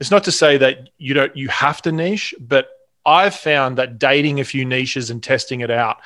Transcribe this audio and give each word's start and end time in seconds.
it's 0.00 0.10
not 0.10 0.24
to 0.24 0.32
say 0.32 0.56
that 0.56 0.90
you 0.98 1.14
don't 1.14 1.36
you 1.36 1.48
have 1.48 1.82
to 1.82 1.92
niche, 1.92 2.34
but 2.40 2.70
I've 3.06 3.34
found 3.34 3.78
that 3.78 3.98
dating 3.98 4.40
a 4.40 4.44
few 4.44 4.64
niches 4.64 5.10
and 5.10 5.22
testing 5.22 5.60
it 5.60 5.70
out 5.70 5.98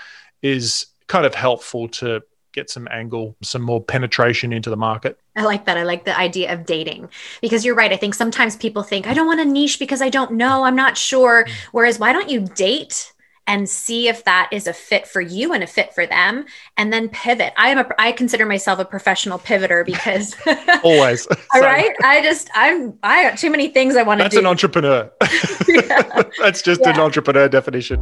is 0.43 0.87
kind 1.07 1.25
of 1.25 1.35
helpful 1.35 1.89
to 1.89 2.23
get 2.53 2.71
some 2.71 2.87
angle, 2.91 3.37
some 3.43 3.63
more 3.63 3.83
penetration 3.83 4.53
into 4.53 4.71
the 4.71 4.77
market. 4.77 5.19
I 5.37 5.43
like 5.43 5.65
that. 5.67 5.77
I 5.77 5.83
like 5.83 6.05
the 6.05 6.17
idea 6.17 6.53
of 6.53 6.67
dating 6.67 7.09
because 7.41 7.65
you're 7.65 7.75
right. 7.75 7.93
I 7.93 7.97
think 7.97 8.15
sometimes 8.15 8.57
people 8.57 8.83
think, 8.83 9.07
I 9.07 9.15
don't 9.15 9.27
want 9.27 9.41
a 9.41 9.45
niche 9.45 9.79
because 9.79 10.01
I 10.01 10.09
don't 10.09 10.33
know, 10.33 10.65
I'm 10.65 10.77
not 10.77 10.97
sure. 10.97 11.45
Mm. 11.45 11.51
Whereas, 11.73 11.99
why 11.99 12.13
don't 12.13 12.31
you 12.31 12.41
date 12.41 13.13
and 13.47 13.69
see 13.69 14.09
if 14.09 14.25
that 14.25 14.49
is 14.53 14.67
a 14.67 14.73
fit 14.73 15.07
for 15.07 15.21
you 15.21 15.53
and 15.53 15.63
a 15.63 15.67
fit 15.67 15.95
for 15.95 16.07
them 16.07 16.45
and 16.77 16.93
then 16.93 17.09
pivot. 17.09 17.53
I 17.57 17.71
am 17.71 17.79
a 17.79 17.87
i 17.99 18.13
consider 18.13 18.47
myself 18.47 18.79
a 18.79 18.85
professional 18.85 19.39
pivoter 19.39 19.85
because 19.85 20.35
always. 20.85 21.27
All 21.55 21.61
right? 21.61 21.95
I 22.03 22.23
just 22.23 22.51
i'm 22.55 22.99
i 23.03 23.25
got 23.25 23.39
too 23.39 23.51
many 23.51 23.69
things 23.69 23.97
i 23.97 24.03
want 24.03 24.21
to 24.21 24.25
do 24.25 24.37
that's 24.37 24.41
an 24.41 24.47
entrepreneur. 24.47 25.11
Yeah. 25.67 26.23
that's 26.41 26.63
just 26.63 26.83
yeah. 26.83 26.91
an 26.91 27.01
entrepreneur 27.01 27.49
definition 27.49 27.99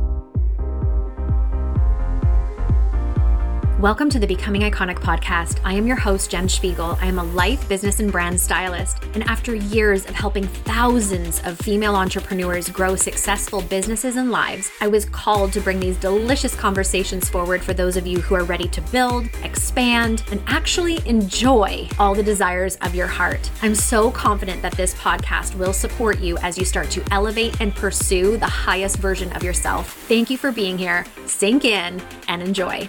Welcome 3.83 4.11
to 4.11 4.21
the 4.21 4.29
Becoming 4.29 4.63
Iconic 4.63 5.01
podcast. 5.01 5.59
I 5.65 5.73
am 5.73 5.89
your 5.89 5.97
host, 5.97 6.31
Jen 6.31 6.49
Spiegel. 6.49 6.97
I 7.01 7.07
am 7.07 7.19
a 7.19 7.25
life, 7.25 7.69
business, 7.69 7.99
and 7.99 8.13
brand 8.13 8.41
stylist. 8.41 9.03
And 9.15 9.25
after 9.25 9.57
years 9.57 10.05
of 10.05 10.15
helping 10.15 10.45
thousands 10.45 11.43
of 11.45 11.59
female 11.59 11.97
entrepreneurs 11.97 12.69
grow 12.69 12.95
successful 12.95 13.61
businesses 13.61 14.15
and 14.15 14.31
lives, 14.31 14.71
I 14.81 14.87
was 14.87 15.07
called 15.07 15.53
to 15.55 15.61
bring 15.61 15.81
these 15.81 15.97
delicious 15.97 16.55
conversations 16.55 17.29
forward 17.29 17.61
for 17.61 17.75
those 17.75 17.97
of 17.97 18.07
you 18.07 18.21
who 18.21 18.37
are 18.37 18.45
ready 18.45 18.69
to 18.69 18.81
build, 18.93 19.29
expand, 19.43 20.23
and 20.31 20.41
actually 20.47 21.05
enjoy 21.05 21.89
all 21.99 22.15
the 22.15 22.23
desires 22.23 22.77
of 22.83 22.95
your 22.95 23.09
heart. 23.09 23.51
I'm 23.63 23.75
so 23.75 24.13
confident 24.13 24.63
that 24.63 24.77
this 24.77 24.95
podcast 24.95 25.57
will 25.57 25.73
support 25.73 26.21
you 26.21 26.39
as 26.39 26.57
you 26.57 26.65
start 26.65 26.89
to 26.91 27.03
elevate 27.11 27.61
and 27.61 27.75
pursue 27.75 28.37
the 28.37 28.47
highest 28.47 28.99
version 28.99 29.33
of 29.33 29.43
yourself. 29.43 29.93
Thank 30.07 30.31
you 30.31 30.39
for 30.39 30.53
being 30.53 30.79
here. 30.79 31.05
Sink 31.27 31.65
in 31.65 32.01
and 32.29 32.45
enjoy. 32.45 32.89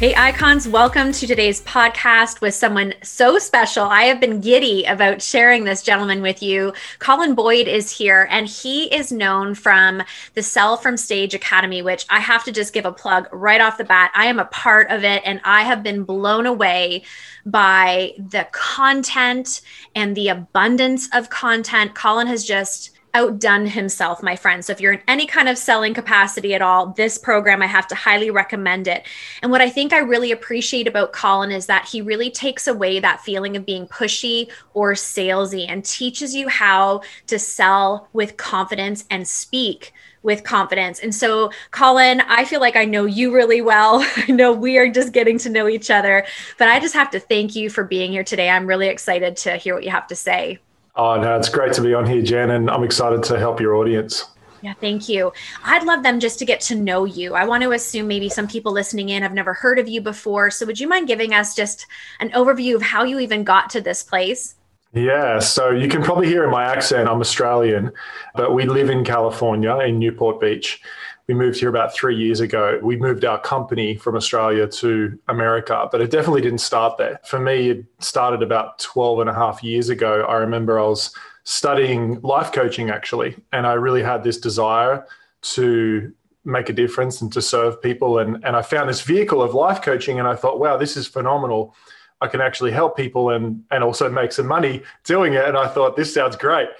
Hey, 0.00 0.14
icons, 0.16 0.66
welcome 0.66 1.12
to 1.12 1.26
today's 1.26 1.60
podcast 1.60 2.40
with 2.40 2.54
someone 2.54 2.94
so 3.02 3.38
special. 3.38 3.84
I 3.84 4.04
have 4.04 4.18
been 4.18 4.40
giddy 4.40 4.86
about 4.86 5.20
sharing 5.20 5.64
this 5.64 5.82
gentleman 5.82 6.22
with 6.22 6.42
you. 6.42 6.72
Colin 7.00 7.34
Boyd 7.34 7.68
is 7.68 7.90
here, 7.90 8.26
and 8.30 8.46
he 8.48 8.84
is 8.94 9.12
known 9.12 9.54
from 9.54 10.02
the 10.32 10.42
Sell 10.42 10.78
from 10.78 10.96
Stage 10.96 11.34
Academy, 11.34 11.82
which 11.82 12.06
I 12.08 12.18
have 12.18 12.44
to 12.44 12.50
just 12.50 12.72
give 12.72 12.86
a 12.86 12.92
plug 12.92 13.28
right 13.30 13.60
off 13.60 13.76
the 13.76 13.84
bat. 13.84 14.10
I 14.14 14.24
am 14.24 14.38
a 14.38 14.46
part 14.46 14.90
of 14.90 15.04
it, 15.04 15.20
and 15.26 15.38
I 15.44 15.64
have 15.64 15.82
been 15.82 16.04
blown 16.04 16.46
away 16.46 17.02
by 17.44 18.14
the 18.16 18.48
content 18.52 19.60
and 19.94 20.16
the 20.16 20.28
abundance 20.28 21.10
of 21.12 21.28
content. 21.28 21.94
Colin 21.94 22.26
has 22.26 22.42
just 22.42 22.92
outdone 23.14 23.66
himself, 23.66 24.22
my 24.22 24.36
friend. 24.36 24.64
So 24.64 24.72
if 24.72 24.80
you're 24.80 24.92
in 24.92 25.02
any 25.08 25.26
kind 25.26 25.48
of 25.48 25.58
selling 25.58 25.94
capacity 25.94 26.54
at 26.54 26.62
all, 26.62 26.88
this 26.88 27.18
program, 27.18 27.62
I 27.62 27.66
have 27.66 27.86
to 27.88 27.94
highly 27.94 28.30
recommend 28.30 28.88
it. 28.88 29.06
And 29.42 29.50
what 29.50 29.60
I 29.60 29.70
think 29.70 29.92
I 29.92 29.98
really 29.98 30.32
appreciate 30.32 30.86
about 30.86 31.12
Colin 31.12 31.50
is 31.50 31.66
that 31.66 31.88
he 31.88 32.00
really 32.00 32.30
takes 32.30 32.66
away 32.66 33.00
that 33.00 33.20
feeling 33.20 33.56
of 33.56 33.66
being 33.66 33.86
pushy 33.86 34.50
or 34.74 34.92
salesy 34.92 35.66
and 35.68 35.84
teaches 35.84 36.34
you 36.34 36.48
how 36.48 37.02
to 37.26 37.38
sell 37.38 38.08
with 38.12 38.36
confidence 38.36 39.04
and 39.10 39.26
speak 39.26 39.92
with 40.22 40.44
confidence. 40.44 41.00
And 41.00 41.14
so, 41.14 41.50
Colin, 41.70 42.20
I 42.20 42.44
feel 42.44 42.60
like 42.60 42.76
I 42.76 42.84
know 42.84 43.06
you 43.06 43.34
really 43.34 43.62
well. 43.62 44.06
I 44.16 44.30
know 44.30 44.52
we 44.52 44.78
are 44.78 44.90
just 44.90 45.12
getting 45.12 45.38
to 45.38 45.50
know 45.50 45.68
each 45.68 45.90
other, 45.90 46.26
but 46.58 46.68
I 46.68 46.78
just 46.78 46.94
have 46.94 47.10
to 47.10 47.20
thank 47.20 47.56
you 47.56 47.70
for 47.70 47.84
being 47.84 48.12
here 48.12 48.24
today. 48.24 48.50
I'm 48.50 48.66
really 48.66 48.88
excited 48.88 49.36
to 49.38 49.56
hear 49.56 49.74
what 49.74 49.84
you 49.84 49.90
have 49.90 50.06
to 50.08 50.16
say. 50.16 50.58
Oh, 50.96 51.20
no, 51.20 51.36
it's 51.36 51.48
great 51.48 51.72
to 51.74 51.82
be 51.82 51.94
on 51.94 52.06
here, 52.06 52.22
Jen, 52.22 52.50
and 52.50 52.70
I'm 52.70 52.84
excited 52.84 53.22
to 53.24 53.38
help 53.38 53.60
your 53.60 53.76
audience. 53.76 54.26
Yeah, 54.62 54.74
thank 54.74 55.08
you. 55.08 55.32
I'd 55.64 55.84
love 55.84 56.02
them 56.02 56.20
just 56.20 56.38
to 56.40 56.44
get 56.44 56.60
to 56.62 56.74
know 56.74 57.04
you. 57.04 57.34
I 57.34 57.44
want 57.44 57.62
to 57.62 57.72
assume 57.72 58.08
maybe 58.08 58.28
some 58.28 58.46
people 58.46 58.72
listening 58.72 59.08
in 59.08 59.22
have 59.22 59.32
never 59.32 59.54
heard 59.54 59.78
of 59.78 59.88
you 59.88 60.00
before. 60.00 60.50
So, 60.50 60.66
would 60.66 60.78
you 60.78 60.88
mind 60.88 61.08
giving 61.08 61.32
us 61.32 61.54
just 61.54 61.86
an 62.18 62.30
overview 62.30 62.74
of 62.74 62.82
how 62.82 63.04
you 63.04 63.20
even 63.20 63.42
got 63.42 63.70
to 63.70 63.80
this 63.80 64.02
place? 64.02 64.56
Yeah, 64.92 65.38
so 65.38 65.70
you 65.70 65.88
can 65.88 66.02
probably 66.02 66.26
hear 66.26 66.44
in 66.44 66.50
my 66.50 66.64
accent, 66.64 67.08
I'm 67.08 67.20
Australian, 67.20 67.92
but 68.34 68.52
we 68.52 68.66
live 68.66 68.90
in 68.90 69.04
California 69.04 69.76
in 69.78 70.00
Newport 70.00 70.40
Beach 70.40 70.82
we 71.30 71.34
moved 71.34 71.60
here 71.60 71.68
about 71.68 71.94
three 71.94 72.16
years 72.16 72.40
ago. 72.40 72.80
We 72.82 72.96
moved 72.96 73.24
our 73.24 73.40
company 73.40 73.94
from 73.94 74.16
Australia 74.16 74.66
to 74.66 75.16
America, 75.28 75.88
but 75.92 76.00
it 76.00 76.10
definitely 76.10 76.40
didn't 76.40 76.58
start 76.58 76.98
there. 76.98 77.20
For 77.24 77.38
me, 77.38 77.70
it 77.70 77.84
started 78.00 78.42
about 78.42 78.80
12 78.80 79.20
and 79.20 79.30
a 79.30 79.32
half 79.32 79.62
years 79.62 79.90
ago. 79.90 80.24
I 80.28 80.38
remember 80.38 80.80
I 80.80 80.86
was 80.86 81.14
studying 81.44 82.20
life 82.22 82.50
coaching 82.50 82.90
actually, 82.90 83.36
and 83.52 83.64
I 83.64 83.74
really 83.74 84.02
had 84.02 84.24
this 84.24 84.38
desire 84.38 85.06
to 85.42 86.12
make 86.44 86.68
a 86.68 86.72
difference 86.72 87.20
and 87.20 87.32
to 87.32 87.40
serve 87.40 87.80
people. 87.80 88.18
And, 88.18 88.44
and 88.44 88.56
I 88.56 88.62
found 88.62 88.88
this 88.88 89.02
vehicle 89.02 89.40
of 89.40 89.54
life 89.54 89.82
coaching, 89.82 90.18
and 90.18 90.26
I 90.26 90.34
thought, 90.34 90.58
wow, 90.58 90.76
this 90.76 90.96
is 90.96 91.06
phenomenal. 91.06 91.76
I 92.20 92.26
can 92.26 92.40
actually 92.40 92.72
help 92.72 92.96
people 92.96 93.30
and, 93.30 93.62
and 93.70 93.84
also 93.84 94.10
make 94.10 94.32
some 94.32 94.48
money 94.48 94.82
doing 95.04 95.34
it. 95.34 95.44
And 95.44 95.56
I 95.56 95.68
thought, 95.68 95.94
this 95.94 96.12
sounds 96.12 96.34
great. 96.34 96.70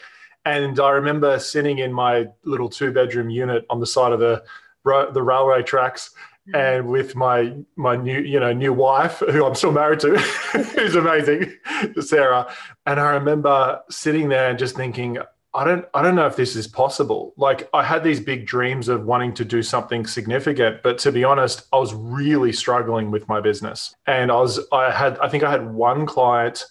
And 0.45 0.81
I 0.81 0.91
remember 0.91 1.39
sitting 1.39 1.78
in 1.78 1.93
my 1.93 2.28
little 2.45 2.69
two 2.69 2.93
bedroom 2.93 3.31
unit 3.31 3.67
on 3.69 3.81
the 3.81 3.87
side 3.87 4.12
of 4.12 4.21
the 4.21 4.43
the 4.84 5.23
railway 5.23 5.62
tracks 5.62 6.11
mm. 6.49 6.59
and 6.59 6.89
with 6.89 7.15
my 7.15 7.55
my 7.77 7.97
new 7.97 8.21
you 8.21 8.41
know 8.41 8.53
new 8.53 8.73
wife 8.73 9.19
who 9.19 9.45
I'm 9.45 9.55
still 9.55 9.73
married 9.73 10.01
to 10.01 10.17
who's 10.75 10.95
amazing 10.95 11.53
Sarah. 12.01 12.53
And 12.87 12.99
I 12.99 13.11
remember 13.11 13.81
sitting 13.91 14.28
there 14.28 14.49
and 14.49 14.59
just 14.59 14.77
thinking 14.77 15.19
I 15.53 15.65
don't 15.65 15.84
I 15.93 16.03
don't 16.03 16.15
know 16.15 16.27
if 16.27 16.37
this 16.37 16.57
is 16.57 16.67
possible. 16.67 17.34
Like 17.37 17.69
I 17.75 17.83
had 17.83 18.05
these 18.05 18.21
big 18.21 18.47
dreams 18.47 18.89
of 18.89 19.05
wanting 19.05 19.34
to 19.34 19.45
do 19.45 19.62
something 19.62 20.07
significant 20.07 20.83
but 20.83 20.99
to 20.99 21.12
be 21.12 21.25
honest 21.25 21.67
I 21.72 21.77
was 21.77 21.93
really 21.93 22.53
struggling 22.53 23.11
with 23.11 23.28
my 23.28 23.41
business. 23.41 23.95
And 24.07 24.31
I 24.31 24.37
was 24.37 24.61
I 24.72 24.91
had 24.91 25.19
I 25.19 25.28
think 25.28 25.45
I 25.45 25.51
had 25.51 25.72
one 25.75 26.07
client 26.07 26.65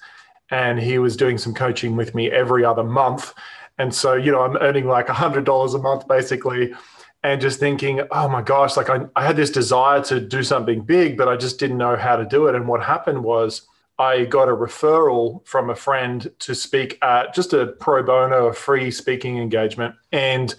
and 0.51 0.79
he 0.79 0.97
was 0.97 1.15
doing 1.15 1.37
some 1.37 1.53
coaching 1.53 1.95
with 1.95 2.15
me 2.15 2.31
every 2.31 2.65
other 2.65 2.83
month 2.83 3.33
and 3.79 3.95
so, 3.95 4.13
you 4.13 4.31
know, 4.31 4.41
I'm 4.41 4.57
earning 4.57 4.87
like 4.87 5.07
$100 5.07 5.73
a 5.73 5.77
month 5.79 6.07
basically 6.07 6.73
and 7.23 7.41
just 7.41 7.59
thinking, 7.59 8.01
oh 8.11 8.27
my 8.27 8.41
gosh, 8.41 8.77
like 8.77 8.89
I, 8.89 9.05
I 9.15 9.25
had 9.25 9.37
this 9.37 9.49
desire 9.49 10.03
to 10.03 10.19
do 10.19 10.43
something 10.43 10.81
big, 10.81 11.17
but 11.17 11.27
I 11.27 11.37
just 11.37 11.59
didn't 11.59 11.77
know 11.77 11.95
how 11.95 12.17
to 12.17 12.25
do 12.25 12.47
it. 12.47 12.55
And 12.55 12.67
what 12.67 12.83
happened 12.83 13.23
was 13.23 13.63
I 13.97 14.25
got 14.25 14.49
a 14.49 14.51
referral 14.51 15.45
from 15.47 15.69
a 15.69 15.75
friend 15.75 16.29
to 16.39 16.53
speak 16.53 16.97
at 17.01 17.33
just 17.33 17.53
a 17.53 17.67
pro 17.67 18.03
bono, 18.03 18.47
a 18.47 18.53
free 18.53 18.91
speaking 18.91 19.37
engagement. 19.37 19.95
And 20.11 20.53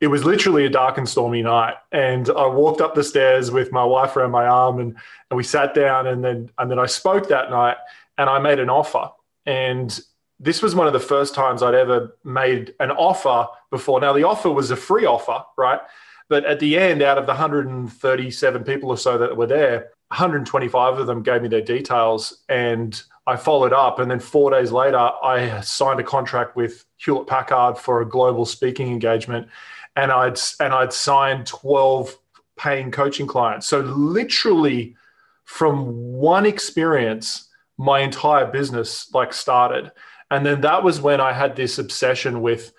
it 0.00 0.08
was 0.08 0.24
literally 0.24 0.64
a 0.64 0.70
dark 0.70 0.98
and 0.98 1.08
stormy 1.08 1.42
night. 1.42 1.74
And 1.92 2.28
I 2.30 2.46
walked 2.46 2.80
up 2.80 2.94
the 2.94 3.04
stairs 3.04 3.50
with 3.50 3.70
my 3.70 3.84
wife 3.84 4.16
around 4.16 4.32
my 4.32 4.46
arm 4.46 4.80
and, 4.80 4.96
and 5.30 5.36
we 5.36 5.44
sat 5.44 5.74
down 5.74 6.06
and 6.06 6.24
then 6.24 6.50
and 6.58 6.70
then 6.70 6.78
I 6.78 6.86
spoke 6.86 7.28
that 7.28 7.50
night 7.50 7.76
and 8.18 8.28
I 8.28 8.38
made 8.38 8.58
an 8.58 8.68
offer. 8.68 9.10
And 9.46 9.98
this 10.42 10.60
was 10.60 10.74
one 10.74 10.88
of 10.88 10.92
the 10.92 11.00
first 11.00 11.34
times 11.34 11.62
I'd 11.62 11.74
ever 11.74 12.16
made 12.24 12.74
an 12.80 12.90
offer 12.90 13.46
before. 13.70 14.00
Now, 14.00 14.12
the 14.12 14.24
offer 14.24 14.50
was 14.50 14.72
a 14.72 14.76
free 14.76 15.06
offer, 15.06 15.44
right? 15.56 15.80
But 16.28 16.44
at 16.44 16.58
the 16.58 16.76
end, 16.76 17.00
out 17.00 17.16
of 17.16 17.26
the 17.26 17.32
137 17.32 18.64
people 18.64 18.90
or 18.90 18.96
so 18.96 19.18
that 19.18 19.36
were 19.36 19.46
there, 19.46 19.90
125 20.08 20.98
of 20.98 21.06
them 21.06 21.22
gave 21.22 21.42
me 21.42 21.48
their 21.48 21.62
details 21.62 22.42
and 22.48 23.00
I 23.26 23.36
followed 23.36 23.72
up. 23.72 24.00
And 24.00 24.10
then 24.10 24.18
four 24.18 24.50
days 24.50 24.72
later, 24.72 24.98
I 24.98 25.60
signed 25.60 26.00
a 26.00 26.04
contract 26.04 26.56
with 26.56 26.84
Hewlett 26.96 27.28
Packard 27.28 27.78
for 27.78 28.00
a 28.00 28.08
global 28.08 28.44
speaking 28.44 28.90
engagement. 28.90 29.46
And 29.94 30.10
I'd, 30.10 30.38
and 30.58 30.72
I'd 30.72 30.92
signed 30.92 31.46
12 31.46 32.18
paying 32.56 32.90
coaching 32.90 33.26
clients. 33.26 33.66
So, 33.66 33.80
literally, 33.80 34.96
from 35.44 36.12
one 36.12 36.46
experience, 36.46 37.48
my 37.76 38.00
entire 38.00 38.46
business 38.46 39.12
like 39.12 39.32
started. 39.32 39.92
And 40.32 40.46
then 40.46 40.62
that 40.62 40.82
was 40.82 40.98
when 40.98 41.20
I 41.20 41.34
had 41.34 41.56
this 41.56 41.78
obsession 41.78 42.40
with 42.40 42.72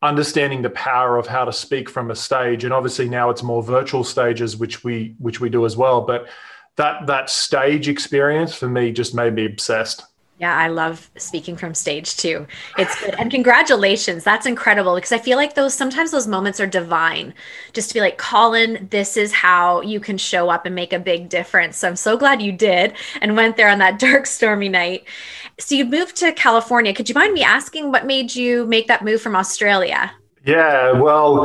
understanding 0.00 0.62
the 0.62 0.70
power 0.70 1.18
of 1.18 1.26
how 1.26 1.44
to 1.44 1.52
speak 1.52 1.90
from 1.90 2.08
a 2.12 2.14
stage. 2.14 2.62
And 2.62 2.72
obviously 2.72 3.08
now 3.08 3.30
it's 3.30 3.42
more 3.42 3.64
virtual 3.64 4.04
stages, 4.04 4.56
which 4.56 4.84
we 4.84 5.16
which 5.18 5.40
we 5.40 5.50
do 5.50 5.66
as 5.66 5.76
well. 5.76 6.02
But 6.02 6.28
that 6.76 7.08
that 7.08 7.28
stage 7.28 7.88
experience 7.88 8.54
for 8.54 8.68
me 8.68 8.92
just 8.92 9.12
made 9.12 9.34
me 9.34 9.44
obsessed. 9.44 10.04
Yeah, 10.40 10.56
I 10.56 10.68
love 10.68 11.10
speaking 11.18 11.54
from 11.54 11.74
stage 11.74 12.16
too. 12.16 12.46
It's 12.78 12.98
good. 12.98 13.14
And 13.18 13.30
congratulations. 13.30 14.24
That's 14.24 14.46
incredible 14.46 14.94
because 14.94 15.12
I 15.12 15.18
feel 15.18 15.36
like 15.36 15.54
those 15.54 15.74
sometimes 15.74 16.12
those 16.12 16.26
moments 16.26 16.58
are 16.60 16.66
divine. 16.66 17.34
Just 17.74 17.88
to 17.90 17.94
be 17.94 18.00
like, 18.00 18.16
Colin, 18.16 18.88
this 18.90 19.18
is 19.18 19.34
how 19.34 19.82
you 19.82 20.00
can 20.00 20.16
show 20.16 20.48
up 20.48 20.64
and 20.64 20.74
make 20.74 20.94
a 20.94 20.98
big 20.98 21.28
difference. 21.28 21.76
So 21.76 21.88
I'm 21.88 21.96
so 21.96 22.16
glad 22.16 22.40
you 22.40 22.52
did 22.52 22.94
and 23.20 23.36
went 23.36 23.58
there 23.58 23.68
on 23.68 23.80
that 23.80 23.98
dark, 23.98 24.24
stormy 24.24 24.70
night. 24.70 25.04
So 25.58 25.74
you 25.74 25.84
moved 25.84 26.16
to 26.16 26.32
California. 26.32 26.94
Could 26.94 27.10
you 27.10 27.14
mind 27.14 27.34
me 27.34 27.42
asking 27.42 27.92
what 27.92 28.06
made 28.06 28.34
you 28.34 28.64
make 28.64 28.86
that 28.88 29.04
move 29.04 29.20
from 29.20 29.36
Australia? 29.36 30.10
Yeah, 30.46 30.92
well, 30.92 31.44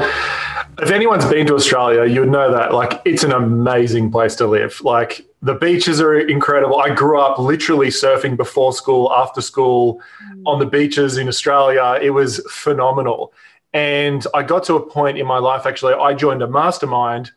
if 0.79 0.89
anyone's 0.89 1.25
been 1.25 1.45
to 1.47 1.55
Australia, 1.55 2.05
you 2.05 2.21
would 2.21 2.29
know 2.29 2.49
that 2.49 2.73
like 2.73 3.01
it's 3.03 3.25
an 3.25 3.33
amazing 3.33 4.09
place 4.09 4.35
to 4.35 4.47
live. 4.47 4.79
Like 4.81 5.25
The 5.45 5.53
beaches 5.53 6.01
are 6.01 6.17
incredible. 6.17 6.79
I 6.79 6.93
grew 6.93 7.19
up 7.19 7.37
literally 7.37 7.89
surfing 7.89 8.35
before 8.35 8.73
school, 8.73 9.13
after 9.13 9.41
school, 9.41 10.01
mm. 10.33 10.41
on 10.47 10.57
the 10.57 10.65
beaches 10.65 11.17
in 11.17 11.27
Australia. 11.27 11.99
It 12.01 12.09
was 12.09 12.39
phenomenal. 12.49 13.31
And 13.71 14.25
I 14.33 14.41
got 14.41 14.63
to 14.65 14.75
a 14.75 14.89
point 14.89 15.19
in 15.19 15.27
my 15.27 15.37
life, 15.37 15.67
actually, 15.67 15.93
I 15.93 16.15
joined 16.15 16.41
a 16.41 16.47
mastermind 16.47 17.31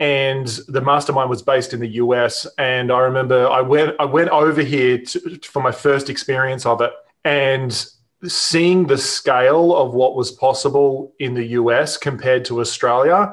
and 0.00 0.48
the 0.66 0.80
mastermind 0.80 1.30
was 1.30 1.42
based 1.42 1.72
in 1.72 1.78
the 1.78 1.90
US. 2.02 2.46
And 2.58 2.90
I 2.90 2.98
remember 2.98 3.48
I 3.48 3.60
went 3.60 3.94
I 4.00 4.04
went 4.04 4.30
over 4.30 4.62
here 4.62 4.98
to, 4.98 5.38
for 5.44 5.62
my 5.62 5.70
first 5.70 6.10
experience 6.10 6.66
of 6.66 6.80
it, 6.80 6.92
and 7.24 7.86
seeing 8.26 8.86
the 8.86 8.98
scale 8.98 9.76
of 9.76 9.94
what 9.94 10.16
was 10.16 10.30
possible 10.30 11.12
in 11.20 11.34
the 11.34 11.44
US 11.60 11.96
compared 11.96 12.44
to 12.46 12.60
Australia, 12.60 13.32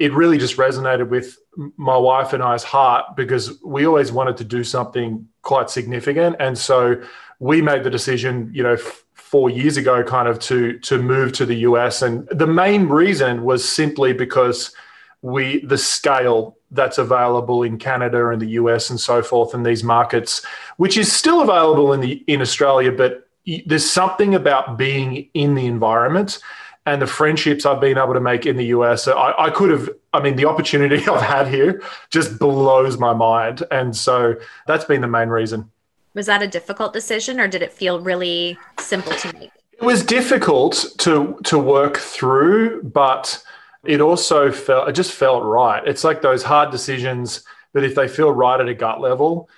it 0.00 0.12
really 0.12 0.38
just 0.38 0.56
resonated 0.56 1.08
with 1.08 1.38
my 1.76 1.96
wife 1.96 2.32
and 2.32 2.42
I's 2.42 2.64
heart 2.64 3.16
because 3.16 3.62
we 3.62 3.86
always 3.86 4.12
wanted 4.12 4.36
to 4.38 4.44
do 4.44 4.64
something 4.64 5.28
quite 5.42 5.70
significant, 5.70 6.36
and 6.40 6.56
so 6.56 7.02
we 7.38 7.62
made 7.62 7.84
the 7.84 7.90
decision, 7.90 8.50
you 8.52 8.62
know. 8.62 8.74
F- 8.74 9.04
four 9.14 9.50
years 9.50 9.76
ago, 9.76 10.02
kind 10.02 10.26
of 10.26 10.38
to 10.38 10.78
to 10.78 10.96
move 10.96 11.32
to 11.32 11.44
the 11.44 11.56
US, 11.56 12.00
and 12.00 12.26
the 12.28 12.46
main 12.46 12.88
reason 12.88 13.44
was 13.44 13.62
simply 13.68 14.14
because 14.14 14.74
we 15.20 15.60
the 15.66 15.76
scale 15.76 16.56
that's 16.70 16.98
available 16.98 17.62
in 17.62 17.78
Canada 17.78 18.28
and 18.28 18.40
the 18.40 18.50
US 18.50 18.90
and 18.90 19.00
so 19.00 19.22
forth 19.22 19.54
in 19.54 19.62
these 19.62 19.82
markets, 19.82 20.44
which 20.76 20.96
is 20.96 21.12
still 21.12 21.40
available 21.40 21.92
in 21.92 22.00
the 22.00 22.24
in 22.26 22.40
Australia, 22.40 22.92
but 22.92 23.28
there's 23.66 23.88
something 23.88 24.34
about 24.34 24.76
being 24.76 25.28
in 25.34 25.54
the 25.54 25.66
environment 25.66 26.38
and 26.88 27.02
the 27.02 27.06
friendships 27.06 27.66
I've 27.66 27.80
been 27.80 27.98
able 27.98 28.14
to 28.14 28.20
make 28.20 28.46
in 28.46 28.56
the 28.56 28.66
US. 28.66 29.06
I, 29.06 29.34
I 29.38 29.50
could 29.50 29.70
have, 29.70 29.90
I 30.14 30.22
mean, 30.22 30.36
the 30.36 30.46
opportunity 30.46 30.96
I've 31.08 31.20
had 31.22 31.46
here 31.48 31.82
just 32.10 32.38
blows 32.38 32.98
my 32.98 33.12
mind. 33.12 33.62
And 33.70 33.94
so 33.94 34.36
that's 34.66 34.84
been 34.84 35.02
the 35.02 35.08
main 35.08 35.28
reason. 35.28 35.70
Was 36.14 36.26
that 36.26 36.42
a 36.42 36.48
difficult 36.48 36.92
decision 36.92 37.38
or 37.38 37.46
did 37.46 37.62
it 37.62 37.72
feel 37.72 38.00
really 38.00 38.58
simple 38.80 39.12
to 39.12 39.32
make? 39.34 39.50
It 39.72 39.84
was 39.84 40.02
difficult 40.02 40.86
to 40.98 41.38
to 41.44 41.56
work 41.56 41.98
through, 41.98 42.82
but 42.82 43.40
it 43.84 44.00
also 44.00 44.50
felt 44.50 44.88
it 44.88 44.92
just 44.92 45.12
felt 45.12 45.44
right. 45.44 45.86
It's 45.86 46.02
like 46.02 46.20
those 46.20 46.42
hard 46.42 46.72
decisions 46.72 47.44
but 47.72 47.84
if 47.84 47.94
they 47.94 48.08
feel 48.08 48.32
right 48.32 48.60
at 48.60 48.68
a 48.68 48.74
gut 48.74 49.00
level, 49.00 49.48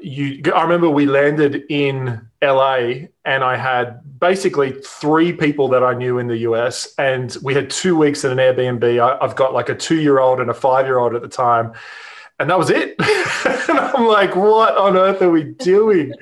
you 0.00 0.42
I 0.54 0.62
remember 0.62 0.88
we 0.88 1.06
landed 1.06 1.64
in 1.68 2.28
LA 2.42 3.06
and 3.24 3.42
I 3.44 3.56
had 3.56 4.00
basically 4.20 4.72
three 4.72 5.32
people 5.32 5.68
that 5.68 5.82
I 5.82 5.94
knew 5.94 6.18
in 6.18 6.26
the 6.26 6.38
US 6.38 6.94
and 6.98 7.36
we 7.42 7.54
had 7.54 7.70
two 7.70 7.96
weeks 7.96 8.24
at 8.24 8.32
an 8.32 8.38
Airbnb. 8.38 9.00
I, 9.00 9.24
I've 9.24 9.36
got 9.36 9.52
like 9.52 9.68
a 9.68 9.74
two 9.74 10.00
year 10.00 10.18
old 10.18 10.40
and 10.40 10.50
a 10.50 10.54
five 10.54 10.86
year 10.86 10.98
old 10.98 11.14
at 11.14 11.22
the 11.22 11.28
time 11.28 11.72
and 12.38 12.50
that 12.50 12.58
was 12.58 12.70
it. 12.70 12.94
and 13.68 13.78
I'm 13.78 14.06
like, 14.06 14.36
what 14.36 14.76
on 14.76 14.96
earth 14.96 15.22
are 15.22 15.30
we 15.30 15.44
doing? 15.44 16.12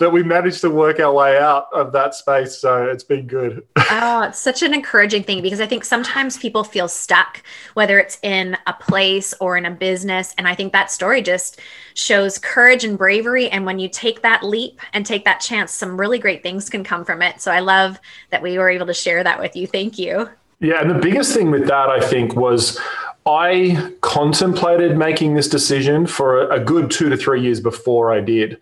that 0.00 0.10
we 0.10 0.22
managed 0.22 0.62
to 0.62 0.70
work 0.70 0.98
our 0.98 1.12
way 1.12 1.38
out 1.38 1.68
of 1.74 1.92
that 1.92 2.14
space. 2.14 2.56
So 2.58 2.86
it's 2.86 3.04
been 3.04 3.26
good. 3.26 3.66
oh, 3.76 4.22
it's 4.22 4.38
such 4.38 4.62
an 4.62 4.72
encouraging 4.72 5.22
thing 5.22 5.42
because 5.42 5.60
I 5.60 5.66
think 5.66 5.84
sometimes 5.84 6.38
people 6.38 6.64
feel 6.64 6.88
stuck, 6.88 7.42
whether 7.74 7.98
it's 7.98 8.18
in 8.22 8.56
a 8.66 8.72
place 8.72 9.34
or 9.40 9.58
in 9.58 9.66
a 9.66 9.70
business. 9.70 10.34
And 10.38 10.48
I 10.48 10.54
think 10.54 10.72
that 10.72 10.90
story 10.90 11.20
just 11.20 11.60
shows 11.94 12.38
courage 12.38 12.82
and 12.82 12.96
bravery. 12.96 13.50
And 13.50 13.66
when 13.66 13.78
you 13.78 13.90
take 13.90 14.22
that 14.22 14.42
leap 14.42 14.80
and 14.94 15.04
take 15.04 15.26
that 15.26 15.40
chance, 15.40 15.70
some 15.72 16.00
really 16.00 16.18
great 16.18 16.42
things 16.42 16.70
can 16.70 16.82
come 16.82 17.04
from 17.04 17.20
it. 17.20 17.40
So 17.42 17.52
I 17.52 17.60
love 17.60 18.00
that 18.30 18.42
we 18.42 18.56
were 18.56 18.70
able 18.70 18.86
to 18.86 18.94
share 18.94 19.22
that 19.22 19.38
with 19.38 19.54
you. 19.54 19.66
Thank 19.66 19.98
you. 19.98 20.30
Yeah. 20.60 20.80
And 20.80 20.90
the 20.90 20.98
biggest 20.98 21.34
thing 21.34 21.50
with 21.50 21.66
that, 21.68 21.88
I 21.88 22.00
think, 22.00 22.36
was 22.36 22.78
I 23.26 23.92
contemplated 24.00 24.96
making 24.96 25.34
this 25.34 25.48
decision 25.48 26.06
for 26.06 26.50
a 26.50 26.60
good 26.60 26.90
two 26.90 27.08
to 27.08 27.16
three 27.16 27.42
years 27.42 27.60
before 27.60 28.12
I 28.12 28.20
did. 28.20 28.58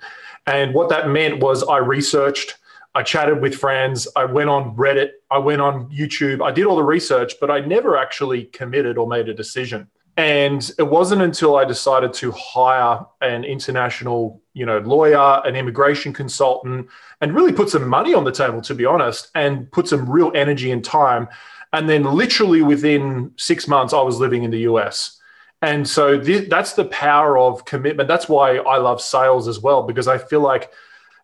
And 0.47 0.75
what 0.75 0.89
that 0.89 1.09
meant 1.09 1.41
was 1.41 1.63
I 1.65 1.79
researched, 1.79 2.57
I 2.95 3.03
chatted 3.03 3.43
with 3.43 3.55
friends, 3.55 4.09
I 4.17 4.25
went 4.25 4.49
on 4.49 4.75
Reddit, 4.77 5.11
I 5.31 5.39
went 5.39 5.61
on 5.61 5.91
YouTube, 5.91 6.43
I 6.43 6.51
did 6.51 6.67
all 6.67 6.77
the 6.77 6.83
research, 6.83 7.35
but 7.41 7.51
I 7.51 7.61
never 7.61 7.97
actually 7.97 8.45
committed 8.47 8.97
or 8.97 9.07
made 9.07 9.29
a 9.29 9.35
decision. 9.35 9.89
And 10.17 10.69
it 10.79 10.89
wasn't 10.89 11.23
until 11.23 11.57
I 11.57 11.65
decided 11.65 12.13
to 12.15 12.33
hire 12.33 13.07
an 13.21 13.45
international, 13.45 14.43
you 14.53 14.67
know, 14.67 14.79
lawyer, 14.79 15.41
an 15.45 15.55
immigration 15.55 16.13
consultant, 16.13 16.89
and 17.21 17.35
really 17.35 17.53
put 17.53 17.71
some 17.71 17.87
money 17.87 18.15
on 18.15 18.25
the 18.25 18.33
table, 18.33 18.61
to 18.63 18.75
be 18.75 18.85
honest, 18.85 19.31
and 19.37 19.71
put 19.71 19.87
some 19.87 20.11
real 20.11 20.33
energy 20.35 20.73
and 20.73 20.85
time 20.85 21.29
and 21.73 21.89
then 21.89 22.05
literally 22.05 22.63
within 22.63 23.33
six 23.37 23.69
months, 23.69 23.93
I 23.93 24.01
was 24.01 24.19
living 24.19 24.43
in 24.43 24.51
the 24.51 24.61
US. 24.61 25.21
And 25.61 25.89
so 25.89 26.21
th- 26.21 26.49
that's 26.49 26.75
the 26.75 26.85
power 26.87 27.37
of 27.37 27.65
commitment. 27.65 28.09
That's 28.09 28.29
why 28.29 28.59
I 28.59 28.79
love 28.79 29.01
sales 29.01 29.49
as 29.49 29.59
well, 29.59 29.83
because 29.83 30.07
I 30.07 30.19
feel 30.19 30.41
like 30.41 30.71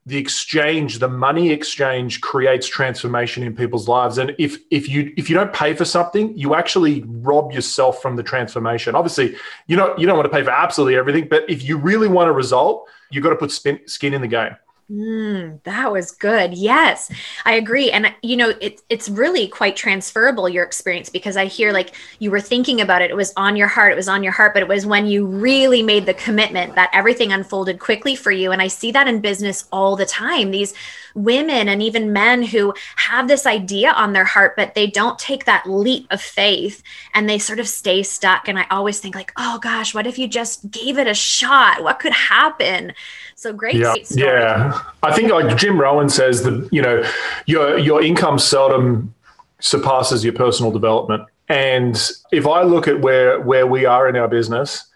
the 0.06 0.18
exchange, 0.18 0.98
the 0.98 1.08
money 1.08 1.50
exchange 1.50 2.20
creates 2.20 2.66
transformation 2.66 3.42
in 3.42 3.56
people's 3.56 3.88
lives. 3.88 4.18
And 4.18 4.34
if 4.38 4.58
if 4.70 4.88
you 4.88 5.14
if 5.16 5.30
you 5.30 5.36
don't 5.36 5.52
pay 5.52 5.72
for 5.72 5.86
something, 5.86 6.36
you 6.36 6.54
actually 6.54 7.04
rob 7.06 7.52
yourself 7.52 8.02
from 8.02 8.16
the 8.16 8.22
transformation. 8.22 8.94
Obviously, 8.94 9.36
you 9.66 9.76
know 9.76 9.94
you 9.96 10.06
don't 10.06 10.16
want 10.16 10.30
to 10.30 10.36
pay 10.36 10.44
for 10.44 10.50
absolutely 10.50 10.96
everything, 10.96 11.26
but 11.28 11.48
if 11.48 11.62
you 11.62 11.78
really 11.78 12.08
want 12.08 12.28
a 12.28 12.32
result, 12.32 12.88
you've 13.10 13.24
got 13.24 13.30
to 13.30 13.36
put 13.36 13.50
spin, 13.50 13.80
skin 13.86 14.12
in 14.12 14.20
the 14.20 14.28
game. 14.28 14.54
Mm, 14.90 15.62
that 15.62 15.90
was 15.92 16.10
good. 16.10 16.52
Yes, 16.52 17.10
I 17.46 17.54
agree. 17.54 17.90
And 17.90 18.14
you 18.22 18.36
know, 18.36 18.50
it, 18.60 18.82
it's 18.90 19.08
really 19.08 19.48
quite 19.48 19.76
transferable 19.76 20.46
your 20.46 20.62
experience 20.62 21.08
because 21.08 21.38
I 21.38 21.46
hear 21.46 21.72
like 21.72 21.94
you 22.18 22.30
were 22.30 22.40
thinking 22.40 22.82
about 22.82 23.00
it. 23.00 23.10
It 23.10 23.16
was 23.16 23.32
on 23.38 23.56
your 23.56 23.66
heart. 23.68 23.92
It 23.92 23.96
was 23.96 24.08
on 24.08 24.22
your 24.22 24.32
heart, 24.32 24.52
but 24.52 24.62
it 24.62 24.68
was 24.68 24.84
when 24.84 25.06
you 25.06 25.24
really 25.24 25.82
made 25.82 26.04
the 26.04 26.12
commitment 26.12 26.74
that 26.74 26.90
everything 26.92 27.32
unfolded 27.32 27.78
quickly 27.80 28.14
for 28.14 28.30
you. 28.30 28.52
And 28.52 28.60
I 28.60 28.66
see 28.66 28.90
that 28.92 29.08
in 29.08 29.22
business 29.22 29.64
all 29.72 29.96
the 29.96 30.04
time. 30.04 30.50
These 30.50 30.74
women 31.14 31.68
and 31.68 31.82
even 31.82 32.12
men 32.12 32.42
who 32.42 32.74
have 32.96 33.28
this 33.28 33.46
idea 33.46 33.92
on 33.92 34.12
their 34.12 34.24
heart, 34.24 34.54
but 34.56 34.74
they 34.74 34.86
don't 34.86 35.18
take 35.18 35.44
that 35.44 35.68
leap 35.68 36.06
of 36.10 36.20
faith 36.20 36.82
and 37.14 37.28
they 37.28 37.38
sort 37.38 37.60
of 37.60 37.68
stay 37.68 38.02
stuck. 38.02 38.48
And 38.48 38.58
I 38.58 38.66
always 38.70 38.98
think 38.98 39.14
like, 39.14 39.32
oh 39.36 39.58
gosh, 39.58 39.94
what 39.94 40.06
if 40.06 40.18
you 40.18 40.28
just 40.28 40.70
gave 40.70 40.98
it 40.98 41.06
a 41.06 41.14
shot? 41.14 41.82
What 41.82 42.00
could 42.00 42.12
happen? 42.12 42.92
So 43.36 43.52
great. 43.52 43.76
Yeah. 43.76 43.92
great 43.92 44.10
yeah. 44.16 44.82
I 45.02 45.14
think 45.14 45.30
like 45.30 45.56
Jim 45.56 45.80
Rohn 45.80 46.08
says 46.08 46.42
that, 46.42 46.68
you 46.72 46.82
know, 46.82 47.04
your, 47.46 47.78
your 47.78 48.02
income 48.02 48.38
seldom 48.38 49.14
surpasses 49.60 50.24
your 50.24 50.34
personal 50.34 50.72
development. 50.72 51.24
And 51.48 51.96
if 52.32 52.46
I 52.46 52.62
look 52.62 52.88
at 52.88 53.00
where, 53.00 53.40
where 53.40 53.66
we 53.66 53.84
are 53.84 54.08
in 54.08 54.16
our 54.16 54.28
business 54.28 54.86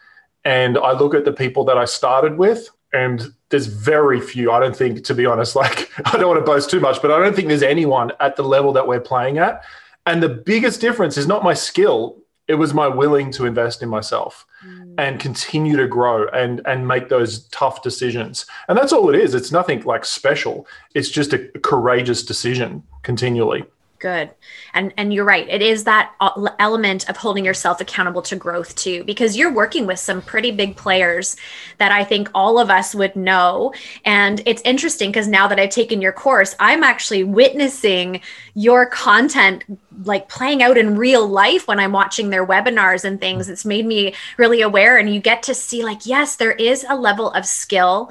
and 0.44 0.78
I 0.78 0.92
look 0.92 1.14
at 1.14 1.24
the 1.24 1.32
people 1.32 1.64
that 1.64 1.78
I 1.78 1.84
started 1.84 2.38
with, 2.38 2.68
and 2.92 3.34
there's 3.50 3.66
very 3.66 4.20
few, 4.20 4.50
I 4.52 4.60
don't 4.60 4.76
think, 4.76 5.04
to 5.04 5.14
be 5.14 5.26
honest, 5.26 5.56
like 5.64 5.90
I 6.04 6.16
don't 6.16 6.28
want 6.28 6.40
to 6.40 6.44
boast 6.44 6.70
too 6.70 6.80
much, 6.80 7.00
but 7.02 7.10
I 7.10 7.18
don't 7.18 7.34
think 7.34 7.48
there's 7.48 7.62
anyone 7.62 8.12
at 8.20 8.36
the 8.36 8.44
level 8.44 8.72
that 8.72 8.86
we're 8.86 9.00
playing 9.00 9.38
at. 9.38 9.62
And 10.06 10.22
the 10.22 10.28
biggest 10.28 10.80
difference 10.80 11.16
is 11.16 11.26
not 11.26 11.44
my 11.44 11.54
skill, 11.54 12.16
it 12.48 12.54
was 12.54 12.72
my 12.72 12.88
willing 12.88 13.30
to 13.32 13.44
invest 13.44 13.82
in 13.82 13.90
myself 13.90 14.46
mm. 14.66 14.94
and 14.96 15.20
continue 15.20 15.76
to 15.76 15.86
grow 15.86 16.26
and 16.28 16.62
and 16.66 16.88
make 16.88 17.08
those 17.08 17.46
tough 17.48 17.82
decisions 17.82 18.46
and 18.68 18.76
that's 18.76 18.92
all 18.92 19.08
it 19.10 19.20
is 19.20 19.34
it's 19.34 19.52
nothing 19.52 19.80
like 19.82 20.04
special 20.04 20.66
it's 20.94 21.10
just 21.10 21.32
a 21.32 21.38
courageous 21.62 22.24
decision 22.24 22.82
continually 23.02 23.64
good. 23.98 24.30
And 24.74 24.92
and 24.96 25.12
you're 25.12 25.24
right. 25.24 25.48
It 25.48 25.62
is 25.62 25.84
that 25.84 26.14
uh, 26.20 26.48
element 26.58 27.08
of 27.08 27.16
holding 27.16 27.44
yourself 27.44 27.80
accountable 27.80 28.22
to 28.22 28.36
growth 28.36 28.74
too 28.74 29.04
because 29.04 29.36
you're 29.36 29.52
working 29.52 29.86
with 29.86 29.98
some 29.98 30.22
pretty 30.22 30.50
big 30.50 30.76
players 30.76 31.36
that 31.78 31.92
i 31.92 32.04
think 32.04 32.30
all 32.34 32.58
of 32.58 32.70
us 32.70 32.94
would 32.94 33.16
know. 33.16 33.72
And 34.04 34.42
it's 34.46 34.62
interesting 34.64 35.10
because 35.10 35.28
now 35.28 35.48
that 35.48 35.58
i've 35.58 35.70
taken 35.70 36.00
your 36.00 36.12
course 36.12 36.54
i'm 36.60 36.82
actually 36.82 37.24
witnessing 37.24 38.20
your 38.54 38.86
content 38.86 39.64
like 40.04 40.28
playing 40.28 40.62
out 40.62 40.78
in 40.78 40.96
real 40.96 41.26
life 41.26 41.66
when 41.66 41.80
i'm 41.80 41.92
watching 41.92 42.30
their 42.30 42.46
webinars 42.46 43.04
and 43.04 43.20
things. 43.20 43.48
It's 43.48 43.64
made 43.64 43.86
me 43.86 44.14
really 44.36 44.62
aware 44.62 44.98
and 44.98 45.12
you 45.12 45.20
get 45.20 45.42
to 45.44 45.54
see 45.54 45.84
like 45.84 46.06
yes 46.06 46.36
there 46.36 46.52
is 46.52 46.84
a 46.88 46.96
level 46.96 47.30
of 47.30 47.46
skill 47.46 48.10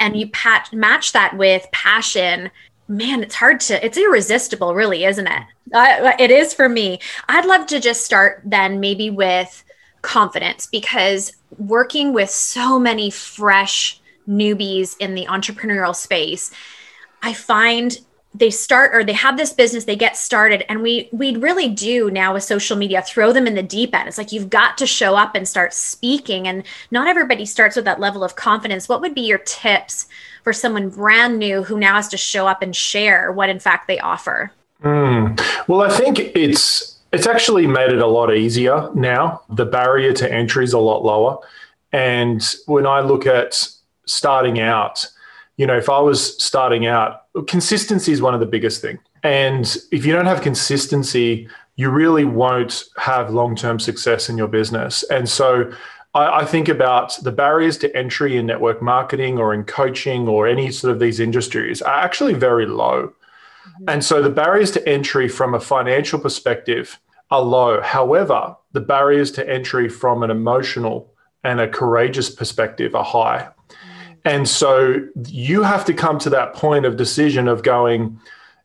and 0.00 0.16
you 0.16 0.28
patch, 0.28 0.72
match 0.72 1.12
that 1.12 1.36
with 1.36 1.66
passion 1.72 2.50
man, 2.88 3.22
it's 3.22 3.34
hard 3.34 3.60
to, 3.60 3.84
it's 3.84 3.98
irresistible, 3.98 4.74
really, 4.74 5.04
isn't 5.04 5.26
it? 5.26 5.42
Uh, 5.72 6.12
it 6.18 6.30
is 6.30 6.54
for 6.54 6.68
me. 6.68 7.00
I'd 7.28 7.44
love 7.44 7.66
to 7.68 7.80
just 7.80 8.04
start 8.04 8.42
then 8.44 8.80
maybe 8.80 9.10
with 9.10 9.62
confidence 10.02 10.66
because 10.66 11.32
working 11.58 12.12
with 12.12 12.30
so 12.30 12.78
many 12.78 13.10
fresh 13.10 14.00
newbies 14.28 14.96
in 14.98 15.14
the 15.14 15.26
entrepreneurial 15.26 15.94
space, 15.94 16.50
I 17.22 17.34
find 17.34 17.98
they 18.34 18.50
start 18.50 18.94
or 18.94 19.02
they 19.02 19.14
have 19.14 19.36
this 19.36 19.52
business 19.52 19.84
they 19.84 19.96
get 19.96 20.16
started 20.16 20.62
and 20.68 20.82
we 20.82 21.08
we 21.12 21.34
really 21.36 21.68
do 21.68 22.10
now 22.10 22.34
with 22.34 22.42
social 22.42 22.76
media 22.76 23.00
throw 23.00 23.32
them 23.32 23.46
in 23.46 23.54
the 23.54 23.62
deep 23.62 23.94
end 23.94 24.06
it's 24.06 24.18
like 24.18 24.32
you've 24.32 24.50
got 24.50 24.76
to 24.76 24.86
show 24.86 25.16
up 25.16 25.34
and 25.34 25.48
start 25.48 25.72
speaking 25.72 26.46
and 26.46 26.62
not 26.90 27.08
everybody 27.08 27.46
starts 27.46 27.74
with 27.74 27.86
that 27.86 27.98
level 27.98 28.22
of 28.22 28.36
confidence 28.36 28.86
what 28.86 29.00
would 29.00 29.14
be 29.14 29.22
your 29.22 29.38
tips 29.38 30.06
for 30.42 30.52
someone 30.52 30.90
brand 30.90 31.38
new 31.38 31.62
who 31.62 31.78
now 31.78 31.94
has 31.94 32.08
to 32.08 32.16
show 32.16 32.46
up 32.46 32.62
and 32.62 32.74
share 32.74 33.32
what 33.32 33.48
in 33.48 33.58
fact 33.58 33.88
they 33.88 33.98
offer? 33.98 34.52
Mm. 34.82 35.40
Well, 35.68 35.82
I 35.82 35.90
think 35.90 36.18
it's 36.18 36.98
it's 37.12 37.26
actually 37.26 37.66
made 37.66 37.90
it 37.90 38.00
a 38.00 38.06
lot 38.06 38.34
easier 38.34 38.90
now. 38.94 39.42
The 39.50 39.64
barrier 39.64 40.12
to 40.14 40.32
entry 40.32 40.64
is 40.64 40.72
a 40.72 40.78
lot 40.78 41.04
lower. 41.04 41.38
And 41.92 42.44
when 42.66 42.86
I 42.86 43.00
look 43.00 43.26
at 43.26 43.66
starting 44.04 44.60
out, 44.60 45.06
you 45.56 45.66
know, 45.66 45.76
if 45.76 45.88
I 45.88 46.00
was 46.00 46.42
starting 46.42 46.86
out, 46.86 47.24
consistency 47.46 48.12
is 48.12 48.20
one 48.20 48.34
of 48.34 48.40
the 48.40 48.46
biggest 48.46 48.82
thing. 48.82 48.98
And 49.22 49.76
if 49.90 50.04
you 50.04 50.12
don't 50.12 50.26
have 50.26 50.42
consistency, 50.42 51.48
you 51.76 51.90
really 51.90 52.24
won't 52.24 52.84
have 52.98 53.30
long-term 53.30 53.80
success 53.80 54.28
in 54.28 54.36
your 54.36 54.48
business. 54.48 55.02
And 55.04 55.28
so 55.28 55.72
I, 56.14 56.40
I 56.40 56.44
think 56.44 56.68
about 56.68 57.16
the 57.22 57.32
barriers 57.32 57.78
to 57.78 57.96
entry 57.96 58.36
in 58.36 58.46
network 58.46 58.82
marketing 58.82 59.38
or 59.38 59.54
in 59.54 59.64
coaching 59.64 60.28
or 60.28 60.46
any 60.46 60.70
sort 60.70 60.92
of 60.92 61.00
these 61.00 61.20
industries 61.20 61.82
are 61.82 61.94
actually 61.94 62.34
very 62.34 62.66
low. 62.66 63.08
Mm-hmm. 63.08 63.84
And 63.88 64.04
so 64.04 64.22
the 64.22 64.30
barriers 64.30 64.70
to 64.72 64.88
entry 64.88 65.28
from 65.28 65.54
a 65.54 65.60
financial 65.60 66.18
perspective 66.18 67.00
are 67.30 67.42
low. 67.42 67.80
However, 67.82 68.56
the 68.72 68.80
barriers 68.80 69.30
to 69.32 69.48
entry 69.48 69.88
from 69.88 70.22
an 70.22 70.30
emotional 70.30 71.12
and 71.44 71.60
a 71.60 71.68
courageous 71.68 72.30
perspective 72.30 72.94
are 72.94 73.04
high. 73.04 73.48
Mm. 73.68 73.74
And 74.24 74.48
so 74.48 75.06
you 75.26 75.62
have 75.62 75.84
to 75.84 75.94
come 75.94 76.18
to 76.20 76.30
that 76.30 76.54
point 76.54 76.84
of 76.84 76.96
decision 76.96 77.48
of 77.48 77.62
going, 77.62 78.18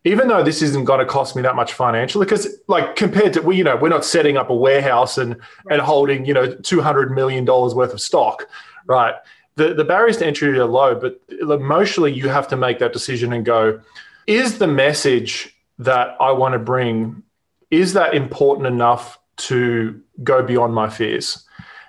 even 0.06 0.28
though 0.28 0.44
this 0.44 0.62
isn't 0.62 0.84
going 0.84 1.00
to 1.00 1.06
cost 1.06 1.36
me 1.36 1.42
that 1.42 1.56
much 1.56 1.74
financially, 1.74 2.26
because 2.26 2.48
like 2.68 2.96
compared 2.96 3.34
to 3.34 3.42
we, 3.42 3.56
you 3.56 3.64
know, 3.64 3.78
we're 3.78 3.90
not 3.90 4.04
setting 4.04 4.38
up 4.38 4.50
a 4.50 4.56
warehouse 4.56 5.18
and 5.18 5.36
right. 5.36 5.74
and 5.74 5.82
holding, 5.82 6.26
you 6.26 6.34
know, 6.34 6.54
two 6.56 6.82
hundred 6.82 7.12
million 7.12 7.46
dollars 7.46 7.74
worth 7.74 7.94
of 7.94 8.02
stock, 8.02 8.48
right? 8.86 9.16
The 9.56 9.74
the 9.74 9.86
barriers 9.86 10.18
to 10.18 10.26
entry 10.26 10.58
are 10.60 10.66
low, 10.66 10.96
but 10.96 11.22
emotionally 11.30 12.12
you 12.12 12.28
have 12.28 12.48
to 12.50 12.58
make 12.58 12.80
that 12.80 12.92
decision 12.92 13.32
and 13.34 13.46
go, 13.46 13.80
is 14.28 14.58
the 14.58 14.68
message 14.68 15.56
that 15.80 16.18
I 16.20 16.32
want 16.32 16.54
to 16.54 16.60
bring, 16.60 17.24
is 17.72 17.94
that 17.94 18.14
important 18.14 18.68
enough 18.68 19.20
to 19.36 20.02
go 20.24 20.44
beyond 20.44 20.74
my 20.74 20.90
fears? 20.90 21.46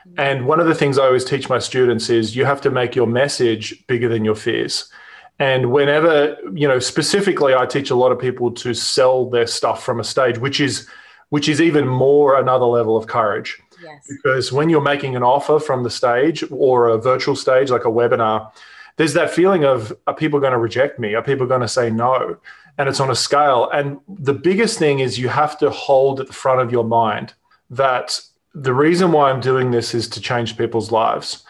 Mm-hmm. 0.06 0.20
And 0.20 0.46
one 0.46 0.60
of 0.60 0.66
the 0.66 0.74
things 0.74 0.98
I 0.98 1.06
always 1.06 1.24
teach 1.24 1.48
my 1.48 1.58
students 1.58 2.10
is 2.10 2.36
you 2.36 2.44
have 2.44 2.60
to 2.62 2.70
make 2.70 2.94
your 2.94 3.06
message 3.06 3.86
bigger 3.86 4.08
than 4.08 4.24
your 4.24 4.34
fears. 4.34 4.90
And 5.38 5.72
whenever, 5.72 6.36
you 6.52 6.68
know, 6.68 6.78
specifically, 6.78 7.54
I 7.54 7.66
teach 7.66 7.90
a 7.90 7.96
lot 7.96 8.12
of 8.12 8.18
people 8.18 8.52
to 8.52 8.72
sell 8.72 9.28
their 9.28 9.46
stuff 9.46 9.84
from 9.84 9.98
a 9.98 10.04
stage, 10.04 10.38
which 10.38 10.60
is, 10.60 10.88
which 11.30 11.48
is 11.48 11.60
even 11.60 11.88
more 11.88 12.38
another 12.38 12.66
level 12.66 12.96
of 12.96 13.06
courage. 13.08 13.60
Yes. 13.82 14.06
Because 14.08 14.52
when 14.52 14.68
you're 14.68 14.80
making 14.80 15.16
an 15.16 15.22
offer 15.22 15.58
from 15.58 15.82
the 15.82 15.90
stage 15.90 16.44
or 16.50 16.88
a 16.88 16.98
virtual 16.98 17.34
stage, 17.34 17.70
like 17.70 17.84
a 17.84 17.88
webinar, 17.88 18.52
there's 18.96 19.14
that 19.14 19.30
feeling 19.30 19.64
of 19.64 19.92
are 20.06 20.14
people 20.14 20.38
going 20.38 20.52
to 20.52 20.58
reject 20.58 20.98
me? 20.98 21.14
Are 21.14 21.22
people 21.22 21.46
going 21.46 21.62
to 21.62 21.68
say 21.68 21.90
no? 21.90 22.36
And 22.78 22.88
it's 22.88 23.00
on 23.00 23.10
a 23.10 23.16
scale. 23.16 23.68
And 23.72 23.98
the 24.08 24.34
biggest 24.34 24.78
thing 24.78 25.00
is 25.00 25.18
you 25.18 25.28
have 25.28 25.58
to 25.58 25.70
hold 25.70 26.20
at 26.20 26.28
the 26.28 26.32
front 26.32 26.60
of 26.60 26.70
your 26.70 26.84
mind 26.84 27.34
that 27.70 28.20
the 28.54 28.74
reason 28.74 29.10
why 29.10 29.30
I'm 29.30 29.40
doing 29.40 29.72
this 29.72 29.94
is 29.94 30.08
to 30.10 30.20
change 30.20 30.56
people's 30.56 30.92
lives. 30.92 31.42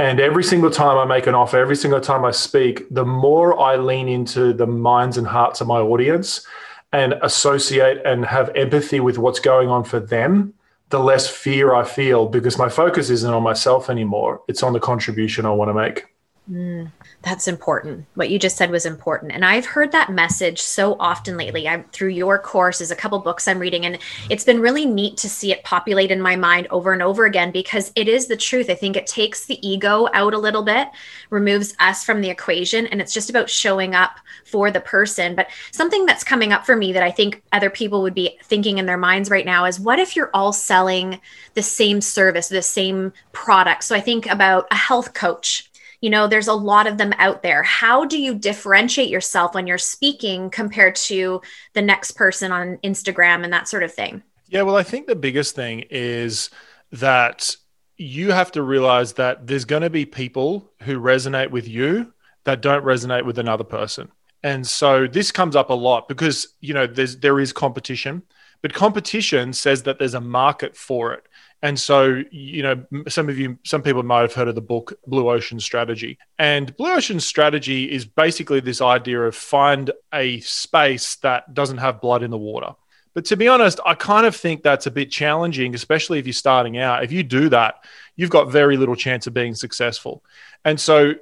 And 0.00 0.18
every 0.18 0.42
single 0.42 0.70
time 0.70 0.96
I 0.96 1.04
make 1.04 1.26
an 1.26 1.34
offer, 1.34 1.58
every 1.58 1.76
single 1.76 2.00
time 2.00 2.24
I 2.24 2.30
speak, 2.30 2.86
the 2.90 3.04
more 3.04 3.60
I 3.60 3.76
lean 3.76 4.08
into 4.08 4.54
the 4.54 4.66
minds 4.66 5.18
and 5.18 5.26
hearts 5.26 5.60
of 5.60 5.66
my 5.66 5.78
audience 5.78 6.46
and 6.90 7.12
associate 7.20 8.00
and 8.06 8.24
have 8.24 8.50
empathy 8.56 8.98
with 8.98 9.18
what's 9.18 9.40
going 9.40 9.68
on 9.68 9.84
for 9.84 10.00
them, 10.00 10.54
the 10.88 11.00
less 11.00 11.28
fear 11.28 11.74
I 11.74 11.84
feel 11.84 12.30
because 12.30 12.56
my 12.56 12.70
focus 12.70 13.10
isn't 13.10 13.30
on 13.30 13.42
myself 13.42 13.90
anymore. 13.90 14.40
It's 14.48 14.62
on 14.62 14.72
the 14.72 14.80
contribution 14.80 15.44
I 15.44 15.50
want 15.50 15.68
to 15.68 15.74
make. 15.74 16.06
Mm, 16.50 16.90
that's 17.22 17.46
important. 17.46 18.06
What 18.14 18.28
you 18.28 18.36
just 18.36 18.56
said 18.56 18.72
was 18.72 18.84
important. 18.84 19.30
And 19.30 19.44
I've 19.44 19.66
heard 19.66 19.92
that 19.92 20.10
message 20.10 20.60
so 20.60 20.96
often 20.98 21.36
lately. 21.36 21.68
I'm 21.68 21.84
through 21.92 22.08
your 22.08 22.40
courses, 22.40 22.90
a 22.90 22.96
couple 22.96 23.20
books 23.20 23.46
I'm 23.46 23.60
reading, 23.60 23.86
and 23.86 23.98
it's 24.28 24.42
been 24.42 24.60
really 24.60 24.84
neat 24.84 25.16
to 25.18 25.28
see 25.28 25.52
it 25.52 25.62
populate 25.62 26.10
in 26.10 26.20
my 26.20 26.34
mind 26.34 26.66
over 26.70 26.92
and 26.92 27.02
over 27.02 27.24
again 27.24 27.52
because 27.52 27.92
it 27.94 28.08
is 28.08 28.26
the 28.26 28.36
truth. 28.36 28.68
I 28.68 28.74
think 28.74 28.96
it 28.96 29.06
takes 29.06 29.46
the 29.46 29.64
ego 29.66 30.08
out 30.12 30.34
a 30.34 30.38
little 30.38 30.64
bit, 30.64 30.88
removes 31.28 31.72
us 31.78 32.02
from 32.02 32.20
the 32.20 32.30
equation, 32.30 32.88
and 32.88 33.00
it's 33.00 33.14
just 33.14 33.30
about 33.30 33.48
showing 33.48 33.94
up 33.94 34.18
for 34.44 34.72
the 34.72 34.80
person. 34.80 35.36
But 35.36 35.50
something 35.70 36.04
that's 36.04 36.24
coming 36.24 36.52
up 36.52 36.66
for 36.66 36.74
me 36.74 36.92
that 36.94 37.04
I 37.04 37.12
think 37.12 37.44
other 37.52 37.70
people 37.70 38.02
would 38.02 38.14
be 38.14 38.38
thinking 38.42 38.78
in 38.78 38.86
their 38.86 38.98
minds 38.98 39.30
right 39.30 39.46
now 39.46 39.66
is 39.66 39.78
what 39.78 40.00
if 40.00 40.16
you're 40.16 40.30
all 40.34 40.52
selling 40.52 41.20
the 41.54 41.62
same 41.62 42.00
service, 42.00 42.48
the 42.48 42.60
same 42.60 43.12
product? 43.30 43.84
So 43.84 43.94
I 43.94 44.00
think 44.00 44.26
about 44.26 44.66
a 44.72 44.76
health 44.76 45.14
coach 45.14 45.69
you 46.00 46.10
know 46.10 46.26
there's 46.26 46.48
a 46.48 46.54
lot 46.54 46.86
of 46.86 46.98
them 46.98 47.12
out 47.18 47.42
there. 47.42 47.62
How 47.62 48.04
do 48.04 48.20
you 48.20 48.34
differentiate 48.34 49.08
yourself 49.08 49.54
when 49.54 49.66
you're 49.66 49.78
speaking 49.78 50.50
compared 50.50 50.96
to 50.96 51.40
the 51.74 51.82
next 51.82 52.12
person 52.12 52.52
on 52.52 52.78
instagram 52.78 53.44
and 53.44 53.52
that 53.52 53.68
sort 53.68 53.82
of 53.82 53.92
thing? 53.92 54.22
Yeah 54.48 54.62
well 54.62 54.76
i 54.76 54.82
think 54.82 55.06
the 55.06 55.14
biggest 55.14 55.54
thing 55.54 55.84
is 55.90 56.50
that 56.92 57.56
you 57.96 58.32
have 58.32 58.50
to 58.52 58.62
realize 58.62 59.12
that 59.12 59.46
there's 59.46 59.66
going 59.66 59.82
to 59.82 59.90
be 59.90 60.06
people 60.06 60.72
who 60.82 60.98
resonate 60.98 61.50
with 61.50 61.68
you 61.68 62.12
that 62.44 62.62
don't 62.62 62.84
resonate 62.84 63.26
with 63.26 63.38
another 63.38 63.64
person. 63.64 64.10
And 64.42 64.66
so 64.66 65.06
this 65.06 65.30
comes 65.30 65.54
up 65.54 65.68
a 65.68 65.74
lot 65.74 66.08
because 66.08 66.54
you 66.60 66.72
know 66.72 66.86
there's 66.86 67.18
there 67.18 67.38
is 67.38 67.52
competition 67.52 68.22
but 68.62 68.74
competition 68.74 69.52
says 69.52 69.82
that 69.84 69.98
there's 69.98 70.14
a 70.14 70.20
market 70.20 70.76
for 70.76 71.12
it 71.12 71.26
and 71.62 71.78
so, 71.78 72.22
you 72.30 72.62
know, 72.62 72.84
some 73.08 73.28
of 73.28 73.38
you, 73.38 73.58
some 73.64 73.82
people 73.82 74.02
might 74.02 74.22
have 74.22 74.32
heard 74.32 74.48
of 74.48 74.54
the 74.54 74.62
book 74.62 74.98
Blue 75.06 75.28
Ocean 75.28 75.60
Strategy. 75.60 76.18
And 76.38 76.74
Blue 76.76 76.92
Ocean 76.92 77.20
Strategy 77.20 77.90
is 77.90 78.06
basically 78.06 78.60
this 78.60 78.80
idea 78.80 79.20
of 79.20 79.36
find 79.36 79.90
a 80.12 80.40
space 80.40 81.16
that 81.16 81.52
doesn't 81.52 81.78
have 81.78 82.00
blood 82.00 82.22
in 82.22 82.30
the 82.30 82.38
water. 82.38 82.74
But 83.12 83.26
to 83.26 83.36
be 83.36 83.48
honest, 83.48 83.78
I 83.84 83.94
kind 83.94 84.24
of 84.24 84.34
think 84.34 84.62
that's 84.62 84.86
a 84.86 84.90
bit 84.90 85.10
challenging, 85.10 85.74
especially 85.74 86.18
if 86.18 86.26
you're 86.26 86.32
starting 86.32 86.78
out. 86.78 87.04
If 87.04 87.12
you 87.12 87.22
do 87.22 87.50
that, 87.50 87.84
you've 88.16 88.30
got 88.30 88.50
very 88.50 88.78
little 88.78 88.96
chance 88.96 89.26
of 89.26 89.34
being 89.34 89.54
successful. 89.54 90.24
And 90.64 90.80
so 90.80 91.14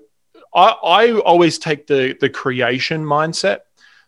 I, 0.55 0.69
I 0.69 1.13
always 1.21 1.59
take 1.59 1.89
the, 1.89 2.17
the 2.21 2.31
creation 2.31 3.05
mindset. 3.05 3.61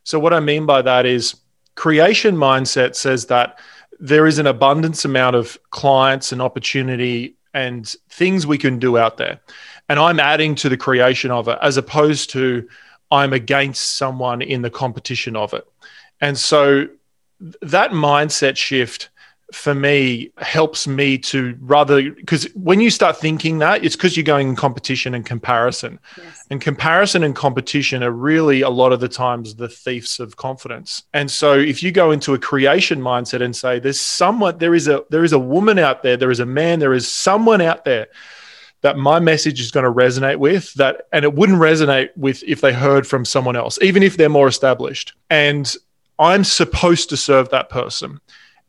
So, 0.04 0.18
what 0.18 0.32
I 0.32 0.40
mean 0.40 0.66
by 0.66 0.82
that 0.82 1.06
is 1.06 1.36
creation 1.74 2.36
mindset 2.36 2.94
says 2.94 3.26
that 3.26 3.58
there 4.00 4.26
is 4.26 4.38
an 4.38 4.46
abundance 4.46 5.04
amount 5.04 5.36
of 5.36 5.58
clients 5.70 6.32
and 6.32 6.40
opportunity 6.40 7.36
and 7.52 7.94
things 8.08 8.46
we 8.46 8.58
can 8.58 8.78
do 8.78 8.96
out 8.96 9.18
there. 9.18 9.40
And 9.88 9.98
I'm 9.98 10.18
adding 10.18 10.54
to 10.56 10.68
the 10.68 10.76
creation 10.76 11.30
of 11.30 11.48
it 11.48 11.58
as 11.60 11.76
opposed 11.76 12.30
to 12.30 12.66
I'm 13.10 13.32
against 13.32 13.96
someone 13.96 14.40
in 14.40 14.62
the 14.62 14.70
competition 14.70 15.36
of 15.36 15.52
it. 15.52 15.66
And 16.20 16.38
so 16.38 16.88
that 17.60 17.90
mindset 17.90 18.56
shift 18.56 19.10
for 19.52 19.74
me 19.74 20.30
helps 20.38 20.86
me 20.86 21.18
to 21.18 21.56
rather 21.60 22.10
because 22.10 22.44
when 22.54 22.80
you 22.80 22.90
start 22.90 23.16
thinking 23.16 23.58
that 23.58 23.84
it's 23.84 23.96
because 23.96 24.16
you're 24.16 24.24
going 24.24 24.48
in 24.48 24.56
competition 24.56 25.14
and 25.14 25.26
comparison. 25.26 25.98
Yes. 26.16 26.46
and 26.50 26.60
comparison 26.60 27.24
and 27.24 27.34
competition 27.34 28.02
are 28.02 28.10
really 28.10 28.60
a 28.60 28.70
lot 28.70 28.92
of 28.92 29.00
the 29.00 29.08
times 29.08 29.54
the 29.54 29.68
thieves 29.68 30.20
of 30.20 30.36
confidence. 30.36 31.02
And 31.12 31.30
so 31.30 31.58
if 31.58 31.82
you 31.82 31.90
go 31.92 32.10
into 32.10 32.34
a 32.34 32.38
creation 32.38 33.00
mindset 33.00 33.42
and 33.42 33.54
say 33.54 33.78
there's 33.78 34.00
someone 34.00 34.58
there 34.58 34.74
is 34.74 34.88
a 34.88 35.04
there 35.10 35.24
is 35.24 35.32
a 35.32 35.38
woman 35.38 35.78
out 35.78 36.02
there 36.02 36.16
there 36.16 36.30
is 36.30 36.40
a 36.40 36.46
man 36.46 36.78
there 36.78 36.94
is 36.94 37.08
someone 37.08 37.60
out 37.60 37.84
there 37.84 38.08
that 38.82 38.96
my 38.96 39.20
message 39.20 39.60
is 39.60 39.70
going 39.70 39.84
to 39.84 39.92
resonate 39.92 40.38
with 40.38 40.72
that 40.74 41.02
and 41.12 41.24
it 41.24 41.34
wouldn't 41.34 41.58
resonate 41.58 42.08
with 42.16 42.42
if 42.46 42.60
they 42.60 42.72
heard 42.72 43.06
from 43.06 43.24
someone 43.24 43.56
else 43.56 43.78
even 43.82 44.02
if 44.02 44.16
they're 44.16 44.28
more 44.28 44.48
established. 44.48 45.14
And 45.28 45.74
i'm 46.18 46.44
supposed 46.44 47.08
to 47.08 47.16
serve 47.16 47.48
that 47.48 47.70
person 47.70 48.20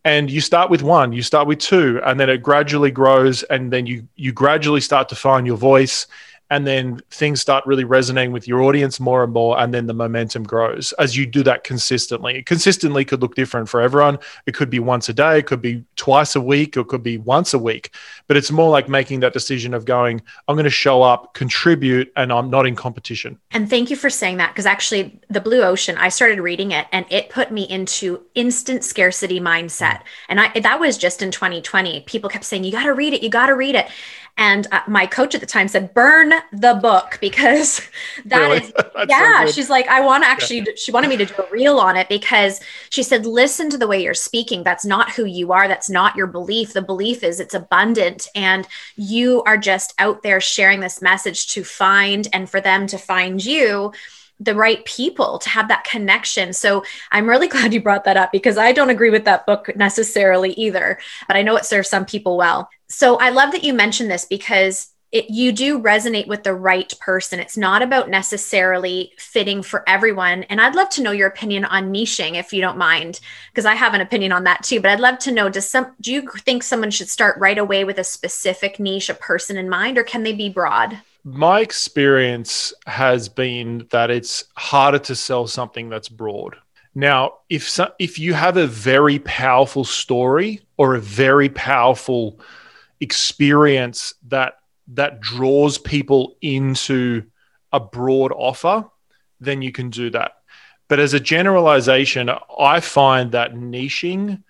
and 0.03 0.31
you 0.31 0.41
start 0.41 0.69
with 0.69 0.81
one 0.81 1.11
you 1.13 1.21
start 1.21 1.47
with 1.47 1.59
two 1.59 1.99
and 2.05 2.19
then 2.19 2.29
it 2.29 2.41
gradually 2.41 2.91
grows 2.91 3.43
and 3.43 3.71
then 3.71 3.85
you 3.85 4.07
you 4.15 4.31
gradually 4.31 4.81
start 4.81 5.09
to 5.09 5.15
find 5.15 5.45
your 5.45 5.57
voice 5.57 6.07
and 6.51 6.67
then 6.67 6.99
things 7.09 7.39
start 7.39 7.65
really 7.65 7.85
resonating 7.85 8.33
with 8.33 8.45
your 8.45 8.61
audience 8.61 8.99
more 8.99 9.23
and 9.23 9.31
more 9.31 9.57
and 9.57 9.73
then 9.73 9.87
the 9.87 9.93
momentum 9.93 10.43
grows 10.43 10.91
as 10.99 11.15
you 11.15 11.25
do 11.25 11.41
that 11.43 11.63
consistently. 11.63 12.43
Consistently 12.43 13.05
could 13.05 13.21
look 13.21 13.35
different 13.35 13.69
for 13.69 13.81
everyone. 13.81 14.19
It 14.45 14.53
could 14.53 14.69
be 14.69 14.79
once 14.79 15.07
a 15.07 15.13
day 15.13 15.39
it 15.39 15.47
could 15.47 15.61
be 15.61 15.83
twice 15.95 16.35
a 16.35 16.41
week 16.41 16.75
or 16.75 16.81
it 16.81 16.89
could 16.89 17.03
be 17.03 17.17
once 17.17 17.53
a 17.53 17.59
week. 17.59 17.95
But 18.27 18.35
it's 18.35 18.51
more 18.51 18.69
like 18.69 18.89
making 18.89 19.21
that 19.21 19.33
decision 19.33 19.73
of 19.73 19.85
going 19.85 20.21
i'm 20.47 20.55
going 20.55 20.65
to 20.65 20.69
show 20.69 21.01
up 21.01 21.33
contribute 21.33 22.11
and 22.17 22.31
i'm 22.31 22.49
not 22.49 22.67
in 22.67 22.75
competition. 22.75 23.39
And 23.51 23.69
thank 23.69 23.89
you 23.89 23.95
for 23.95 24.09
saying 24.09 24.37
that 24.37 24.51
because 24.51 24.65
actually 24.65 25.21
the 25.29 25.41
blue 25.41 25.63
ocean 25.63 25.97
i 25.97 26.09
started 26.09 26.41
reading 26.41 26.71
it 26.71 26.85
and 26.91 27.05
it 27.09 27.29
put 27.29 27.51
me 27.51 27.63
into 27.63 28.21
instant 28.35 28.83
scarcity 28.83 29.39
mindset. 29.39 29.99
Mm. 29.99 30.05
And 30.29 30.41
i 30.41 30.59
that 30.59 30.79
was 30.81 30.97
just 30.97 31.21
in 31.21 31.31
2020 31.31 32.01
people 32.01 32.29
kept 32.29 32.43
saying 32.43 32.65
you 32.65 32.73
got 32.73 32.83
to 32.83 32.93
read 32.93 33.13
it 33.13 33.23
you 33.23 33.29
got 33.29 33.47
to 33.47 33.55
read 33.55 33.75
it 33.75 33.87
and 34.41 34.65
uh, 34.71 34.81
my 34.87 35.05
coach 35.05 35.35
at 35.35 35.39
the 35.39 35.45
time 35.45 35.67
said, 35.67 35.93
burn 35.93 36.33
the 36.51 36.73
book 36.81 37.19
because 37.21 37.87
that 38.25 38.39
really? 38.39 38.57
is, 38.57 38.73
yeah. 39.07 39.45
So 39.45 39.51
she's 39.51 39.69
like, 39.69 39.87
I 39.87 40.01
want 40.01 40.23
to 40.23 40.27
actually, 40.27 40.61
yeah. 40.61 40.73
she 40.75 40.91
wanted 40.91 41.09
me 41.09 41.17
to 41.17 41.27
do 41.27 41.35
a 41.37 41.51
reel 41.51 41.77
on 41.77 41.95
it 41.95 42.09
because 42.09 42.59
she 42.89 43.03
said, 43.03 43.27
listen 43.27 43.69
to 43.69 43.77
the 43.77 43.87
way 43.87 44.01
you're 44.01 44.15
speaking. 44.15 44.63
That's 44.63 44.83
not 44.83 45.11
who 45.11 45.25
you 45.25 45.51
are. 45.51 45.67
That's 45.67 45.91
not 45.91 46.15
your 46.15 46.25
belief. 46.25 46.73
The 46.73 46.81
belief 46.81 47.23
is 47.23 47.39
it's 47.39 47.53
abundant 47.53 48.27
and 48.33 48.67
you 48.95 49.43
are 49.43 49.57
just 49.57 49.93
out 49.99 50.23
there 50.23 50.41
sharing 50.41 50.79
this 50.79 51.03
message 51.03 51.45
to 51.49 51.63
find 51.63 52.27
and 52.33 52.49
for 52.49 52.59
them 52.59 52.87
to 52.87 52.97
find 52.97 53.45
you 53.45 53.93
the 54.41 54.55
right 54.55 54.83
people 54.85 55.37
to 55.37 55.49
have 55.49 55.67
that 55.67 55.83
connection. 55.83 56.51
So 56.51 56.83
I'm 57.11 57.29
really 57.29 57.47
glad 57.53 57.73
you 57.73 57.81
brought 57.81 58.03
that 58.05 58.17
up 58.17 58.31
because 58.31 58.57
I 58.57 58.71
don't 58.71 58.89
agree 58.89 59.11
with 59.11 59.25
that 59.25 59.45
book 59.45 59.73
necessarily 59.75 60.51
either, 60.53 60.99
but 61.27 61.37
I 61.37 61.43
know 61.43 61.55
it 61.55 61.65
serves 61.65 61.89
some 61.89 62.05
people 62.05 62.37
well. 62.37 62.69
So 62.87 63.17
I 63.17 63.29
love 63.29 63.51
that 63.51 63.63
you 63.63 63.73
mentioned 63.73 64.11
this 64.11 64.25
because 64.25 64.89
it, 65.11 65.29
you 65.29 65.51
do 65.51 65.79
resonate 65.79 66.27
with 66.27 66.43
the 66.43 66.53
right 66.53 66.93
person. 67.01 67.39
It's 67.39 67.57
not 67.57 67.81
about 67.81 68.09
necessarily 68.09 69.11
fitting 69.17 69.61
for 69.61 69.87
everyone. 69.87 70.43
And 70.43 70.61
I'd 70.61 70.75
love 70.75 70.89
to 70.91 71.01
know 71.01 71.11
your 71.11 71.27
opinion 71.27 71.65
on 71.65 71.91
niching, 71.91 72.35
if 72.35 72.53
you 72.53 72.61
don't 72.61 72.77
mind, 72.77 73.19
because 73.51 73.65
I 73.65 73.75
have 73.75 73.93
an 73.93 74.01
opinion 74.01 74.31
on 74.31 74.45
that 74.45 74.63
too. 74.63 74.79
But 74.79 74.91
I'd 74.91 75.01
love 75.01 75.19
to 75.19 75.31
know: 75.31 75.49
Does 75.49 75.69
some 75.69 75.93
do 75.99 76.13
you 76.13 76.29
think 76.39 76.63
someone 76.63 76.91
should 76.91 77.09
start 77.09 77.37
right 77.39 77.57
away 77.57 77.83
with 77.83 77.97
a 77.97 78.05
specific 78.05 78.79
niche, 78.79 79.09
a 79.09 79.13
person 79.13 79.57
in 79.57 79.69
mind, 79.69 79.97
or 79.97 80.03
can 80.03 80.23
they 80.23 80.33
be 80.33 80.47
broad? 80.47 81.01
My 81.23 81.59
experience 81.59 82.73
has 82.87 83.29
been 83.29 83.87
that 83.91 84.09
it's 84.09 84.45
harder 84.55 84.99
to 84.99 85.15
sell 85.15 85.45
something 85.45 85.89
that's 85.89 86.09
broad. 86.09 86.55
Now, 86.95 87.35
if 87.49 87.69
so, 87.69 87.91
if 87.99 88.17
you 88.17 88.33
have 88.33 88.57
a 88.57 88.67
very 88.67 89.19
powerful 89.19 89.83
story 89.83 90.61
or 90.77 90.95
a 90.95 90.99
very 90.99 91.47
powerful 91.47 92.39
experience 92.99 94.13
that 94.27 94.55
that 94.87 95.21
draws 95.21 95.77
people 95.77 96.35
into 96.41 97.23
a 97.71 97.79
broad 97.79 98.31
offer, 98.33 98.89
then 99.39 99.61
you 99.61 99.71
can 99.71 99.89
do 99.89 100.09
that. 100.09 100.33
But 100.87 100.99
as 100.99 101.13
a 101.13 101.19
generalization, 101.19 102.29
I 102.59 102.81
find 102.81 103.31
that 103.31 103.53
niching 103.53 104.43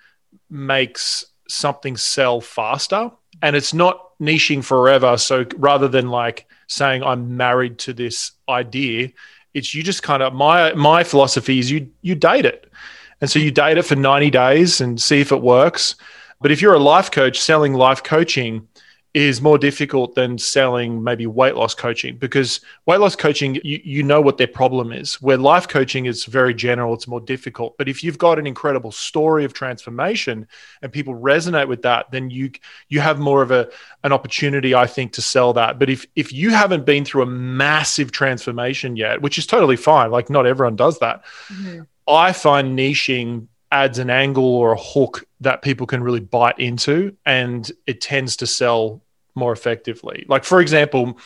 makes 0.50 1.26
something 1.48 1.98
sell 1.98 2.42
faster 2.42 3.12
and 3.42 3.56
it's 3.56 3.74
not 3.74 4.18
niching 4.20 4.64
forever. 4.64 5.18
So 5.18 5.46
rather 5.58 5.88
than 5.88 6.10
like 6.10 6.48
saying 6.72 7.04
I'm 7.04 7.38
married 7.38 7.78
to 7.80 7.94
this 7.94 8.32
idea, 8.50 9.12
it's 9.54 9.74
you 9.76 9.84
just 9.84 10.04
kind 10.04 10.24
of 10.24 10.34
my 10.34 10.74
my 10.74 11.04
philosophy 11.04 11.60
is 11.60 11.70
you 11.70 11.92
you 12.02 12.16
date 12.16 12.46
it. 12.46 12.72
And 13.20 13.30
so 13.30 13.38
you 13.38 13.52
date 13.52 13.78
it 13.78 13.84
for 13.84 13.96
90 13.96 14.32
days 14.32 14.82
and 14.82 15.00
see 15.00 15.22
if 15.22 15.32
it 15.32 15.42
works. 15.42 15.96
But 16.42 16.52
if 16.52 16.60
you're 16.60 16.74
a 16.74 16.80
life 16.80 17.12
coach 17.12 17.40
selling 17.40 17.74
life 17.74 18.02
coaching, 18.02 18.68
is 19.14 19.42
more 19.42 19.58
difficult 19.58 20.16
than 20.16 20.38
selling 20.38 21.04
maybe 21.04 21.28
weight 21.28 21.56
loss 21.56 21.76
coaching 21.76 22.16
because 22.16 22.62
weight 22.86 23.02
loss 23.02 23.14
coaching 23.14 23.56
you, 23.62 23.82
you 23.84 24.04
know 24.04 24.22
what 24.22 24.38
their 24.38 24.48
problem 24.48 24.94
is. 24.94 25.22
Where 25.22 25.38
life 25.38 25.68
coaching 25.68 26.06
is 26.06 26.24
very 26.24 26.54
general 26.54 26.94
it's 26.94 27.08
more 27.08 27.20
difficult. 27.20 27.78
But 27.78 27.90
if 27.90 28.04
you've 28.04 28.18
got 28.18 28.40
an 28.40 28.48
incredible 28.48 28.92
story 28.92 29.44
of 29.44 29.54
transformation 29.54 30.48
and 30.82 30.92
people 30.94 31.14
resonate 31.14 31.68
with 31.68 31.82
that 31.82 32.10
then 32.12 32.30
you 32.30 32.52
you 32.88 33.02
have 33.02 33.20
more 33.20 33.42
of 33.42 33.52
a 33.52 33.70
an 34.04 34.14
opportunity 34.14 34.74
i 34.74 34.88
think 34.88 35.12
to 35.14 35.22
sell 35.22 35.52
that. 35.54 35.78
But 35.78 35.90
if 35.90 36.06
if 36.16 36.32
you 36.32 36.52
haven't 36.52 36.86
been 36.86 37.04
through 37.04 37.24
a 37.24 37.28
massive 37.28 38.12
transformation 38.14 38.96
yet 38.96 39.22
which 39.22 39.38
is 39.38 39.46
totally 39.46 39.76
fine 39.76 40.10
like 40.12 40.30
not 40.30 40.48
everyone 40.48 40.78
does 40.78 41.00
that 41.00 41.26
mm-hmm. 41.50 41.82
i 42.08 42.32
find 42.32 42.78
niching 42.78 43.48
adds 43.72 44.00
an 44.00 44.10
angle 44.10 44.56
or 44.56 44.74
a 44.74 44.78
hook 44.78 45.26
that 45.40 45.62
people 45.62 45.88
can 45.88 46.04
really 46.04 46.20
bite 46.20 46.60
into 46.60 47.16
and 47.26 47.72
it 47.88 48.02
tends 48.02 48.36
to 48.38 48.48
sell 48.48 49.02
more 49.34 49.54
effectively. 49.54 50.26
Like, 50.28 50.44
for 50.44 50.60
example, 50.60 51.18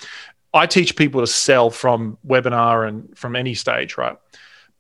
I 0.54 0.68
teach 0.68 0.96
people 0.96 1.22
to 1.22 1.28
sell 1.28 1.70
from 1.70 2.18
webinar 2.25 2.88
and 2.88 3.18
from 3.18 3.36
any 3.36 3.56
stage, 3.56 3.98
right? 3.98 4.16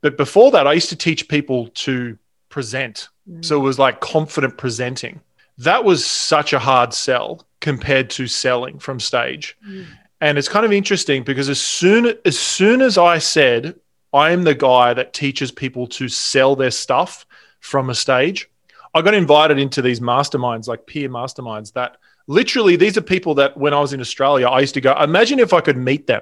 But 0.01 0.17
before 0.17 0.51
that, 0.51 0.67
I 0.67 0.73
used 0.73 0.89
to 0.89 0.95
teach 0.95 1.27
people 1.27 1.67
to 1.69 2.17
present. 2.49 3.09
Mm. 3.29 3.43
So 3.43 3.57
it 3.57 3.63
was 3.63 3.79
like 3.79 3.99
confident 3.99 4.57
presenting. 4.57 5.19
That 5.57 5.83
was 5.83 6.05
such 6.05 6.53
a 6.53 6.59
hard 6.59 6.93
sell 6.93 7.45
compared 7.59 8.09
to 8.11 8.27
selling 8.27 8.77
from 8.79 8.99
stage. 8.99 9.57
Mm. 9.67 9.85
And 10.21 10.37
it's 10.37 10.47
kind 10.47 10.65
of 10.65 10.71
interesting 10.71 11.23
because 11.23 11.49
as 11.49 11.59
soon 11.59 12.13
as 12.23 12.37
soon 12.39 12.81
as 12.81 12.97
I 12.97 13.17
said 13.17 13.75
I 14.13 14.31
am 14.31 14.43
the 14.43 14.55
guy 14.55 14.93
that 14.93 15.13
teaches 15.13 15.51
people 15.51 15.87
to 15.87 16.07
sell 16.07 16.55
their 16.55 16.71
stuff 16.71 17.24
from 17.65 17.89
a 17.89 17.95
stage. 17.95 18.49
I 18.93 19.01
got 19.01 19.13
invited 19.13 19.57
into 19.59 19.81
these 19.81 19.99
masterminds, 19.99 20.67
like 20.67 20.85
peer 20.85 21.09
masterminds, 21.09 21.73
that 21.73 21.97
literally 22.27 22.75
these 22.75 22.97
are 22.97 23.01
people 23.01 23.33
that 23.35 23.57
when 23.57 23.73
I 23.73 23.79
was 23.79 23.91
in 23.91 23.99
Australia, 23.99 24.47
I 24.47 24.59
used 24.61 24.75
to 24.75 24.81
go, 24.81 24.93
imagine 25.01 25.39
if 25.39 25.51
I 25.51 25.61
could 25.61 25.77
meet 25.77 26.07
them. 26.07 26.21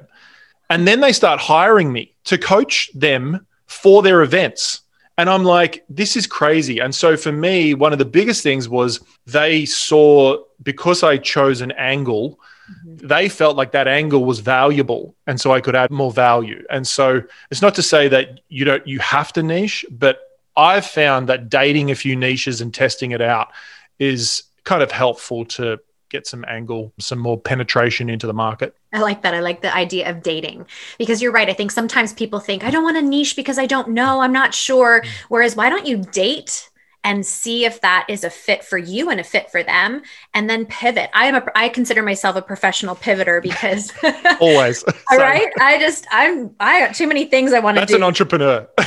And 0.70 0.88
then 0.88 1.02
they 1.02 1.12
start 1.12 1.40
hiring 1.40 1.92
me 1.92 2.16
to 2.26 2.38
coach 2.38 2.90
them 2.96 3.46
for 3.68 4.02
their 4.02 4.22
events. 4.22 4.82
And 5.18 5.30
I'm 5.30 5.44
like, 5.44 5.84
this 5.90 6.16
is 6.16 6.26
crazy. 6.26 6.80
And 6.80 6.96
so 6.96 7.16
for 7.18 7.32
me, 7.32 7.74
one 7.76 7.92
of 7.92 8.00
the 8.00 8.06
biggest 8.06 8.42
things 8.42 8.68
was 8.68 9.02
they 9.28 9.66
saw 9.66 10.38
because 10.64 11.04
I 11.04 11.18
chose 11.18 11.62
an 11.62 11.72
angle, 11.74 12.40
mm-hmm. 12.88 13.08
they 13.08 13.30
felt 13.30 13.56
like 13.56 13.74
that 13.74 13.88
angle 13.88 14.26
was 14.26 14.40
valuable. 14.40 15.14
And 15.28 15.40
so 15.40 15.52
I 15.52 15.62
could 15.62 15.76
add 15.76 15.92
more 15.92 16.12
value. 16.12 16.64
And 16.72 16.88
so 16.88 17.22
it's 17.52 17.62
not 17.62 17.76
to 17.76 17.84
say 17.84 18.08
that 18.08 18.40
you 18.50 18.66
don't 18.66 18.88
you 18.88 19.00
have 19.00 19.32
to 19.34 19.44
niche, 19.44 19.86
but 19.92 20.33
I've 20.56 20.86
found 20.86 21.30
that 21.30 21.50
dating 21.50 21.92
a 21.92 21.96
few 21.96 22.16
niches 22.16 22.62
and 22.62 22.74
testing 22.74 23.12
it 23.12 23.22
out 23.22 23.52
is 24.00 24.44
kind 24.64 24.84
of 24.84 24.92
helpful 24.92 25.46
to 25.46 25.80
get 26.10 26.28
some 26.28 26.46
angle, 26.48 26.94
some 27.00 27.18
more 27.18 27.40
penetration 27.40 28.10
into 28.10 28.28
the 28.28 28.34
market. 28.34 28.76
I 28.94 29.00
like 29.00 29.24
that. 29.24 29.34
I 29.34 29.40
like 29.40 29.62
the 29.62 29.76
idea 29.76 30.10
of 30.10 30.22
dating 30.22 30.68
because 31.00 31.22
you're 31.22 31.32
right. 31.32 31.50
I 31.50 31.54
think 31.54 31.72
sometimes 31.72 32.14
people 32.14 32.40
think, 32.40 32.64
I 32.64 32.70
don't 32.70 32.84
want 32.84 32.98
a 32.98 33.02
niche 33.02 33.36
because 33.36 33.58
I 33.58 33.66
don't 33.66 33.90
know, 33.90 34.22
I'm 34.22 34.32
not 34.32 34.54
sure. 34.54 35.02
Mm. 35.02 35.08
Whereas, 35.30 35.56
why 35.56 35.70
don't 35.70 35.88
you 35.88 35.98
date 35.98 36.70
and 37.04 37.26
see 37.26 37.66
if 37.66 37.82
that 37.82 38.06
is 38.10 38.24
a 38.24 38.30
fit 38.30 38.64
for 38.64 38.78
you 38.78 39.10
and 39.10 39.20
a 39.20 39.24
fit 39.24 39.52
for 39.52 39.64
them 39.64 40.02
and 40.34 40.50
then 40.50 40.66
pivot. 40.66 41.10
I 41.14 41.26
am 41.26 41.36
a 41.36 41.44
i 41.56 41.70
consider 41.70 42.02
myself 42.02 42.36
a 42.36 42.42
professional 42.42 42.96
pivoter 42.96 43.42
because 43.42 43.92
always. 44.40 44.84
All 45.12 45.18
right? 45.18 45.52
I 45.60 45.80
just 45.80 46.08
i'm 46.12 46.56
i 46.60 46.80
got 46.80 46.96
too 46.96 47.08
many 47.08 47.26
things 47.26 47.54
i 47.54 47.60
want 47.60 47.78
to 47.78 47.82
do. 47.82 47.86
that's 47.86 47.98
an 47.98 48.04
entrepreneur. 48.04 48.68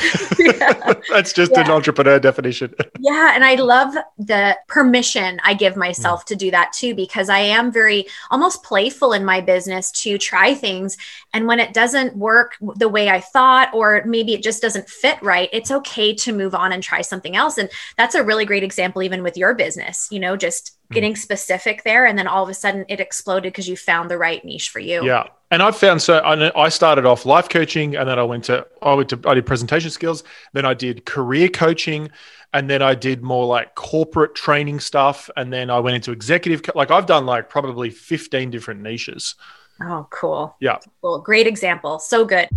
That's 1.09 1.33
just 1.33 1.51
yeah. 1.51 1.61
an 1.61 1.71
entrepreneur 1.71 2.19
definition. 2.19 2.73
Yeah 2.99 3.31
and 3.37 3.45
i 3.45 3.55
love 3.55 3.93
the 4.17 4.57
permission 4.67 5.39
i 5.43 5.53
give 5.53 5.75
myself 5.75 6.23
mm. 6.23 6.27
to 6.27 6.35
do 6.35 6.49
that 6.51 6.71
too 6.73 6.95
because 6.95 7.29
i 7.29 7.39
am 7.39 7.71
very 7.71 8.05
almost 8.31 8.63
playful 8.63 9.13
in 9.13 9.23
my 9.23 9.41
business 9.41 9.91
to 9.91 10.17
try 10.17 10.53
things 10.53 10.97
and 11.33 11.45
when 11.45 11.59
it 11.59 11.73
doesn't 11.73 12.15
work 12.15 12.57
the 12.77 12.89
way 12.89 13.09
i 13.09 13.19
thought 13.19 13.71
or 13.73 14.03
maybe 14.05 14.33
it 14.33 14.41
just 14.41 14.61
doesn't 14.61 14.89
fit 14.89 15.21
right 15.21 15.49
it's 15.53 15.71
okay 15.71 16.13
to 16.13 16.33
move 16.33 16.55
on 16.55 16.71
and 16.71 16.81
try 16.81 17.01
something 17.01 17.35
else 17.35 17.57
and 17.57 17.69
that's 17.97 18.06
that's 18.07 18.15
a 18.15 18.23
really 18.23 18.45
great 18.45 18.63
example 18.63 19.03
even 19.03 19.21
with 19.21 19.35
your 19.35 19.53
business 19.53 20.07
you 20.11 20.19
know 20.19 20.37
just 20.37 20.77
hmm. 20.87 20.93
getting 20.93 21.13
specific 21.13 21.83
there 21.83 22.05
and 22.05 22.17
then 22.17 22.25
all 22.25 22.41
of 22.41 22.47
a 22.47 22.53
sudden 22.53 22.85
it 22.87 23.01
exploded 23.01 23.51
because 23.51 23.67
you 23.67 23.75
found 23.75 24.09
the 24.09 24.17
right 24.17 24.45
niche 24.45 24.69
for 24.69 24.79
you. 24.79 25.03
Yeah. 25.05 25.27
And 25.51 25.61
i've 25.61 25.77
found 25.77 26.01
so 26.01 26.21
i 26.23 26.69
started 26.69 27.05
off 27.05 27.25
life 27.25 27.47
coaching 27.49 27.95
and 27.95 28.07
then 28.07 28.19
i 28.19 28.23
went 28.23 28.45
to 28.45 28.65
i 28.81 28.93
went 28.93 29.09
to 29.09 29.19
i 29.25 29.33
did 29.33 29.45
presentation 29.45 29.89
skills 29.89 30.23
then 30.51 30.65
i 30.65 30.73
did 30.73 31.05
career 31.05 31.47
coaching 31.47 32.09
and 32.53 32.69
then 32.69 32.81
i 32.81 32.93
did 32.93 33.23
more 33.23 33.45
like 33.45 33.73
corporate 33.75 34.35
training 34.35 34.81
stuff 34.81 35.29
and 35.37 35.53
then 35.53 35.69
i 35.69 35.79
went 35.79 35.95
into 35.95 36.11
executive 36.11 36.61
like 36.75 36.91
i've 36.91 37.05
done 37.05 37.25
like 37.25 37.49
probably 37.49 37.89
15 37.89 38.51
different 38.51 38.81
niches. 38.81 39.35
Oh 39.81 40.07
cool. 40.09 40.55
Yeah. 40.59 40.79
Cool. 41.01 41.19
Great 41.19 41.47
example. 41.47 41.99
So 41.99 42.25
good 42.25 42.49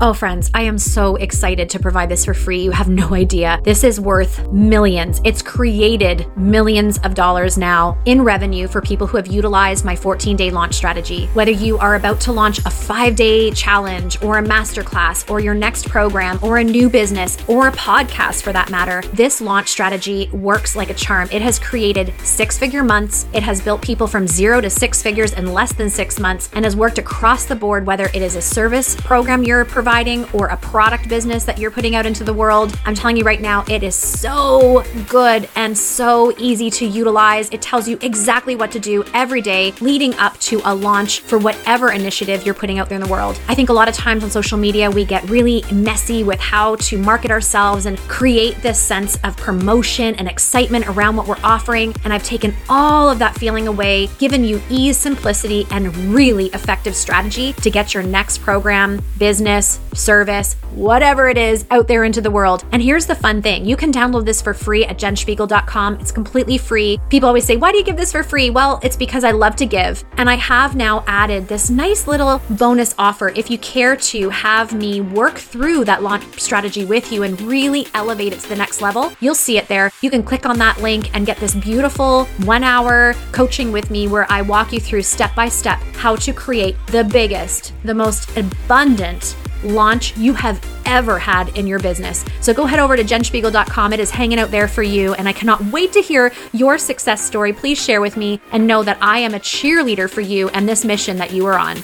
Oh, 0.00 0.12
friends, 0.12 0.50
I 0.52 0.62
am 0.62 0.76
so 0.76 1.14
excited 1.16 1.70
to 1.70 1.78
provide 1.78 2.08
this 2.08 2.24
for 2.24 2.34
free. 2.34 2.64
You 2.64 2.72
have 2.72 2.88
no 2.88 3.14
idea. 3.14 3.60
This 3.62 3.84
is 3.84 4.00
worth 4.00 4.50
millions. 4.50 5.20
It's 5.22 5.40
created 5.40 6.26
millions 6.36 6.98
of 7.04 7.14
dollars 7.14 7.56
now 7.56 7.96
in 8.04 8.20
revenue 8.22 8.66
for 8.66 8.80
people 8.80 9.06
who 9.06 9.16
have 9.16 9.28
utilized 9.28 9.84
my 9.84 9.94
14 9.94 10.36
day 10.36 10.50
launch 10.50 10.74
strategy. 10.74 11.26
Whether 11.26 11.52
you 11.52 11.78
are 11.78 11.94
about 11.94 12.20
to 12.22 12.32
launch 12.32 12.58
a 12.58 12.70
five 12.70 13.14
day 13.14 13.52
challenge 13.52 14.20
or 14.20 14.38
a 14.38 14.42
masterclass 14.42 15.30
or 15.30 15.38
your 15.38 15.54
next 15.54 15.88
program 15.88 16.40
or 16.42 16.58
a 16.58 16.64
new 16.64 16.90
business 16.90 17.38
or 17.46 17.68
a 17.68 17.72
podcast 17.72 18.42
for 18.42 18.52
that 18.52 18.70
matter, 18.70 19.00
this 19.12 19.40
launch 19.40 19.68
strategy 19.68 20.28
works 20.32 20.74
like 20.74 20.90
a 20.90 20.94
charm. 20.94 21.28
It 21.30 21.40
has 21.40 21.60
created 21.60 22.12
six 22.18 22.58
figure 22.58 22.82
months. 22.82 23.26
It 23.32 23.44
has 23.44 23.60
built 23.60 23.80
people 23.80 24.08
from 24.08 24.26
zero 24.26 24.60
to 24.60 24.70
six 24.70 25.02
figures 25.02 25.34
in 25.34 25.52
less 25.52 25.72
than 25.72 25.88
six 25.88 26.18
months 26.18 26.50
and 26.52 26.64
has 26.64 26.74
worked 26.74 26.98
across 26.98 27.44
the 27.44 27.54
board, 27.54 27.86
whether 27.86 28.06
it 28.06 28.22
is 28.22 28.34
a 28.34 28.42
service 28.42 28.96
program 28.96 29.44
you're 29.44 29.64
providing 29.64 29.83
providing 29.84 30.24
or 30.32 30.46
a 30.46 30.56
product 30.56 31.10
business 31.10 31.44
that 31.44 31.58
you're 31.58 31.70
putting 31.70 31.94
out 31.94 32.06
into 32.06 32.24
the 32.24 32.32
world, 32.32 32.74
I'm 32.86 32.94
telling 32.94 33.18
you 33.18 33.22
right 33.22 33.42
now, 33.42 33.66
it 33.68 33.82
is 33.82 33.94
so 33.94 34.82
good 35.10 35.46
and 35.56 35.76
so 35.76 36.32
easy 36.38 36.70
to 36.70 36.86
utilize. 36.86 37.50
It 37.50 37.60
tells 37.60 37.86
you 37.86 37.98
exactly 38.00 38.56
what 38.56 38.72
to 38.72 38.78
do 38.78 39.04
every 39.12 39.42
day 39.42 39.74
leading 39.82 40.14
up 40.14 40.40
to 40.40 40.62
a 40.64 40.74
launch 40.74 41.20
for 41.20 41.36
whatever 41.36 41.92
initiative 41.92 42.46
you're 42.46 42.54
putting 42.54 42.78
out 42.78 42.88
there 42.88 42.96
in 42.96 43.04
the 43.04 43.12
world. 43.12 43.38
I 43.46 43.54
think 43.54 43.68
a 43.68 43.74
lot 43.74 43.86
of 43.86 43.94
times 43.94 44.24
on 44.24 44.30
social 44.30 44.56
media, 44.56 44.90
we 44.90 45.04
get 45.04 45.22
really 45.28 45.62
messy 45.70 46.24
with 46.24 46.40
how 46.40 46.76
to 46.76 46.96
market 46.96 47.30
ourselves 47.30 47.84
and 47.84 47.98
create 48.08 48.56
this 48.62 48.78
sense 48.78 49.18
of 49.22 49.36
promotion 49.36 50.14
and 50.14 50.26
excitement 50.26 50.86
around 50.88 51.16
what 51.16 51.26
we're 51.26 51.44
offering. 51.44 51.94
And 52.04 52.12
I've 52.14 52.24
taken 52.24 52.54
all 52.70 53.10
of 53.10 53.18
that 53.18 53.36
feeling 53.36 53.68
away, 53.68 54.08
given 54.18 54.44
you 54.44 54.62
ease, 54.70 54.96
simplicity, 54.96 55.66
and 55.70 55.94
really 56.06 56.46
effective 56.46 56.96
strategy 56.96 57.52
to 57.52 57.70
get 57.70 57.92
your 57.92 58.02
next 58.02 58.38
program, 58.38 59.02
business, 59.18 59.73
service, 59.94 60.54
whatever 60.72 61.28
it 61.28 61.38
is 61.38 61.64
out 61.70 61.88
there 61.88 62.04
into 62.04 62.20
the 62.20 62.30
world. 62.30 62.64
And 62.72 62.82
here's 62.82 63.06
the 63.06 63.14
fun 63.14 63.42
thing 63.42 63.64
you 63.64 63.76
can 63.76 63.92
download 63.92 64.24
this 64.24 64.42
for 64.42 64.54
free 64.54 64.84
at 64.84 64.98
jenspiegel.com. 64.98 66.00
It's 66.00 66.12
completely 66.12 66.58
free. 66.58 66.98
People 67.10 67.28
always 67.28 67.44
say, 67.44 67.56
Why 67.56 67.72
do 67.72 67.78
you 67.78 67.84
give 67.84 67.96
this 67.96 68.12
for 68.12 68.22
free? 68.22 68.50
Well, 68.50 68.80
it's 68.82 68.96
because 68.96 69.24
I 69.24 69.30
love 69.30 69.56
to 69.56 69.66
give. 69.66 70.04
And 70.16 70.28
I 70.28 70.34
have 70.34 70.76
now 70.76 71.04
added 71.06 71.48
this 71.48 71.70
nice 71.70 72.06
little 72.06 72.40
bonus 72.50 72.94
offer 72.98 73.28
if 73.30 73.50
you 73.50 73.58
care 73.58 73.96
to 73.96 74.30
have 74.30 74.74
me 74.74 75.00
work 75.00 75.38
through 75.38 75.84
that 75.84 76.02
launch 76.02 76.40
strategy 76.40 76.84
with 76.84 77.12
you 77.12 77.22
and 77.22 77.40
really 77.42 77.86
elevate 77.94 78.32
it 78.32 78.40
to 78.40 78.48
the 78.48 78.56
next 78.56 78.80
level. 78.80 79.12
You'll 79.20 79.34
see 79.34 79.58
it 79.58 79.68
there. 79.68 79.90
You 80.00 80.10
can 80.10 80.22
click 80.22 80.46
on 80.46 80.58
that 80.58 80.80
link 80.80 81.14
and 81.14 81.26
get 81.26 81.38
this 81.38 81.54
beautiful 81.54 82.24
one 82.44 82.64
hour 82.64 83.14
coaching 83.32 83.72
with 83.72 83.90
me 83.90 84.08
where 84.08 84.30
I 84.30 84.42
walk 84.42 84.72
you 84.72 84.80
through 84.80 85.02
step 85.02 85.34
by 85.34 85.48
step 85.48 85.80
how 85.94 86.16
to 86.16 86.32
create 86.32 86.76
the 86.88 87.04
biggest, 87.04 87.72
the 87.84 87.94
most 87.94 88.36
abundant 88.36 89.36
launch 89.64 90.16
you 90.16 90.34
have 90.34 90.64
ever 90.86 91.18
had 91.18 91.56
in 91.56 91.66
your 91.66 91.78
business. 91.78 92.24
So 92.40 92.52
go 92.52 92.66
head 92.66 92.78
over 92.78 92.96
to 92.96 93.02
jenspiegel.com. 93.02 93.92
It 93.92 94.00
is 94.00 94.10
hanging 94.10 94.38
out 94.38 94.50
there 94.50 94.68
for 94.68 94.82
you. 94.82 95.14
And 95.14 95.28
I 95.28 95.32
cannot 95.32 95.64
wait 95.66 95.92
to 95.92 96.00
hear 96.00 96.32
your 96.52 96.78
success 96.78 97.24
story. 97.24 97.52
Please 97.52 97.82
share 97.82 98.00
with 98.00 98.16
me 98.16 98.40
and 98.52 98.66
know 98.66 98.82
that 98.82 98.98
I 99.00 99.18
am 99.18 99.34
a 99.34 99.40
cheerleader 99.40 100.08
for 100.08 100.20
you 100.20 100.48
and 100.50 100.68
this 100.68 100.84
mission 100.84 101.16
that 101.16 101.32
you 101.32 101.46
are 101.46 101.58
on. 101.58 101.78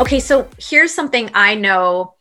Okay, 0.00 0.20
so 0.20 0.48
here's 0.58 0.92
something 0.92 1.30
I 1.34 1.54
know 1.54 2.14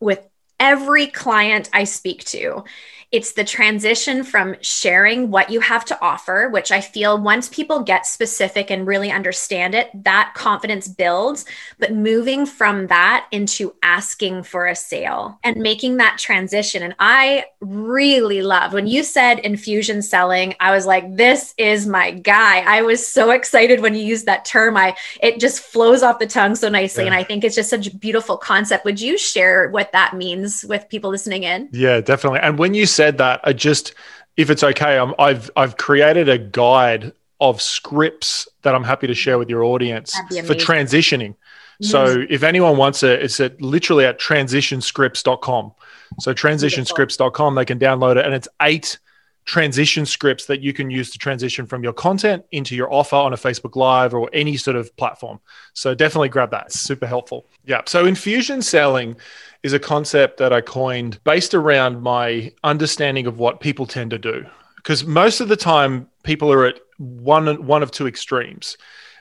with 0.00 0.26
every 0.58 1.06
client 1.06 1.70
I 1.72 1.84
speak 1.84 2.24
to 2.24 2.64
it's 3.12 3.32
the 3.32 3.44
transition 3.44 4.22
from 4.22 4.54
sharing 4.60 5.30
what 5.30 5.50
you 5.50 5.60
have 5.60 5.84
to 5.86 6.00
offer, 6.00 6.48
which 6.48 6.70
I 6.70 6.80
feel 6.80 7.20
once 7.20 7.48
people 7.48 7.82
get 7.82 8.06
specific 8.06 8.70
and 8.70 8.86
really 8.86 9.10
understand 9.10 9.74
it, 9.74 9.90
that 10.04 10.32
confidence 10.34 10.86
builds. 10.86 11.44
But 11.78 11.92
moving 11.92 12.46
from 12.46 12.86
that 12.86 13.26
into 13.32 13.74
asking 13.82 14.44
for 14.44 14.66
a 14.66 14.76
sale 14.76 15.38
and 15.42 15.56
making 15.56 15.96
that 15.96 16.18
transition. 16.18 16.82
And 16.82 16.94
I 17.00 17.46
really 17.60 18.42
love 18.42 18.72
when 18.72 18.86
you 18.86 19.02
said 19.02 19.40
infusion 19.40 20.02
selling, 20.02 20.54
I 20.60 20.70
was 20.70 20.86
like, 20.86 21.16
this 21.16 21.52
is 21.58 21.86
my 21.86 22.12
guy. 22.12 22.60
I 22.60 22.82
was 22.82 23.04
so 23.04 23.30
excited 23.30 23.80
when 23.80 23.94
you 23.94 24.02
used 24.02 24.26
that 24.26 24.44
term. 24.44 24.76
I 24.76 24.96
it 25.20 25.40
just 25.40 25.60
flows 25.60 26.02
off 26.02 26.20
the 26.20 26.26
tongue 26.26 26.54
so 26.54 26.68
nicely. 26.68 27.04
Yeah. 27.04 27.08
And 27.08 27.14
I 27.16 27.24
think 27.24 27.42
it's 27.42 27.56
just 27.56 27.70
such 27.70 27.88
a 27.88 27.96
beautiful 27.96 28.36
concept. 28.36 28.84
Would 28.84 29.00
you 29.00 29.18
share 29.18 29.68
what 29.70 29.90
that 29.92 30.14
means 30.14 30.64
with 30.64 30.88
people 30.88 31.10
listening 31.10 31.42
in? 31.42 31.68
Yeah, 31.72 32.00
definitely. 32.00 32.40
And 32.40 32.58
when 32.58 32.74
you 32.74 32.86
said 33.00 33.16
that, 33.16 33.40
I 33.44 33.54
just, 33.54 33.94
if 34.36 34.50
it's 34.50 34.62
okay, 34.62 34.98
i 34.98 35.28
have 35.32 35.50
I've 35.56 35.78
created 35.78 36.28
a 36.28 36.36
guide 36.36 37.12
of 37.40 37.62
scripts 37.62 38.46
that 38.60 38.74
I'm 38.74 38.84
happy 38.84 39.06
to 39.06 39.14
share 39.14 39.38
with 39.38 39.48
your 39.48 39.64
audience 39.64 40.14
for 40.44 40.54
transitioning. 40.54 41.34
Yes. 41.78 41.92
So 41.92 42.26
if 42.28 42.42
anyone 42.42 42.76
wants 42.76 43.02
it, 43.02 43.22
it's 43.22 43.40
at 43.40 43.58
literally 43.62 44.04
at 44.04 44.20
transitionscripts.com. 44.20 45.72
So 46.18 46.34
transitionscripts.com, 46.34 47.54
they 47.54 47.64
can 47.64 47.78
download 47.78 48.16
it, 48.18 48.26
and 48.26 48.34
it's 48.34 48.48
eight 48.60 48.98
transition 49.46 50.04
scripts 50.04 50.44
that 50.44 50.60
you 50.60 50.74
can 50.74 50.90
use 50.90 51.10
to 51.10 51.18
transition 51.18 51.64
from 51.64 51.82
your 51.82 51.94
content 51.94 52.44
into 52.52 52.76
your 52.76 52.92
offer 52.92 53.16
on 53.16 53.32
a 53.32 53.36
Facebook 53.36 53.76
Live 53.76 54.12
or 54.12 54.28
any 54.34 54.58
sort 54.58 54.76
of 54.76 54.94
platform. 54.98 55.40
So 55.72 55.94
definitely 55.94 56.28
grab 56.28 56.50
that. 56.50 56.66
It's 56.66 56.80
super 56.80 57.06
helpful. 57.06 57.46
Yeah. 57.64 57.80
So 57.86 58.04
infusion 58.04 58.60
selling 58.60 59.16
is 59.62 59.72
a 59.72 59.78
concept 59.78 60.38
that 60.38 60.52
I 60.52 60.60
coined 60.60 61.22
based 61.24 61.54
around 61.54 62.02
my 62.02 62.52
understanding 62.64 63.26
of 63.26 63.38
what 63.38 63.60
people 63.60 63.86
tend 63.86 64.10
to 64.10 64.18
do. 64.18 64.46
Because 64.76 65.04
most 65.04 65.40
of 65.40 65.48
the 65.48 65.56
time, 65.56 66.08
people 66.22 66.50
are 66.52 66.64
at 66.64 66.80
one 66.98 67.66
one 67.66 67.82
of 67.82 67.90
two 67.90 68.06
extremes. 68.06 68.76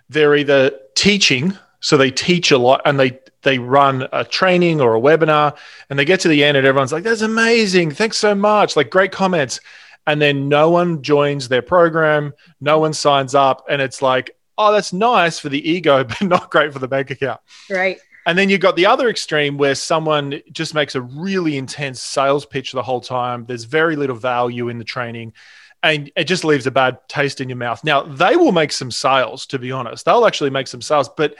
They're 0.10 0.36
either 0.36 0.72
teaching, 0.96 1.58
so 1.82 1.98
they 1.98 2.12
teach 2.12 2.52
a 2.52 2.58
lot, 2.58 2.82
and 2.86 3.00
they 3.00 3.20
they 3.42 3.60
run 3.60 4.08
a 4.12 4.24
training 4.24 4.82
or 4.82 4.96
a 4.96 5.02
webinar, 5.02 5.56
and 5.90 5.98
they 5.98 6.06
get 6.06 6.20
to 6.22 6.28
the 6.28 6.44
end, 6.44 6.58
and 6.58 6.66
everyone's 6.66 6.94
like, 6.94 7.04
"That's 7.04 7.22
amazing! 7.22 7.92
Thanks 7.92 8.18
so 8.18 8.34
much! 8.36 8.76
Like 8.76 8.90
great 8.90 9.12
comments." 9.12 9.60
And 10.08 10.22
then 10.22 10.50
no 10.50 10.72
one 10.72 11.04
joins 11.04 11.50
their 11.50 11.62
program, 11.62 12.34
no 12.62 12.80
one 12.80 12.94
signs 12.94 13.36
up, 13.36 13.66
and 13.70 13.82
it's 13.82 14.02
like, 14.02 14.36
"Oh, 14.58 14.72
that's 14.72 14.94
nice 14.94 15.40
for 15.40 15.50
the 15.50 15.70
ego, 15.70 16.04
but 16.06 16.22
not 16.22 16.52
great 16.52 16.72
for 16.74 16.80
the 16.80 16.88
bank 16.88 17.12
account." 17.12 17.42
Right. 17.70 17.98
And 18.30 18.38
then 18.38 18.48
you've 18.48 18.62
got 18.62 18.76
the 18.76 18.86
other 18.86 19.10
extreme 19.10 19.58
where 19.58 19.74
someone 19.74 20.40
just 20.52 20.76
makes 20.76 20.94
a 20.94 21.02
really 21.02 21.58
intense 21.58 22.00
sales 22.00 22.46
pitch 22.46 22.74
the 22.74 22.84
whole 22.84 23.02
time. 23.02 23.44
There's 23.48 23.64
very 23.64 23.96
little 23.96 24.16
value 24.16 24.70
in 24.70 24.78
the 24.78 24.84
training 24.84 25.34
and 25.82 26.12
it 26.16 26.26
just 26.26 26.44
leaves 26.44 26.68
a 26.68 26.72
bad 26.72 27.00
taste 27.08 27.42
in 27.42 27.50
your 27.50 27.56
mouth. 27.56 27.84
Now, 27.84 28.04
they 28.04 28.36
will 28.36 28.52
make 28.52 28.72
some 28.72 28.92
sales, 28.92 29.48
to 29.48 29.58
be 29.58 29.72
honest. 29.72 30.06
They'll 30.06 30.28
actually 30.28 30.52
make 30.52 30.68
some 30.68 30.84
sales, 30.84 31.10
but 31.10 31.38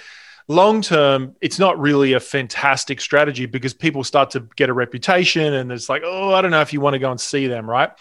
long 0.48 0.82
term, 0.82 1.36
it's 1.42 1.60
not 1.60 1.80
really 1.80 2.14
a 2.14 2.20
fantastic 2.20 3.02
strategy 3.02 3.46
because 3.46 3.76
people 3.76 4.04
start 4.04 4.32
to 4.32 4.48
get 4.56 4.70
a 4.70 4.74
reputation 4.74 5.54
and 5.54 5.72
it's 5.72 5.90
like, 5.90 6.02
oh, 6.04 6.34
I 6.34 6.42
don't 6.42 6.50
know 6.50 6.62
if 6.62 6.74
you 6.74 6.82
want 6.82 6.96
to 6.96 7.00
go 7.00 7.12
and 7.12 7.22
see 7.22 7.46
them, 7.46 7.70
right? 7.70 7.92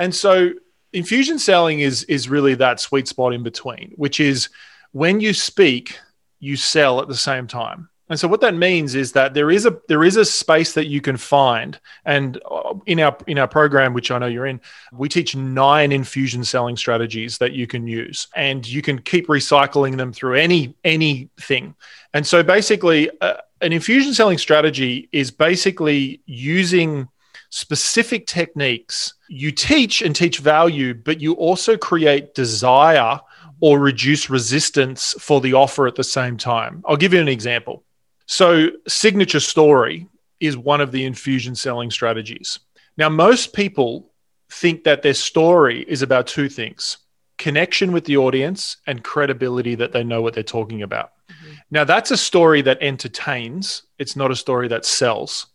And 0.00 0.12
so 0.12 0.50
infusion 0.92 1.38
selling 1.38 1.78
is 1.78 2.02
is 2.02 2.28
really 2.28 2.56
that 2.56 2.80
sweet 2.80 3.06
spot 3.06 3.34
in 3.34 3.44
between, 3.44 3.92
which 3.94 4.18
is 4.18 4.48
when 4.90 5.20
you 5.20 5.32
speak, 5.32 6.00
you 6.40 6.56
sell 6.56 7.00
at 7.00 7.06
the 7.06 7.14
same 7.14 7.46
time. 7.46 7.88
And 8.08 8.20
so 8.20 8.28
what 8.28 8.40
that 8.42 8.54
means 8.54 8.94
is 8.94 9.12
that 9.12 9.34
there 9.34 9.50
is 9.50 9.66
a 9.66 9.78
there 9.88 10.04
is 10.04 10.16
a 10.16 10.24
space 10.24 10.74
that 10.74 10.86
you 10.86 11.00
can 11.00 11.16
find, 11.16 11.78
and 12.04 12.40
uh, 12.48 12.74
in 12.86 13.00
our 13.00 13.16
in 13.26 13.36
our 13.36 13.48
program, 13.48 13.94
which 13.94 14.12
I 14.12 14.18
know 14.18 14.26
you're 14.26 14.46
in, 14.46 14.60
we 14.92 15.08
teach 15.08 15.34
nine 15.34 15.90
infusion 15.90 16.44
selling 16.44 16.76
strategies 16.76 17.38
that 17.38 17.52
you 17.52 17.66
can 17.66 17.86
use, 17.88 18.28
and 18.36 18.66
you 18.66 18.80
can 18.80 19.00
keep 19.00 19.26
recycling 19.26 19.96
them 19.96 20.12
through 20.12 20.34
any 20.34 20.74
anything. 20.84 21.74
And 22.14 22.24
so 22.24 22.44
basically, 22.44 23.10
uh, 23.20 23.38
an 23.60 23.72
infusion 23.72 24.14
selling 24.14 24.38
strategy 24.38 25.08
is 25.10 25.32
basically 25.32 26.20
using 26.26 27.08
specific 27.50 28.26
techniques. 28.28 29.14
You 29.28 29.50
teach 29.50 30.02
and 30.02 30.14
teach 30.14 30.38
value, 30.38 30.94
but 30.94 31.20
you 31.20 31.32
also 31.34 31.76
create 31.76 32.34
desire 32.34 33.18
or 33.60 33.80
reduce 33.80 34.28
resistance 34.30 35.14
for 35.18 35.40
the 35.40 35.54
offer 35.54 35.86
at 35.86 35.94
the 35.94 36.04
same 36.04 36.36
time. 36.36 36.82
I'll 36.86 36.96
give 36.96 37.12
you 37.12 37.20
an 37.20 37.28
example. 37.28 37.82
So, 38.26 38.70
signature 38.88 39.40
story 39.40 40.08
is 40.40 40.56
one 40.56 40.80
of 40.80 40.92
the 40.92 41.04
infusion 41.04 41.54
selling 41.54 41.90
strategies. 41.90 42.58
Now, 42.96 43.08
most 43.08 43.52
people 43.52 44.10
think 44.50 44.84
that 44.84 45.02
their 45.02 45.14
story 45.14 45.84
is 45.88 46.02
about 46.02 46.26
two 46.26 46.48
things 46.48 46.98
connection 47.38 47.92
with 47.92 48.06
the 48.06 48.16
audience 48.16 48.78
and 48.86 49.04
credibility 49.04 49.74
that 49.74 49.92
they 49.92 50.02
know 50.02 50.22
what 50.22 50.32
they're 50.32 50.42
talking 50.42 50.82
about. 50.82 51.12
Mm-hmm. 51.30 51.52
Now, 51.70 51.84
that's 51.84 52.10
a 52.10 52.16
story 52.16 52.62
that 52.62 52.78
entertains, 52.80 53.82
it's 53.98 54.16
not 54.16 54.30
a 54.30 54.36
story 54.36 54.68
that 54.68 54.86
sells. 54.86 55.46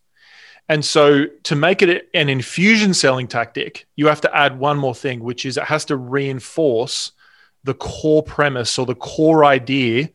And 0.69 0.85
so, 0.85 1.25
to 1.43 1.55
make 1.55 1.81
it 1.81 2.09
an 2.13 2.29
infusion 2.29 2.93
selling 2.93 3.27
tactic, 3.27 3.87
you 3.95 4.07
have 4.07 4.21
to 4.21 4.35
add 4.35 4.57
one 4.59 4.77
more 4.77 4.95
thing, 4.95 5.21
which 5.21 5.45
is 5.45 5.57
it 5.57 5.65
has 5.65 5.85
to 5.85 5.97
reinforce 5.97 7.11
the 7.63 7.73
core 7.73 8.23
premise 8.23 8.79
or 8.79 8.85
the 8.85 8.95
core 8.95 9.43
idea 9.43 10.09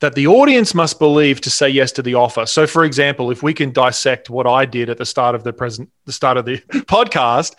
that 0.00 0.14
the 0.14 0.26
audience 0.26 0.74
must 0.74 0.98
believe 0.98 1.40
to 1.42 1.50
say 1.50 1.68
yes 1.68 1.92
to 1.92 2.02
the 2.02 2.14
offer. 2.14 2.46
So, 2.46 2.66
for 2.66 2.84
example, 2.84 3.30
if 3.30 3.42
we 3.42 3.54
can 3.54 3.70
dissect 3.70 4.30
what 4.30 4.46
I 4.46 4.64
did 4.64 4.90
at 4.90 4.98
the 4.98 5.06
start 5.06 5.34
of 5.34 5.44
the 5.44 5.52
present, 5.52 5.90
the 6.06 6.12
start 6.12 6.36
of 6.36 6.44
the 6.46 6.58
podcast, 6.70 7.54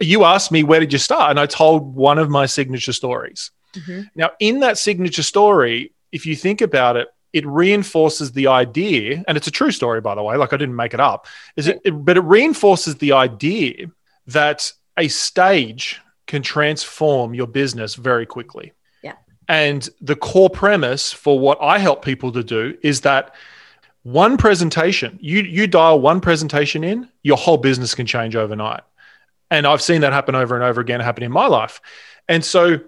you 0.00 0.24
asked 0.24 0.52
me 0.52 0.62
where 0.62 0.80
did 0.80 0.92
you 0.92 0.98
start, 0.98 1.30
and 1.30 1.40
I 1.40 1.46
told 1.46 1.94
one 1.94 2.18
of 2.18 2.28
my 2.28 2.46
signature 2.46 2.92
stories. 2.92 3.50
Mm-hmm. 3.74 4.02
Now, 4.14 4.30
in 4.38 4.60
that 4.60 4.78
signature 4.78 5.22
story, 5.22 5.92
if 6.12 6.26
you 6.26 6.36
think 6.36 6.60
about 6.60 6.96
it, 6.96 7.08
it 7.32 7.46
reinforces 7.46 8.32
the 8.32 8.46
idea, 8.46 9.24
and 9.26 9.36
it's 9.36 9.46
a 9.46 9.50
true 9.50 9.70
story, 9.70 10.00
by 10.00 10.14
the 10.14 10.22
way. 10.22 10.36
Like 10.36 10.52
I 10.52 10.56
didn't 10.56 10.76
make 10.76 10.94
it 10.94 11.00
up. 11.00 11.26
Is 11.56 11.66
it, 11.66 11.80
it 11.84 11.90
but 11.90 12.16
it 12.16 12.22
reinforces 12.22 12.96
the 12.96 13.12
idea 13.12 13.86
that 14.26 14.72
a 14.96 15.08
stage 15.08 16.00
can 16.26 16.42
transform 16.42 17.34
your 17.34 17.46
business 17.46 17.94
very 17.94 18.26
quickly. 18.26 18.72
And 19.48 19.88
the 20.00 20.16
core 20.16 20.50
premise 20.50 21.12
for 21.12 21.38
what 21.38 21.58
I 21.60 21.78
help 21.78 22.04
people 22.04 22.32
to 22.32 22.42
do 22.42 22.76
is 22.82 23.02
that 23.02 23.34
one 24.02 24.36
presentation, 24.36 25.18
you 25.20 25.42
you 25.42 25.66
dial 25.66 26.00
one 26.00 26.20
presentation 26.20 26.84
in, 26.84 27.08
your 27.22 27.36
whole 27.36 27.56
business 27.56 27.94
can 27.94 28.06
change 28.06 28.36
overnight. 28.36 28.82
And 29.50 29.66
I've 29.66 29.82
seen 29.82 30.00
that 30.00 30.12
happen 30.12 30.34
over 30.34 30.54
and 30.54 30.64
over 30.64 30.80
again 30.80 31.00
happen 31.00 31.22
in 31.22 31.32
my 31.32 31.46
life. 31.46 31.80
And 32.28 32.44
so 32.44 32.80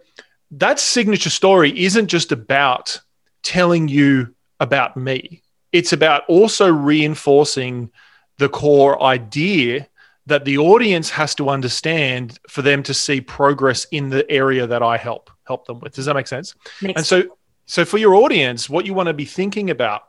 that 0.53 0.81
signature 0.81 1.31
story 1.31 1.79
isn't 1.85 2.09
just 2.09 2.33
about 2.33 3.01
telling 3.43 3.89
you 3.89 4.35
about 4.61 4.97
me. 4.97 5.43
It's 5.73 5.93
about 5.93 6.25
also 6.29 6.73
reinforcing 6.73 7.91
the 8.39 8.49
core 8.49 9.01
idea 9.03 9.89
that 10.27 10.45
the 10.45 10.59
audience 10.59 11.11
has 11.11 11.35
to 11.37 11.49
understand 11.49 12.39
for 12.49 12.63
them 12.63 12.83
to 12.85 12.95
see 12.95 13.21
progress 13.21 13.87
in 13.87 14.11
the 14.11 14.29
area 14.31 14.67
that 14.67 14.83
I 14.83 14.97
help 14.97 15.31
help 15.49 15.67
them 15.67 15.81
with. 15.81 15.95
Does 15.95 16.07
that 16.07 16.15
make 16.15 16.29
sense? 16.29 16.55
Makes 16.81 16.99
and 16.99 17.07
so, 17.07 17.37
so 17.67 17.85
for 17.85 17.99
your 17.99 18.15
audience, 18.15 18.71
what 18.71 18.87
you 18.87 18.95
want 18.95 19.09
to 19.09 19.15
be 19.15 19.25
thinking 19.25 19.71
about 19.71 20.05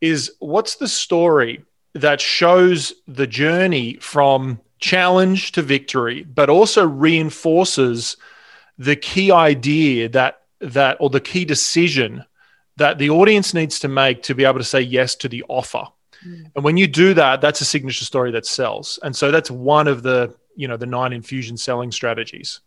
is 0.00 0.32
what's 0.40 0.76
the 0.76 0.88
story 0.88 1.64
that 1.94 2.20
shows 2.20 2.92
the 3.08 3.26
journey 3.26 3.94
from 4.00 4.60
challenge 4.78 5.52
to 5.52 5.62
victory, 5.62 6.24
but 6.24 6.50
also 6.50 6.86
reinforces 6.86 8.16
the 8.78 8.96
key 8.96 9.30
idea 9.30 10.08
that 10.08 10.42
that 10.60 10.96
or 11.00 11.10
the 11.10 11.20
key 11.20 11.44
decision 11.44 12.24
that 12.76 12.98
the 12.98 13.10
audience 13.10 13.52
needs 13.52 13.78
to 13.80 13.88
make 13.88 14.22
to 14.22 14.34
be 14.34 14.44
able 14.44 14.58
to 14.58 14.64
say 14.64 14.80
yes 14.80 15.14
to 15.14 15.28
the 15.28 15.44
offer. 15.48 15.84
Mm. 16.26 16.50
And 16.54 16.64
when 16.64 16.76
you 16.76 16.86
do 16.86 17.14
that, 17.14 17.40
that's 17.40 17.60
a 17.60 17.64
signature 17.64 18.04
story 18.04 18.30
that 18.32 18.46
sells. 18.46 18.98
And 19.02 19.14
so 19.14 19.30
that's 19.30 19.50
one 19.50 19.86
of 19.86 20.02
the, 20.02 20.34
you 20.56 20.66
know, 20.66 20.76
the 20.76 20.86
nine 20.86 21.12
infusion 21.12 21.56
selling 21.56 21.92
strategies. 21.92 22.60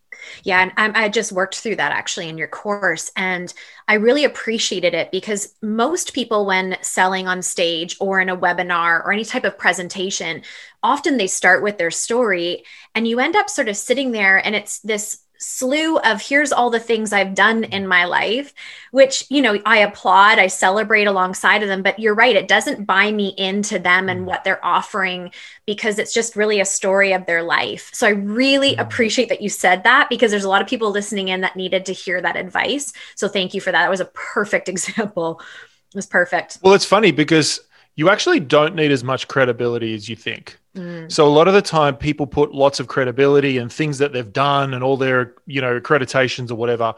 Yeah, 0.43 0.62
and 0.77 0.95
I, 0.95 1.05
I 1.05 1.09
just 1.09 1.31
worked 1.31 1.55
through 1.55 1.77
that 1.77 1.91
actually 1.91 2.29
in 2.29 2.38
your 2.38 2.47
course, 2.47 3.12
and 3.15 3.53
I 3.88 3.95
really 3.95 4.23
appreciated 4.23 4.93
it 4.93 5.12
because 5.12 5.55
most 5.62 6.13
people, 6.13 6.45
when 6.45 6.77
selling 6.81 7.27
on 7.27 7.41
stage 7.41 7.97
or 7.99 8.19
in 8.19 8.29
a 8.29 8.38
webinar 8.38 9.03
or 9.03 9.12
any 9.12 9.25
type 9.25 9.43
of 9.43 9.57
presentation, 9.57 10.43
often 10.81 11.17
they 11.17 11.27
start 11.27 11.63
with 11.63 11.77
their 11.77 11.91
story, 11.91 12.63
and 12.95 13.07
you 13.07 13.19
end 13.19 13.36
up 13.36 13.49
sort 13.49 13.69
of 13.69 13.77
sitting 13.77 14.12
there, 14.12 14.38
and 14.38 14.55
it's 14.55 14.79
this 14.79 15.22
slew 15.43 15.97
of 15.99 16.21
here's 16.21 16.51
all 16.51 16.69
the 16.69 16.79
things 16.79 17.12
I've 17.12 17.36
done 17.36 17.65
in 17.65 17.88
my 17.88 18.06
life, 18.06 18.53
which, 18.91 19.25
you 19.29 19.41
know, 19.41 19.60
I 19.65 19.79
applaud, 19.79 20.39
I 20.39 20.47
celebrate 20.47 21.06
alongside 21.06 21.62
of 21.62 21.69
them. 21.69 21.84
But 21.84 21.99
you're 21.99 22.15
right, 22.15 22.36
it 22.36 22.47
doesn't 22.47 22.86
buy 22.86 23.12
me 23.12 23.36
into 23.38 23.79
them 23.79 24.10
and 24.10 24.21
mm. 24.21 24.25
what 24.25 24.43
they're 24.43 24.63
offering 24.63 25.32
because 25.65 25.99
it's 25.99 26.13
just 26.13 26.36
really 26.36 26.60
a 26.60 26.65
story 26.65 27.13
of 27.13 27.25
their 27.25 27.43
life. 27.43 27.89
So 27.93 28.08
I 28.08 28.12
really 28.12 28.75
mm. 28.75 28.79
appreciate 28.79 29.29
that 29.29 29.41
you 29.41 29.49
said 29.49 29.84
that 29.84 30.10
because 30.10 30.32
there's 30.32 30.43
a 30.45 30.49
lot 30.49 30.62
of 30.62 30.67
people 30.67 30.91
listening 30.91 31.27
in 31.27 31.41
that 31.41 31.56
needed 31.56 31.86
to 31.88 31.93
hear 31.93 32.21
that 32.21 32.38
advice. 32.38 32.93
So 33.15 33.27
thank 33.27 33.53
you 33.53 33.62
for 33.62 33.71
that. 33.71 33.86
It 33.86 33.89
was 33.89 33.99
a 33.99 34.06
perfect 34.06 34.69
example. 34.73 35.41
It 35.89 35.95
was 35.95 36.08
perfect. 36.08 36.58
Well, 36.62 36.73
it's 36.73 36.86
funny 36.86 37.12
because 37.12 37.60
you 37.95 38.10
actually 38.10 38.39
don't 38.39 38.75
need 38.75 38.91
as 38.91 39.03
much 39.03 39.27
credibility 39.27 39.93
as 39.93 40.10
you 40.10 40.15
think. 40.15 40.58
Mm. 40.75 41.12
So 41.12 41.27
a 41.27 41.29
lot 41.29 41.47
of 41.47 41.53
the 41.53 41.62
time 41.62 41.95
people 41.95 42.25
put 42.25 42.53
lots 42.53 42.79
of 42.79 42.88
credibility 42.88 43.58
and 43.58 43.71
things 43.71 43.99
that 43.99 44.13
they've 44.13 44.34
done 44.34 44.73
and 44.73 44.84
all 44.84 44.97
their, 44.97 45.36
you 45.45 45.62
know, 45.62 45.79
accreditations 45.79 46.49
or 46.49 46.56
whatever. 46.56 46.95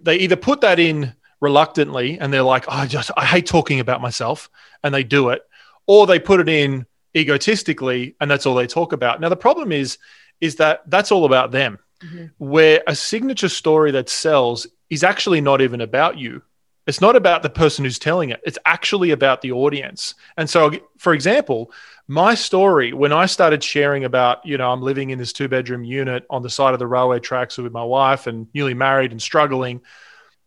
They 0.00 0.16
either 0.16 0.36
put 0.36 0.62
that 0.62 0.78
in 0.78 1.14
reluctantly 1.40 2.18
and 2.18 2.32
they're 2.32 2.42
like, 2.42 2.64
oh, 2.68 2.72
I 2.72 2.86
just 2.86 3.10
I 3.16 3.24
hate 3.24 3.46
talking 3.46 3.80
about 3.80 4.00
myself 4.00 4.48
and 4.82 4.94
they 4.94 5.04
do 5.04 5.30
it, 5.30 5.42
or 5.86 6.06
they 6.06 6.18
put 6.18 6.40
it 6.40 6.48
in 6.48 6.86
egotistically 7.16 8.14
and 8.20 8.30
that's 8.30 8.46
all 8.46 8.54
they 8.54 8.66
talk 8.66 8.92
about. 8.92 9.20
Now 9.20 9.28
the 9.28 9.36
problem 9.36 9.72
is 9.72 9.98
is 10.40 10.56
that 10.56 10.82
that's 10.86 11.12
all 11.12 11.24
about 11.24 11.50
them. 11.50 11.78
Mm-hmm. 12.00 12.26
Where 12.38 12.82
a 12.86 12.94
signature 12.94 13.48
story 13.48 13.90
that 13.90 14.08
sells 14.08 14.68
is 14.88 15.02
actually 15.02 15.40
not 15.40 15.60
even 15.60 15.80
about 15.80 16.16
you. 16.16 16.42
It's 16.88 17.02
not 17.02 17.16
about 17.16 17.42
the 17.42 17.50
person 17.50 17.84
who's 17.84 17.98
telling 17.98 18.30
it. 18.30 18.40
It's 18.44 18.58
actually 18.64 19.10
about 19.10 19.42
the 19.42 19.52
audience. 19.52 20.14
And 20.38 20.48
so, 20.48 20.72
for 20.96 21.12
example, 21.12 21.70
my 22.06 22.34
story 22.34 22.94
when 22.94 23.12
I 23.12 23.26
started 23.26 23.62
sharing 23.62 24.04
about, 24.04 24.44
you 24.46 24.56
know, 24.56 24.72
I'm 24.72 24.80
living 24.80 25.10
in 25.10 25.18
this 25.18 25.34
two 25.34 25.48
bedroom 25.48 25.84
unit 25.84 26.24
on 26.30 26.42
the 26.42 26.48
side 26.48 26.72
of 26.72 26.78
the 26.78 26.86
railway 26.86 27.20
tracks 27.20 27.58
with 27.58 27.72
my 27.72 27.84
wife 27.84 28.26
and 28.26 28.46
newly 28.54 28.72
married 28.72 29.10
and 29.10 29.20
struggling. 29.20 29.82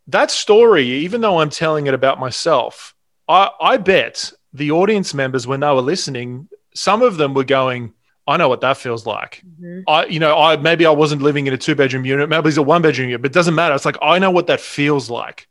That 0.07 0.31
story, 0.31 0.87
even 1.05 1.21
though 1.21 1.39
I'm 1.39 1.51
telling 1.51 1.85
it 1.85 1.93
about 1.93 2.19
myself, 2.19 2.95
I, 3.29 3.51
I 3.61 3.77
bet 3.77 4.33
the 4.51 4.71
audience 4.71 5.13
members, 5.13 5.45
when 5.45 5.59
they 5.59 5.67
were 5.67 5.81
listening, 5.81 6.49
some 6.73 7.03
of 7.03 7.17
them 7.17 7.35
were 7.35 7.43
going, 7.43 7.93
I 8.27 8.37
know 8.37 8.49
what 8.49 8.61
that 8.61 8.77
feels 8.77 9.05
like. 9.05 9.43
Mm-hmm. 9.45 9.81
I, 9.87 10.05
you 10.07 10.19
know, 10.19 10.35
I 10.39 10.57
maybe 10.57 10.87
I 10.87 10.91
wasn't 10.91 11.21
living 11.21 11.45
in 11.45 11.53
a 11.53 11.57
two 11.57 11.75
bedroom 11.75 12.03
unit, 12.03 12.29
maybe 12.29 12.49
it's 12.49 12.57
a 12.57 12.63
one 12.63 12.81
bedroom 12.81 13.09
unit, 13.09 13.21
but 13.21 13.29
it 13.29 13.33
doesn't 13.33 13.53
matter. 13.53 13.75
It's 13.75 13.85
like 13.85 13.97
I 14.01 14.17
know 14.17 14.31
what 14.31 14.47
that 14.47 14.59
feels 14.59 15.07
like 15.07 15.47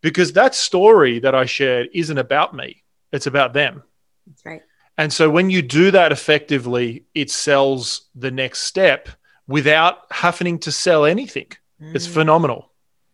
because 0.00 0.32
that 0.32 0.54
story 0.54 1.18
that 1.20 1.34
I 1.34 1.46
shared 1.46 1.88
isn't 1.92 2.18
about 2.18 2.54
me; 2.54 2.82
it's 3.12 3.26
about 3.26 3.52
them. 3.52 3.82
That's 4.26 4.44
right. 4.44 4.62
And 4.98 5.12
so 5.12 5.30
when 5.30 5.48
you 5.50 5.62
do 5.62 5.90
that 5.92 6.12
effectively, 6.12 7.06
it 7.14 7.30
sells 7.30 8.02
the 8.14 8.30
next 8.30 8.60
step 8.60 9.08
without 9.46 9.98
having 10.10 10.58
to 10.60 10.70
sell 10.70 11.04
anything. 11.04 11.46
Mm. 11.80 11.94
It's 11.94 12.06
phenomenal. 12.06 12.69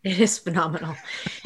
It 0.07 0.21
is 0.21 0.39
phenomenal. 0.39 0.95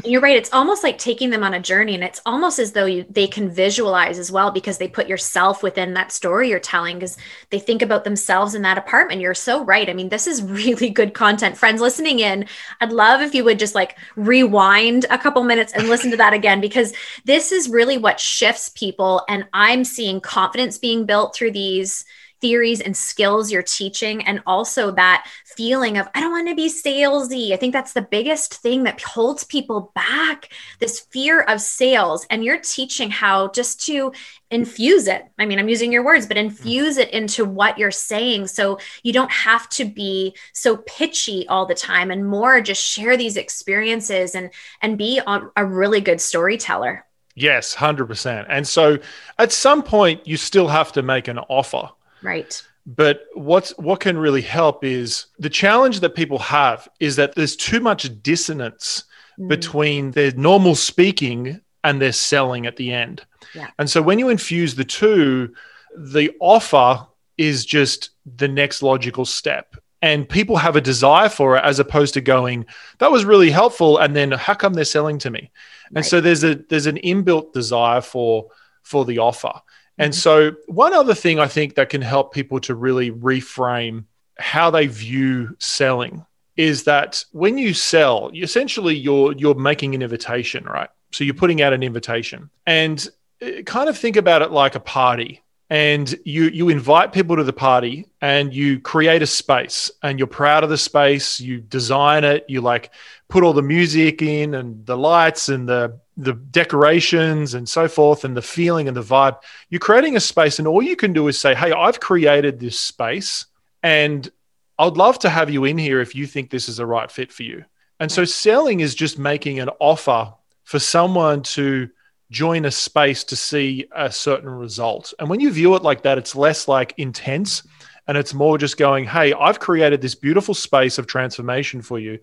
And 0.05 0.13
you're 0.13 0.21
right. 0.21 0.37
It's 0.37 0.53
almost 0.53 0.85
like 0.85 0.99
taking 0.99 1.31
them 1.31 1.43
on 1.43 1.55
a 1.55 1.61
journey. 1.61 1.95
And 1.95 2.05
it's 2.05 2.21
almost 2.27 2.59
as 2.59 2.73
though 2.73 2.85
you, 2.85 3.07
they 3.09 3.27
can 3.27 3.49
visualize 3.49 4.19
as 4.19 4.31
well 4.31 4.51
because 4.51 4.77
they 4.77 4.87
put 4.87 5.09
yourself 5.09 5.63
within 5.63 5.95
that 5.95 6.13
story 6.13 6.51
you're 6.51 6.61
telling 6.61 6.99
because 6.99 7.17
they 7.49 7.59
think 7.59 7.81
about 7.81 8.05
themselves 8.05 8.55
in 8.55 8.61
that 8.61 8.77
apartment. 8.77 9.23
You're 9.23 9.33
so 9.33 9.65
right. 9.65 9.89
I 9.89 9.95
mean, 9.95 10.11
this 10.11 10.27
is 10.27 10.43
really 10.43 10.91
good 10.91 11.15
content. 11.15 11.57
Friends 11.57 11.81
listening 11.81 12.19
in, 12.19 12.45
I'd 12.83 12.93
love 12.93 13.23
if 13.23 13.35
you 13.35 13.45
would 13.45 13.59
just 13.59 13.75
like 13.75 13.97
rewind 14.15 15.07
a 15.09 15.17
couple 15.17 15.43
minutes 15.43 15.73
and 15.73 15.89
listen 15.89 16.11
to 16.11 16.19
that 16.19 16.35
again 16.35 16.61
because 16.61 16.93
this 17.25 17.53
is 17.53 17.71
really 17.71 17.97
what 17.97 18.21
shifts 18.21 18.69
people. 18.69 19.23
And 19.27 19.47
I'm 19.55 19.85
seeing 19.85 20.21
confidence 20.21 20.77
being 20.77 21.07
built 21.07 21.35
through 21.35 21.53
these 21.53 22.05
theories 22.41 22.81
and 22.81 22.97
skills 22.97 23.51
you're 23.51 23.63
teaching 23.63 24.25
and 24.27 24.43
also 24.47 24.91
that 24.91 25.27
feeling 25.45 25.99
of 25.99 26.09
i 26.15 26.21
don't 26.21 26.31
want 26.31 26.49
to 26.49 26.55
be 26.55 26.69
salesy. 26.69 27.53
I 27.53 27.57
think 27.57 27.73
that's 27.73 27.93
the 27.93 28.03
biggest 28.03 28.55
thing 28.55 28.85
that 28.85 29.01
holds 29.01 29.45
people 29.45 29.93
back 29.95 30.51
this 30.79 31.01
fear 31.01 31.43
of 31.43 31.61
sales. 31.61 32.27
And 32.31 32.45
you're 32.45 32.59
teaching 32.59 33.11
how 33.11 33.49
just 33.49 33.85
to 33.87 34.13
infuse 34.51 35.07
it. 35.07 35.25
I 35.39 35.47
mean 35.47 35.59
i'm 35.59 35.69
using 35.69 35.93
your 35.93 36.05
words 36.05 36.27
but 36.27 36.37
hmm. 36.37 36.47
infuse 36.47 36.97
it 36.97 37.11
into 37.11 37.45
what 37.45 37.79
you're 37.79 37.91
saying 37.91 38.49
so 38.49 38.79
you 39.03 39.13
don't 39.13 39.31
have 39.31 39.69
to 39.71 39.85
be 39.85 40.35
so 40.53 40.79
pitchy 40.79 41.47
all 41.49 41.67
the 41.67 41.75
time 41.75 42.11
and 42.11 42.27
more 42.27 42.61
just 42.61 42.83
share 42.83 43.17
these 43.17 43.37
experiences 43.37 44.35
and 44.35 44.51
and 44.83 44.99
be 44.99 45.21
a, 45.27 45.41
a 45.57 45.65
really 45.65 46.01
good 46.01 46.21
storyteller. 46.21 47.05
Yes, 47.35 47.77
100%. 47.77 48.47
And 48.49 48.67
so 48.67 48.99
at 49.39 49.53
some 49.53 49.83
point, 49.83 50.27
you 50.27 50.37
still 50.37 50.69
have 50.69 50.93
to 50.93 51.03
make 51.03 51.29
an 51.29 51.39
offer. 51.39 51.91
Right. 52.23 52.63
But 52.87 53.27
what's 53.35 53.77
what 53.79 54.01
can 54.01 54.19
really 54.19 54.43
help 54.43 54.85
is 54.85 55.27
the 55.39 55.51
challenge 55.51 56.01
that 56.01 56.15
people 56.15 56.39
have 56.39 56.89
is 56.99 57.17
that 57.17 57.35
there's 57.35 57.57
too 57.57 57.81
much 57.81 58.23
dissonance 58.23 59.05
mm. 59.39 59.49
between 59.49 60.13
their 60.13 60.33
normal 60.33 60.75
speaking 60.75 61.61
and 61.85 62.01
their 62.01 62.13
selling 62.13 62.67
at 62.67 62.77
the 62.77 62.93
end. 62.93 63.25
Yeah. 63.55 63.69
And 63.79 63.89
so 63.89 64.03
when 64.03 64.19
you 64.19 64.29
infuse 64.29 64.75
the 64.75 64.85
two, 64.85 65.55
the 65.97 66.33
offer 66.41 67.07
is 67.39 67.65
just 67.65 68.11
the 68.37 68.49
next 68.49 68.83
logical 68.83 69.25
step. 69.25 69.77
And 70.03 70.29
people 70.29 70.57
have 70.57 70.77
a 70.77 70.81
desire 70.81 71.29
for 71.29 71.57
it 71.57 71.65
as 71.65 71.79
opposed 71.79 72.15
to 72.15 72.23
going, 72.23 72.65
that 72.99 73.13
was 73.13 73.27
really 73.27 73.51
helpful. 73.51 73.99
And 73.99 74.17
then 74.17 74.31
how 74.33 74.55
come 74.55 74.73
they're 74.73 74.85
selling 74.85 75.19
to 75.19 75.31
me? 75.31 75.51
And 75.89 75.97
right. 75.97 76.05
so 76.05 76.21
there's 76.21 76.45
a 76.45 76.55
there's 76.55 76.87
an 76.87 76.97
inbuilt 76.99 77.53
desire 77.53 78.01
for 78.01 78.49
for 78.83 79.05
the 79.05 79.19
offer. 79.19 79.53
And 80.01 80.15
so, 80.15 80.53
one 80.67 80.95
other 80.95 81.15
thing 81.15 81.39
I 81.39 81.47
think 81.47 81.75
that 81.75 81.91
can 81.91 82.01
help 82.01 82.33
people 82.33 82.59
to 82.61 82.75
really 82.75 83.11
reframe 83.11 84.05
how 84.39 84.71
they 84.71 84.87
view 84.87 85.55
selling 85.59 86.25
is 86.57 86.85
that 86.85 87.23
when 87.33 87.59
you 87.59 87.75
sell, 87.75 88.31
essentially 88.35 88.97
you're 88.97 89.33
you're 89.35 89.55
making 89.55 89.95
an 89.95 90.01
invitation, 90.01 90.65
right? 90.65 90.89
So 91.13 91.23
you're 91.23 91.35
putting 91.35 91.61
out 91.61 91.75
an 91.75 91.83
invitation, 91.83 92.49
and 92.67 93.07
uh, 93.43 93.63
kind 93.67 93.91
of 93.91 93.99
think 93.99 94.17
about 94.17 94.41
it 94.41 94.51
like 94.51 94.75
a 94.75 94.81
party. 94.81 95.43
And 95.71 96.13
you 96.25 96.45
you 96.49 96.69
invite 96.69 97.13
people 97.13 97.37
to 97.37 97.45
the 97.45 97.53
party, 97.53 98.07
and 98.21 98.53
you 98.53 98.81
create 98.81 99.23
a 99.23 99.27
space, 99.27 99.91
and 100.03 100.19
you're 100.19 100.27
proud 100.27 100.65
of 100.65 100.71
the 100.71 100.77
space. 100.77 101.41
You 101.41 101.61
design 101.61 102.25
it. 102.25 102.45
You 102.49 102.61
like 102.61 102.91
put 103.29 103.45
all 103.45 103.53
the 103.53 103.63
music 103.63 104.21
in, 104.21 104.55
and 104.55 104.85
the 104.85 104.97
lights, 104.97 105.49
and 105.49 105.69
the 105.69 106.01
the 106.21 106.35
decorations 106.35 107.55
and 107.55 107.67
so 107.67 107.89
forth 107.89 108.25
and 108.25 108.37
the 108.37 108.43
feeling 108.43 108.89
and 108.89 108.97
the 108.97 109.03
vibe 109.03 109.39
you're 109.71 109.79
creating 109.79 110.17
a 110.17 110.21
space 110.21 110.59
and 110.59 110.69
all 110.69 110.83
you 110.83 110.95
can 110.95 111.15
do 111.15 111.29
is 111.29 111.39
say 111.39 111.55
hey 111.55 111.73
i've 111.73 111.99
created 111.99 112.61
this 112.61 112.79
space 112.79 113.47
and 113.83 114.31
i'd 114.79 114.99
love 114.99 115.19
to 115.19 115.31
have 115.31 115.49
you 115.49 115.65
in 115.65 115.79
here 115.79 115.99
if 115.99 116.15
you 116.15 116.27
think 116.27 116.51
this 116.51 116.69
is 116.69 116.77
the 116.77 116.85
right 116.85 117.11
fit 117.11 117.33
for 117.33 117.43
you 117.43 117.65
and 118.01 118.13
so 118.13 118.25
selling 118.25 118.81
is 118.81 118.95
just 118.95 119.19
making 119.19 119.61
an 119.61 119.71
offer 119.81 120.33
for 120.65 120.79
someone 120.79 121.43
to 121.43 121.89
join 122.31 122.65
a 122.65 122.71
space 122.71 123.25
to 123.25 123.37
see 123.37 123.87
a 123.95 124.11
certain 124.11 124.49
result 124.49 125.13
and 125.19 125.29
when 125.29 125.41
you 125.41 125.51
view 125.51 125.75
it 125.75 125.83
like 125.83 126.03
that 126.03 126.19
it's 126.19 126.37
less 126.37 126.69
like 126.69 126.95
intense 126.97 127.63
and 128.07 128.17
it's 128.17 128.35
more 128.35 128.57
just 128.57 128.77
going 128.77 129.05
hey 129.05 129.33
i've 129.35 129.59
created 129.59 130.01
this 130.01 130.15
beautiful 130.15 130.55
space 130.55 130.99
of 130.99 131.07
transformation 131.07 131.83
for 131.83 131.99
you 131.99 132.19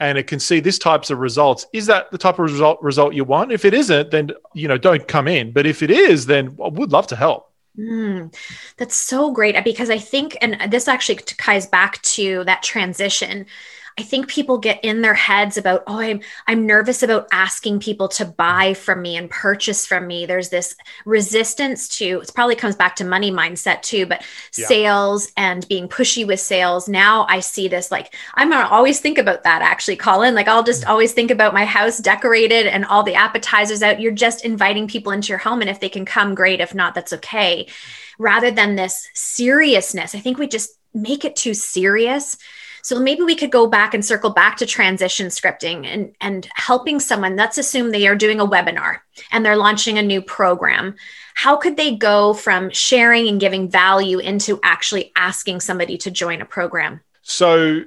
and 0.00 0.16
it 0.16 0.26
can 0.26 0.40
see 0.40 0.60
this 0.60 0.78
types 0.78 1.10
of 1.10 1.18
results. 1.18 1.66
Is 1.74 1.86
that 1.86 2.10
the 2.10 2.18
type 2.18 2.38
of 2.38 2.50
result 2.50 2.82
result 2.82 3.14
you 3.14 3.22
want? 3.22 3.52
If 3.52 3.66
it 3.66 3.74
isn't, 3.74 4.10
then 4.10 4.30
you 4.54 4.66
know 4.66 4.78
don't 4.78 5.06
come 5.06 5.28
in. 5.28 5.52
But 5.52 5.66
if 5.66 5.82
it 5.82 5.90
is, 5.90 6.26
then 6.26 6.56
I 6.62 6.68
would 6.68 6.90
love 6.90 7.06
to 7.08 7.16
help. 7.16 7.52
Mm, 7.78 8.34
that's 8.78 8.96
so 8.96 9.30
great 9.30 9.62
because 9.62 9.90
I 9.90 9.98
think, 9.98 10.36
and 10.40 10.72
this 10.72 10.88
actually 10.88 11.16
ties 11.16 11.66
back 11.66 12.02
to 12.02 12.42
that 12.44 12.62
transition 12.62 13.46
I 14.00 14.02
think 14.02 14.28
people 14.28 14.56
get 14.56 14.82
in 14.82 15.02
their 15.02 15.12
heads 15.12 15.58
about, 15.58 15.82
oh, 15.86 16.00
I'm 16.00 16.22
I'm 16.46 16.64
nervous 16.64 17.02
about 17.02 17.28
asking 17.32 17.80
people 17.80 18.08
to 18.08 18.24
buy 18.24 18.72
from 18.72 19.02
me 19.02 19.18
and 19.18 19.28
purchase 19.28 19.84
from 19.84 20.06
me. 20.06 20.24
There's 20.24 20.48
this 20.48 20.74
resistance 21.04 21.86
to 21.98 22.22
it 22.22 22.32
probably 22.34 22.56
comes 22.56 22.76
back 22.76 22.96
to 22.96 23.04
money 23.04 23.30
mindset 23.30 23.82
too, 23.82 24.06
but 24.06 24.24
yeah. 24.56 24.66
sales 24.66 25.30
and 25.36 25.68
being 25.68 25.86
pushy 25.86 26.26
with 26.26 26.40
sales. 26.40 26.88
Now 26.88 27.26
I 27.28 27.40
see 27.40 27.68
this 27.68 27.90
like 27.90 28.14
I'm 28.36 28.48
gonna 28.48 28.70
always 28.70 29.00
think 29.00 29.18
about 29.18 29.44
that 29.44 29.60
actually, 29.60 29.96
Colin. 29.96 30.34
Like 30.34 30.48
I'll 30.48 30.62
just 30.62 30.84
mm. 30.84 30.88
always 30.88 31.12
think 31.12 31.30
about 31.30 31.52
my 31.52 31.66
house 31.66 31.98
decorated 31.98 32.66
and 32.68 32.86
all 32.86 33.02
the 33.02 33.16
appetizers 33.16 33.82
out. 33.82 34.00
You're 34.00 34.12
just 34.12 34.46
inviting 34.46 34.88
people 34.88 35.12
into 35.12 35.28
your 35.28 35.38
home. 35.38 35.60
And 35.60 35.68
if 35.68 35.78
they 35.78 35.90
can 35.90 36.06
come, 36.06 36.34
great. 36.34 36.62
If 36.62 36.74
not, 36.74 36.94
that's 36.94 37.12
okay. 37.12 37.66
Rather 38.18 38.50
than 38.50 38.76
this 38.76 39.10
seriousness. 39.12 40.14
I 40.14 40.20
think 40.20 40.38
we 40.38 40.46
just 40.46 40.70
make 40.94 41.26
it 41.26 41.36
too 41.36 41.52
serious 41.52 42.38
So 42.82 42.98
maybe 42.98 43.22
we 43.22 43.34
could 43.34 43.50
go 43.50 43.66
back 43.66 43.94
and 43.94 44.04
circle 44.04 44.30
back 44.30 44.56
to 44.58 44.66
transition 44.66 45.28
scripting 45.28 45.86
and, 45.86 46.14
and 46.20 46.48
helping 46.54 47.00
someone. 47.00 47.36
Let's 47.36 47.58
assume 47.58 47.90
they 47.90 48.06
are 48.06 48.16
doing 48.16 48.40
a 48.40 48.46
webinar 48.46 48.98
and 49.32 49.44
they're 49.44 49.56
launching 49.56 49.98
a 49.98 50.02
new 50.02 50.22
program. 50.22 50.94
How 51.34 51.56
could 51.56 51.76
they 51.76 51.96
go 51.96 52.34
from 52.34 52.70
sharing 52.70 53.28
and 53.28 53.40
giving 53.40 53.68
value 53.68 54.18
into 54.18 54.60
actually 54.62 55.12
asking 55.16 55.60
somebody 55.60 55.96
to 55.98 56.10
join 56.10 56.40
a 56.40 56.44
program? 56.44 57.00
So, 57.22 57.82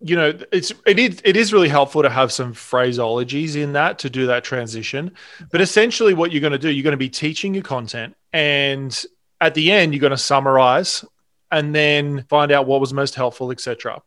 you 0.00 0.16
know, 0.16 0.38
it's 0.52 0.72
it 0.86 0.98
is 0.98 1.20
it 1.24 1.36
is 1.36 1.52
really 1.52 1.68
helpful 1.68 2.02
to 2.02 2.10
have 2.10 2.30
some 2.30 2.52
phraseologies 2.52 3.56
in 3.56 3.72
that 3.72 3.98
to 4.00 4.10
do 4.10 4.26
that 4.26 4.44
transition. 4.44 5.12
But 5.50 5.60
essentially, 5.60 6.14
what 6.14 6.30
you're 6.30 6.40
going 6.40 6.52
to 6.52 6.58
do, 6.58 6.70
you're 6.70 6.84
going 6.84 6.92
to 6.92 6.98
be 6.98 7.08
teaching 7.08 7.54
your 7.54 7.62
content, 7.62 8.14
and 8.32 9.04
at 9.40 9.54
the 9.54 9.72
end, 9.72 9.92
you're 9.92 10.00
going 10.00 10.10
to 10.10 10.16
summarize 10.16 11.04
and 11.50 11.74
then 11.74 12.24
find 12.24 12.52
out 12.52 12.66
what 12.66 12.80
was 12.80 12.92
most 12.92 13.14
helpful, 13.14 13.50
etc. 13.50 14.00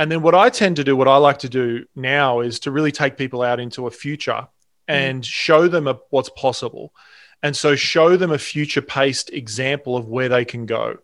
And 0.00 0.10
then 0.10 0.22
what 0.22 0.34
I 0.34 0.48
tend 0.48 0.76
to 0.76 0.84
do, 0.84 0.96
what 0.96 1.08
I 1.08 1.18
like 1.18 1.40
to 1.40 1.48
do 1.50 1.84
now, 1.94 2.40
is 2.40 2.60
to 2.60 2.70
really 2.70 2.90
take 2.90 3.18
people 3.18 3.42
out 3.42 3.60
into 3.60 3.86
a 3.86 3.90
future 3.90 4.48
and 4.88 5.22
mm. 5.22 5.26
show 5.26 5.68
them 5.68 5.86
a, 5.86 5.98
what's 6.08 6.30
possible. 6.30 6.94
And 7.42 7.54
so 7.54 7.76
show 7.76 8.16
them 8.16 8.30
a 8.30 8.38
future 8.38 8.80
paced 8.80 9.28
example 9.30 9.98
of 9.98 10.08
where 10.08 10.30
they 10.30 10.46
can 10.46 10.64
go. 10.64 10.96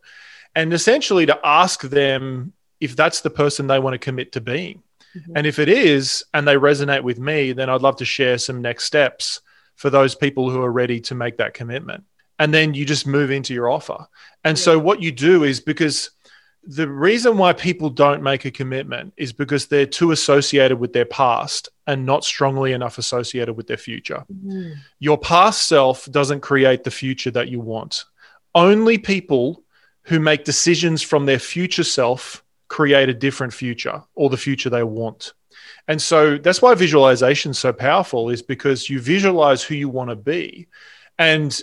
And 0.54 0.72
essentially 0.72 1.26
to 1.26 1.38
ask 1.44 1.82
them 1.82 2.54
if 2.80 2.96
that's 2.96 3.20
the 3.20 3.28
person 3.28 3.66
they 3.66 3.78
want 3.78 3.92
to 3.92 3.98
commit 3.98 4.32
to 4.32 4.40
being. 4.40 4.82
Mm-hmm. 5.14 5.32
And 5.36 5.46
if 5.46 5.58
it 5.58 5.68
is, 5.68 6.24
and 6.32 6.48
they 6.48 6.54
resonate 6.54 7.02
with 7.02 7.18
me, 7.18 7.52
then 7.52 7.68
I'd 7.68 7.82
love 7.82 7.96
to 7.96 8.06
share 8.06 8.38
some 8.38 8.62
next 8.62 8.84
steps 8.84 9.42
for 9.74 9.90
those 9.90 10.14
people 10.14 10.48
who 10.48 10.62
are 10.62 10.72
ready 10.72 11.00
to 11.00 11.14
make 11.14 11.36
that 11.36 11.52
commitment. 11.52 12.04
And 12.38 12.52
then 12.52 12.72
you 12.72 12.86
just 12.86 13.06
move 13.06 13.30
into 13.30 13.52
your 13.52 13.68
offer. 13.68 14.06
And 14.42 14.56
yeah. 14.56 14.64
so 14.64 14.78
what 14.78 15.02
you 15.02 15.12
do 15.12 15.44
is 15.44 15.60
because 15.60 16.12
the 16.66 16.88
reason 16.88 17.38
why 17.38 17.52
people 17.52 17.90
don't 17.90 18.22
make 18.22 18.44
a 18.44 18.50
commitment 18.50 19.14
is 19.16 19.32
because 19.32 19.66
they're 19.66 19.86
too 19.86 20.10
associated 20.10 20.78
with 20.78 20.92
their 20.92 21.04
past 21.04 21.68
and 21.86 22.04
not 22.04 22.24
strongly 22.24 22.72
enough 22.72 22.98
associated 22.98 23.54
with 23.54 23.68
their 23.68 23.76
future. 23.76 24.24
Mm-hmm. 24.32 24.72
Your 24.98 25.16
past 25.16 25.68
self 25.68 26.06
doesn't 26.10 26.40
create 26.40 26.82
the 26.82 26.90
future 26.90 27.30
that 27.30 27.48
you 27.48 27.60
want. 27.60 28.04
Only 28.54 28.98
people 28.98 29.62
who 30.02 30.18
make 30.18 30.44
decisions 30.44 31.02
from 31.02 31.26
their 31.26 31.38
future 31.38 31.84
self 31.84 32.42
create 32.68 33.08
a 33.08 33.14
different 33.14 33.52
future 33.52 34.02
or 34.16 34.28
the 34.28 34.36
future 34.36 34.68
they 34.68 34.82
want. 34.82 35.34
And 35.86 36.02
so 36.02 36.36
that's 36.36 36.60
why 36.60 36.74
visualization 36.74 37.52
is 37.52 37.58
so 37.58 37.72
powerful 37.72 38.28
is 38.30 38.42
because 38.42 38.90
you 38.90 39.00
visualize 39.00 39.62
who 39.62 39.76
you 39.76 39.88
want 39.88 40.10
to 40.10 40.16
be. 40.16 40.66
And 41.18 41.58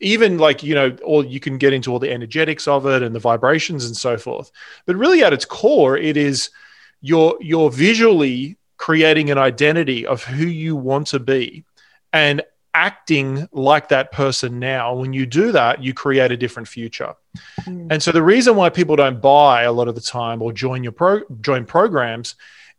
even 0.00 0.38
like, 0.38 0.62
you 0.62 0.74
know, 0.74 0.96
or 1.04 1.24
you 1.24 1.40
can 1.40 1.58
get 1.58 1.72
into 1.72 1.90
all 1.90 1.98
the 1.98 2.12
energetics 2.12 2.68
of 2.68 2.86
it 2.86 3.02
and 3.02 3.14
the 3.14 3.20
vibrations 3.20 3.86
and 3.86 3.96
so 3.96 4.16
forth. 4.16 4.50
But 4.84 4.96
really 4.96 5.22
at 5.22 5.32
its 5.32 5.44
core, 5.44 5.96
it 5.96 6.16
is 6.16 6.50
you're 7.00 7.36
you're 7.40 7.70
visually 7.70 8.56
creating 8.76 9.30
an 9.30 9.38
identity 9.38 10.06
of 10.06 10.22
who 10.22 10.46
you 10.46 10.76
want 10.76 11.06
to 11.08 11.18
be 11.18 11.64
and 12.12 12.42
acting 12.74 13.48
like 13.52 13.88
that 13.88 14.12
person 14.12 14.58
now. 14.58 14.94
When 14.94 15.14
you 15.14 15.24
do 15.24 15.50
that, 15.52 15.82
you 15.82 15.94
create 15.94 16.30
a 16.30 16.36
different 16.36 16.68
future. 16.68 17.14
Mm. 17.62 17.88
And 17.90 18.02
so 18.02 18.12
the 18.12 18.22
reason 18.22 18.54
why 18.54 18.68
people 18.68 18.96
don't 18.96 19.20
buy 19.20 19.62
a 19.62 19.72
lot 19.72 19.88
of 19.88 19.94
the 19.94 20.00
time 20.02 20.42
or 20.42 20.52
join 20.52 20.82
your 20.82 20.92
pro 20.92 21.22
join 21.40 21.64
programs 21.64 22.34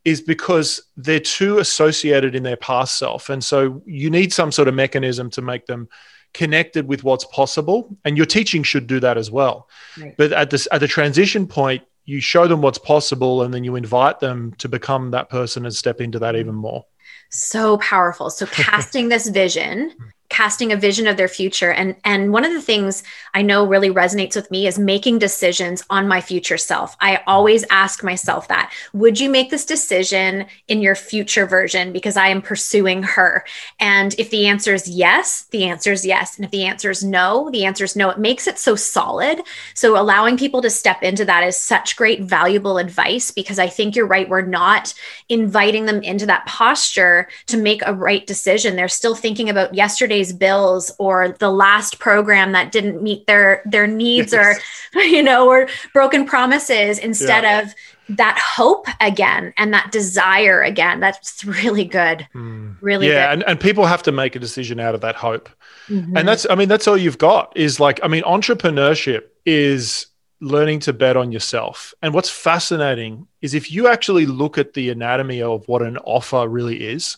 is 0.06 0.22
because 0.22 0.84
they're 0.96 1.20
too 1.20 1.58
associated 1.58 2.36
in 2.36 2.44
their 2.44 2.56
past 2.56 2.98
self. 2.98 3.30
And 3.30 3.44
so 3.44 3.82
you 3.86 4.10
need 4.10 4.32
some 4.32 4.52
sort 4.52 4.68
of 4.68 4.76
mechanism 4.76 5.30
to 5.32 5.42
make 5.42 5.66
them 5.66 5.90
connected 6.34 6.88
with 6.88 7.04
what's 7.04 7.26
possible. 7.26 7.98
And 8.06 8.18
your 8.18 8.26
teaching 8.26 8.64
should 8.64 8.88
do 8.88 9.00
that 9.00 9.18
as 9.18 9.32
well. 9.32 9.68
Right. 10.00 10.16
But 10.18 10.34
at 10.34 10.50
this 10.50 10.68
at 10.72 10.80
the 10.80 10.88
transition 10.88 11.48
point, 11.48 11.84
you 12.06 12.22
show 12.22 12.48
them 12.48 12.62
what's 12.62 12.78
possible 12.78 13.44
and 13.44 13.54
then 13.54 13.64
you 13.64 13.76
invite 13.76 14.20
them 14.20 14.54
to 14.58 14.68
become 14.68 15.12
that 15.12 15.30
person 15.30 15.66
and 15.66 15.76
step 15.76 16.02
into 16.02 16.20
that 16.20 16.34
mm-hmm. 16.34 16.42
even 16.42 16.56
more 16.56 16.86
so 17.30 17.78
powerful 17.78 18.30
so 18.30 18.46
casting 18.48 19.10
this 19.10 19.28
vision 19.30 19.94
casting 20.30 20.72
a 20.72 20.78
vision 20.78 21.08
of 21.08 21.18
their 21.18 21.28
future. 21.28 21.72
And 21.72 21.96
and 22.04 22.34
one 22.34 22.46
of 22.46 22.54
the 22.54 22.62
things 22.62 23.04
i 23.34 23.42
know 23.42 23.66
really 23.66 23.90
resonates 23.90 24.36
with 24.36 24.52
me 24.52 24.68
is 24.68 24.78
making 24.78 25.20
decisions 25.20 25.84
on 25.90 26.08
my 26.08 26.22
future 26.22 26.58
self. 26.58 26.98
I 27.00 27.22
always 27.28 27.64
ask 27.70 28.04
myself 28.04 28.48
that. 28.48 28.74
Would 28.94 29.20
you 29.20 29.30
make 29.30 29.50
this 29.50 29.66
decision 29.66 30.46
in 30.68 30.82
your 30.82 30.96
future 30.96 31.46
version? 31.46 31.94
Because 31.94 32.18
i 32.18 32.28
am 32.28 32.42
pursuing 32.42 33.04
her. 33.04 33.46
And 33.80 34.14
if 34.20 34.30
the 34.30 34.48
answer 34.48 34.74
is 34.74 34.90
yes 34.90 35.44
the 35.52 35.66
answer 35.66 35.92
is 35.92 36.06
yes. 36.06 36.36
And 36.36 36.46
if 36.46 36.52
the 36.52 36.66
answer 36.66 36.90
is 36.90 37.04
no 37.04 37.50
the 37.52 37.66
answer 37.66 37.84
is 37.84 37.96
no. 37.96 38.10
It 38.10 38.20
makes 38.20 38.48
it 38.48 38.60
so 38.60 38.76
solid. 38.76 39.42
So 39.74 40.00
allowing 40.00 40.38
people 40.38 40.62
to 40.62 40.70
step 40.70 41.04
into 41.04 41.26
that 41.26 41.44
is 41.44 41.58
such 41.58 41.96
great 41.96 42.22
valuable 42.22 42.78
advice 42.78 43.32
because 43.32 43.60
i 43.60 43.68
think 43.68 43.96
you're 43.96 44.08
right. 44.08 44.28
We're 44.28 44.42
not 44.42 44.94
inviting 45.30 45.86
them 45.86 46.02
into 46.04 46.26
that 46.26 46.46
posture 46.46 47.30
to 47.48 47.58
make 47.58 47.82
a 47.86 47.94
right 47.94 48.26
decision. 48.28 48.76
They're 48.76 48.88
still 48.88 49.16
thinking 49.16 49.50
about 49.50 49.74
yesterday 49.74 50.17
yesterday's 50.18 50.38
bills 50.38 50.92
or 50.98 51.30
the 51.40 51.50
last 51.50 52.00
program 52.00 52.52
that 52.52 52.72
didn't 52.72 53.02
meet 53.02 53.26
their 53.28 53.62
their 53.66 53.88
needs 53.88 54.34
yes. 54.34 54.60
or 54.96 55.02
you 55.04 55.24
know 55.24 55.48
or 55.48 55.68
broken 55.94 56.26
promises 56.26 57.00
instead 57.00 57.44
yeah. 57.44 57.62
of 57.62 57.74
that 58.10 58.38
hope 58.40 58.88
again 59.02 59.54
and 59.58 59.74
that 59.74 59.92
desire 59.92 60.62
again 60.62 61.00
that's 61.00 61.44
really 61.46 61.86
good 61.86 62.28
mm. 62.34 62.76
really 62.82 63.08
yeah 63.08 63.32
and, 63.32 63.44
and 63.44 63.60
people 63.60 63.86
have 63.86 64.04
to 64.04 64.12
make 64.12 64.36
a 64.36 64.40
decision 64.40 64.80
out 64.80 64.96
of 64.96 65.02
that 65.02 65.16
hope 65.16 65.50
mm-hmm. 65.90 66.16
and 66.16 66.28
that's 66.28 66.46
i 66.50 66.56
mean 66.56 66.70
that's 66.70 66.88
all 66.88 66.98
you've 66.98 67.18
got 67.18 67.56
is 67.56 67.80
like 67.80 68.00
i 68.04 68.08
mean 68.08 68.24
entrepreneurship 68.24 69.24
is 69.46 70.08
learning 70.40 70.80
to 70.80 70.94
bet 70.94 71.18
on 71.18 71.32
yourself 71.32 71.94
and 72.02 72.14
what's 72.14 72.30
fascinating 72.30 73.28
is 73.42 73.56
if 73.56 73.72
you 73.72 73.88
actually 73.88 74.26
look 74.26 74.58
at 74.58 74.74
the 74.74 74.90
anatomy 74.90 75.42
of 75.42 75.68
what 75.68 75.82
an 75.82 75.98
offer 75.98 76.48
really 76.48 76.78
is 76.78 77.18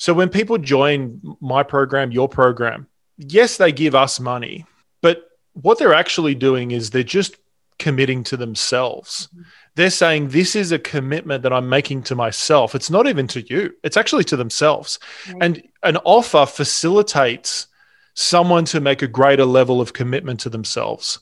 so 0.00 0.14
when 0.14 0.30
people 0.30 0.56
join 0.56 1.20
my 1.42 1.62
program, 1.62 2.10
your 2.10 2.26
program, 2.26 2.86
yes, 3.18 3.58
they 3.58 3.70
give 3.70 3.94
us 3.94 4.18
money, 4.18 4.64
but 5.02 5.28
what 5.52 5.78
they're 5.78 5.92
actually 5.92 6.34
doing 6.34 6.70
is 6.70 6.88
they're 6.88 7.02
just 7.02 7.36
committing 7.78 8.24
to 8.24 8.38
themselves. 8.38 9.28
Mm-hmm. 9.28 9.42
They're 9.74 9.90
saying, 9.90 10.28
This 10.28 10.56
is 10.56 10.72
a 10.72 10.78
commitment 10.78 11.42
that 11.42 11.52
I'm 11.52 11.68
making 11.68 12.04
to 12.04 12.14
myself. 12.14 12.74
It's 12.74 12.88
not 12.88 13.08
even 13.08 13.26
to 13.28 13.42
you, 13.42 13.74
it's 13.84 13.98
actually 13.98 14.24
to 14.24 14.38
themselves. 14.38 14.98
Right. 15.28 15.42
And 15.42 15.68
an 15.82 15.98
offer 15.98 16.46
facilitates 16.46 17.66
someone 18.14 18.64
to 18.66 18.80
make 18.80 19.02
a 19.02 19.06
greater 19.06 19.44
level 19.44 19.82
of 19.82 19.92
commitment 19.92 20.40
to 20.40 20.48
themselves. 20.48 21.18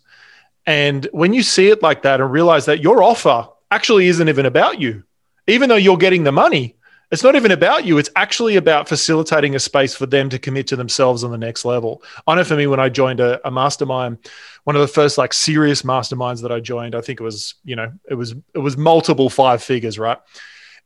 And 0.67 1.09
when 1.11 1.33
you 1.33 1.43
see 1.43 1.67
it 1.67 1.83
like 1.83 2.03
that 2.03 2.21
and 2.21 2.31
realize 2.31 2.67
that 2.67 2.81
your 2.81 3.03
offer 3.03 3.49
actually 3.73 4.07
isn't 4.07 4.29
even 4.29 4.47
about 4.47 4.81
you, 4.81 5.03
even 5.49 5.69
though 5.69 5.75
you're 5.75 5.97
getting 5.97 6.23
the 6.23 6.31
money, 6.31 6.77
it's 7.11 7.23
not 7.23 7.37
even 7.37 7.53
about 7.53 7.87
you. 7.87 7.97
It's 7.97 8.11
actually 8.17 8.57
about 8.57 8.89
facilitating 8.89 9.55
a 9.55 9.59
space 9.59 9.95
for 9.95 10.05
them 10.05 10.29
to 10.29 10.39
commit 10.39 10.67
to 10.69 10.77
themselves 10.77 11.25
on 11.25 11.31
the 11.31 11.39
next 11.39 11.65
level. 11.65 12.03
I 12.27 12.35
know 12.35 12.45
for 12.45 12.57
me, 12.57 12.67
when 12.67 12.81
I 12.81 12.91
joined 12.91 13.21
a, 13.21 13.47
a, 13.47 13.51
mastermind, 13.51 14.19
one 14.65 14.77
of 14.77 14.83
the 14.83 14.89
first 14.89 15.17
like 15.17 15.33
serious 15.33 15.83
masterminds 15.83 16.43
that 16.43 16.53
I 16.53 16.61
joined, 16.61 16.95
I 16.95 17.01
think 17.01 17.21
it 17.21 17.25
was, 17.25 17.55
you 17.65 17.77
know, 17.77 17.93
it 18.11 18.15
was 18.15 18.35
it 18.55 18.59
was 18.59 18.77
multiple 18.77 19.31
five 19.31 19.63
figures, 19.63 19.99
right? 19.99 20.19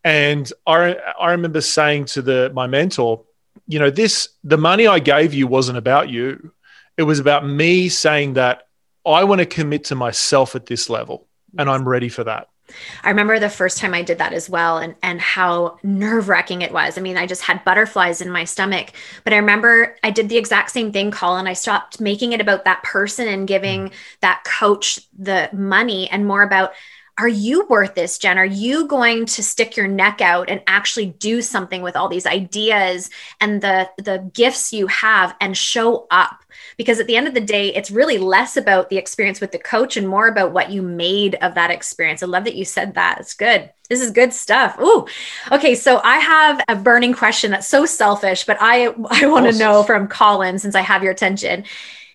And 0.05 0.51
I 0.67 0.95
I 1.21 1.33
remember 1.33 1.61
saying 1.61 2.07
to 2.07 2.23
the 2.23 2.53
my 2.55 2.69
mentor, 2.69 3.25
you 3.67 3.81
know, 3.81 3.91
this 3.91 4.29
the 4.45 4.59
money 4.59 4.87
I 4.87 5.01
gave 5.01 5.35
you 5.35 5.49
wasn't 5.49 5.79
about 5.79 6.09
you. 6.09 6.53
It 6.97 7.03
was 7.03 7.19
about 7.19 7.45
me 7.45 7.89
saying 7.89 8.35
that 8.35 8.69
I 9.05 9.25
want 9.25 9.41
to 9.41 9.47
commit 9.47 9.85
to 9.85 9.97
myself 9.97 10.55
at 10.55 10.67
this 10.67 10.89
level, 10.89 11.27
and 11.59 11.69
I'm 11.69 11.89
ready 11.89 12.09
for 12.09 12.23
that. 12.25 12.49
I 13.03 13.11
remember 13.11 13.39
the 13.39 13.49
first 13.49 13.79
time 13.79 13.95
I 13.95 14.03
did 14.03 14.19
that 14.19 14.33
as 14.33 14.49
well 14.49 14.79
and 14.79 14.95
and 15.03 15.21
how 15.21 15.79
nerve-wracking 15.83 16.63
it 16.63 16.73
was. 16.73 16.99
I 16.99 17.01
mean, 17.01 17.17
I 17.17 17.27
just 17.27 17.43
had 17.43 17.65
butterflies 17.65 18.21
in 18.21 18.31
my 18.31 18.45
stomach. 18.45 18.93
But 19.25 19.33
I 19.33 19.37
remember 19.37 19.97
I 20.03 20.11
did 20.11 20.29
the 20.29 20.39
exact 20.39 20.71
same 20.71 20.93
thing, 20.93 21.11
Colin. 21.11 21.47
I 21.47 21.53
stopped 21.53 22.01
making 22.01 22.33
it 22.33 22.41
about 22.41 22.65
that 22.65 22.83
person 22.83 23.29
and 23.29 23.49
giving 23.49 23.89
mm. 23.89 23.93
that 24.21 24.45
coach 24.45 25.01
the 25.19 25.49
money 25.53 26.09
and 26.11 26.27
more 26.27 26.43
about 26.43 26.73
are 27.19 27.29
you 27.29 27.67
worth 27.69 27.95
this, 27.95 28.17
Jen? 28.17 28.39
Are 28.39 28.45
you 28.45 28.87
going 28.87 29.27
to 29.27 29.43
stick 29.43 29.77
your 29.77 29.87
neck 29.87 30.21
out 30.21 30.49
and 30.49 30.63
actually 30.67 31.07
do 31.07 31.43
something 31.43 31.83
with 31.83 31.95
all 31.95 32.09
these 32.09 32.27
ideas 32.27 33.11
and 33.41 33.61
the 33.61 33.91
the 33.99 34.31
gifts 34.33 34.73
you 34.73 34.87
have 34.87 35.37
and 35.41 35.57
show 35.57 36.07
up? 36.11 36.42
Because 36.83 36.99
at 36.99 37.07
the 37.07 37.17
end 37.17 37.29
of 37.29 37.35
the 37.35 37.41
day, 37.41 37.73
it's 37.73 37.93
really 37.93 38.19
less 38.19 38.57
about 38.57 38.91
the 38.91 38.99
experience 38.99 39.41
with 39.41 39.53
the 39.53 39.59
coach 39.59 39.97
and 39.97 40.09
more 40.09 40.27
about 40.27 40.51
what 40.51 40.71
you 40.71 40.83
made 40.83 41.37
of 41.37 41.55
that 41.55 41.71
experience. 41.71 42.25
I 42.25 42.27
love 42.27 42.43
that 42.43 42.57
you 42.57 42.65
said 42.65 42.95
that. 42.95 43.21
It's 43.21 43.35
good. 43.35 43.71
This 43.89 44.01
is 44.01 44.11
good 44.11 44.33
stuff. 44.33 44.77
Ooh. 44.81 45.07
Okay, 45.53 45.77
so 45.77 46.01
I 46.03 46.17
have 46.19 46.61
a 46.67 46.75
burning 46.75 47.13
question 47.13 47.53
that's 47.53 47.69
so 47.69 47.87
selfish, 47.87 48.45
but 48.45 48.57
I 48.61 48.87
I 49.11 49.27
want 49.27 49.47
to 49.49 49.57
know 49.57 49.85
from 49.85 50.09
Colin 50.09 50.59
since 50.59 50.75
I 50.75 50.81
have 50.81 51.05
your 51.05 51.13
attention. 51.13 51.65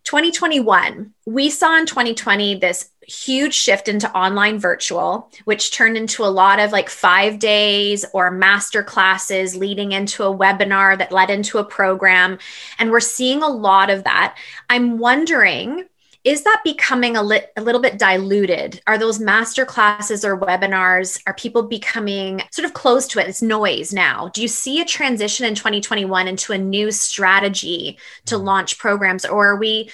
2021, 0.03 1.13
we 1.25 1.49
saw 1.49 1.77
in 1.77 1.86
2020 1.86 2.56
this 2.56 2.89
huge 3.07 3.53
shift 3.53 3.87
into 3.87 4.11
online 4.15 4.59
virtual, 4.59 5.31
which 5.45 5.71
turned 5.71 5.97
into 5.97 6.23
a 6.23 6.27
lot 6.27 6.59
of 6.59 6.71
like 6.71 6.89
five 6.89 7.39
days 7.39 8.05
or 8.13 8.29
master 8.29 8.83
classes 8.83 9.55
leading 9.55 9.93
into 9.93 10.23
a 10.23 10.35
webinar 10.35 10.97
that 10.97 11.12
led 11.12 11.29
into 11.29 11.58
a 11.58 11.63
program. 11.63 12.37
And 12.79 12.91
we're 12.91 12.99
seeing 12.99 13.41
a 13.41 13.49
lot 13.49 13.89
of 13.89 14.03
that. 14.03 14.37
I'm 14.69 14.97
wondering 14.97 15.85
is 16.27 16.43
that 16.43 16.60
becoming 16.65 17.15
a, 17.15 17.21
a 17.21 17.62
little 17.62 17.79
bit 17.79 17.97
diluted? 17.97 18.81
Are 18.85 18.97
those 18.97 19.17
master 19.17 19.65
classes 19.65 20.25
or 20.25 20.37
webinars, 20.37 21.21
are 21.25 21.33
people 21.33 21.63
becoming 21.63 22.41
sort 22.51 22.65
of 22.65 22.73
close 22.73 23.08
to 23.08 23.19
it? 23.19 23.29
It's 23.29 23.41
noise 23.41 23.93
now. 23.93 24.27
Do 24.33 24.41
you 24.41 24.49
see 24.49 24.81
a 24.81 24.85
transition 24.85 25.45
in 25.45 25.55
2021 25.55 26.27
into 26.27 26.51
a 26.51 26.58
new 26.58 26.91
strategy 26.91 27.97
to 28.25 28.35
mm. 28.35 28.43
launch 28.43 28.77
programs, 28.77 29.23
or 29.23 29.47
are 29.47 29.55
we? 29.55 29.89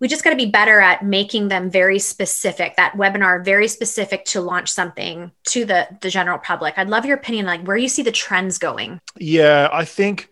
We 0.00 0.08
just 0.08 0.22
got 0.22 0.30
to 0.30 0.36
be 0.36 0.46
better 0.46 0.80
at 0.80 1.04
making 1.04 1.48
them 1.48 1.70
very 1.70 1.98
specific. 1.98 2.76
That 2.76 2.92
webinar 2.92 3.44
very 3.44 3.66
specific 3.68 4.24
to 4.26 4.40
launch 4.40 4.70
something 4.70 5.32
to 5.48 5.64
the 5.64 5.88
the 6.00 6.10
general 6.10 6.38
public. 6.38 6.74
I'd 6.76 6.88
love 6.88 7.04
your 7.04 7.16
opinion, 7.16 7.46
like 7.46 7.62
where 7.66 7.76
you 7.76 7.88
see 7.88 8.02
the 8.02 8.12
trends 8.12 8.58
going. 8.58 9.00
Yeah, 9.16 9.68
I 9.72 9.84
think. 9.84 10.30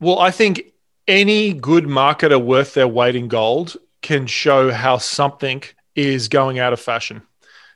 Well, 0.00 0.18
I 0.18 0.30
think 0.30 0.72
any 1.06 1.52
good 1.52 1.84
marketer 1.84 2.42
worth 2.42 2.74
their 2.74 2.88
weight 2.88 3.16
in 3.16 3.28
gold 3.28 3.76
can 4.02 4.26
show 4.26 4.70
how 4.70 4.98
something 4.98 5.62
is 5.94 6.28
going 6.28 6.58
out 6.58 6.72
of 6.72 6.80
fashion. 6.80 7.22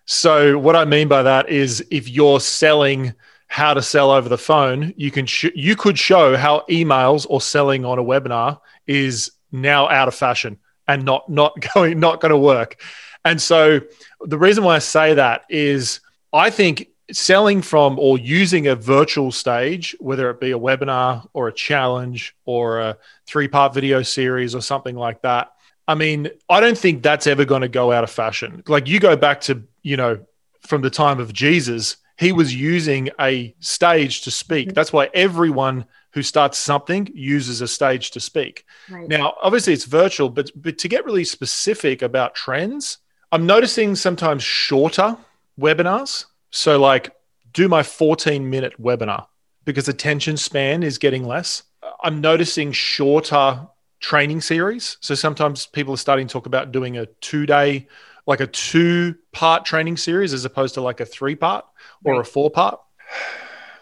So 0.06 0.58
what 0.58 0.76
I 0.76 0.84
mean 0.84 1.08
by 1.08 1.22
that 1.22 1.48
is 1.50 1.84
if 1.90 2.08
you're 2.08 2.40
selling 2.40 3.12
how 3.48 3.74
to 3.74 3.82
sell 3.82 4.10
over 4.10 4.28
the 4.28 4.38
phone, 4.38 4.94
you 4.96 5.10
can 5.10 5.26
sh- 5.26 5.54
you 5.54 5.76
could 5.76 5.98
show 5.98 6.36
how 6.36 6.64
emails 6.70 7.26
or 7.28 7.40
selling 7.40 7.84
on 7.84 7.98
a 7.98 8.04
webinar 8.04 8.60
is 8.86 9.32
now 9.52 9.88
out 9.88 10.08
of 10.08 10.14
fashion 10.14 10.58
and 10.88 11.04
not 11.04 11.28
not 11.28 11.54
going 11.74 12.00
not 12.00 12.20
going 12.20 12.30
to 12.30 12.38
work. 12.38 12.80
And 13.24 13.40
so 13.40 13.80
the 14.22 14.38
reason 14.38 14.64
why 14.64 14.76
I 14.76 14.80
say 14.80 15.14
that 15.14 15.44
is 15.48 16.00
I 16.32 16.50
think 16.50 16.88
selling 17.10 17.62
from 17.62 17.98
or 17.98 18.18
using 18.18 18.66
a 18.66 18.74
virtual 18.74 19.32
stage, 19.32 19.96
whether 19.98 20.28
it 20.30 20.40
be 20.40 20.50
a 20.52 20.58
webinar 20.58 21.26
or 21.32 21.48
a 21.48 21.52
challenge 21.52 22.34
or 22.44 22.80
a 22.80 22.98
three 23.26 23.48
part 23.48 23.74
video 23.74 24.02
series 24.02 24.54
or 24.54 24.60
something 24.60 24.96
like 24.96 25.22
that, 25.22 25.52
I 25.86 25.94
mean, 25.94 26.28
I 26.48 26.60
don't 26.60 26.76
think 26.76 27.02
that's 27.02 27.26
ever 27.26 27.44
going 27.44 27.62
to 27.62 27.68
go 27.68 27.92
out 27.92 28.04
of 28.04 28.10
fashion. 28.10 28.62
Like 28.66 28.88
you 28.88 29.00
go 29.00 29.16
back 29.16 29.40
to, 29.42 29.62
you 29.82 29.96
know, 29.96 30.24
from 30.60 30.82
the 30.82 30.90
time 30.90 31.18
of 31.18 31.32
Jesus, 31.32 31.96
he 32.18 32.32
was 32.32 32.54
using 32.54 33.10
a 33.18 33.54
stage 33.60 34.22
to 34.22 34.30
speak. 34.30 34.68
Mm-hmm. 34.68 34.74
That's 34.74 34.92
why 34.92 35.08
everyone 35.14 35.86
who 36.12 36.22
starts 36.22 36.58
something 36.58 37.08
uses 37.14 37.60
a 37.60 37.68
stage 37.68 38.10
to 38.12 38.20
speak. 38.20 38.64
Right. 38.88 39.08
Now, 39.08 39.34
obviously 39.42 39.72
it's 39.72 39.84
virtual, 39.84 40.30
but 40.30 40.50
but 40.56 40.78
to 40.78 40.88
get 40.88 41.04
really 41.04 41.24
specific 41.24 42.02
about 42.02 42.34
trends, 42.34 42.98
I'm 43.30 43.46
noticing 43.46 43.94
sometimes 43.94 44.42
shorter 44.42 45.16
webinars. 45.60 46.26
So 46.50 46.80
like 46.80 47.14
do 47.52 47.68
my 47.68 47.82
14 47.82 48.48
minute 48.48 48.80
webinar 48.80 49.26
because 49.64 49.88
attention 49.88 50.36
span 50.36 50.82
is 50.82 50.98
getting 50.98 51.24
less. 51.24 51.62
I'm 52.02 52.20
noticing 52.20 52.72
shorter 52.72 53.66
training 54.00 54.40
series. 54.40 54.96
So 55.00 55.14
sometimes 55.14 55.66
people 55.66 55.94
are 55.94 55.98
starting 55.98 56.26
to 56.26 56.32
talk 56.32 56.46
about 56.46 56.72
doing 56.72 56.96
a 56.96 57.06
two 57.20 57.46
day, 57.46 57.88
like 58.26 58.40
a 58.40 58.46
two 58.46 59.16
part 59.32 59.64
training 59.64 59.96
series 59.96 60.32
as 60.32 60.44
opposed 60.44 60.74
to 60.74 60.80
like 60.80 61.00
a 61.00 61.06
three 61.06 61.34
part 61.34 61.64
or 62.04 62.14
right. 62.14 62.20
a 62.20 62.24
four 62.24 62.50
part. 62.50 62.80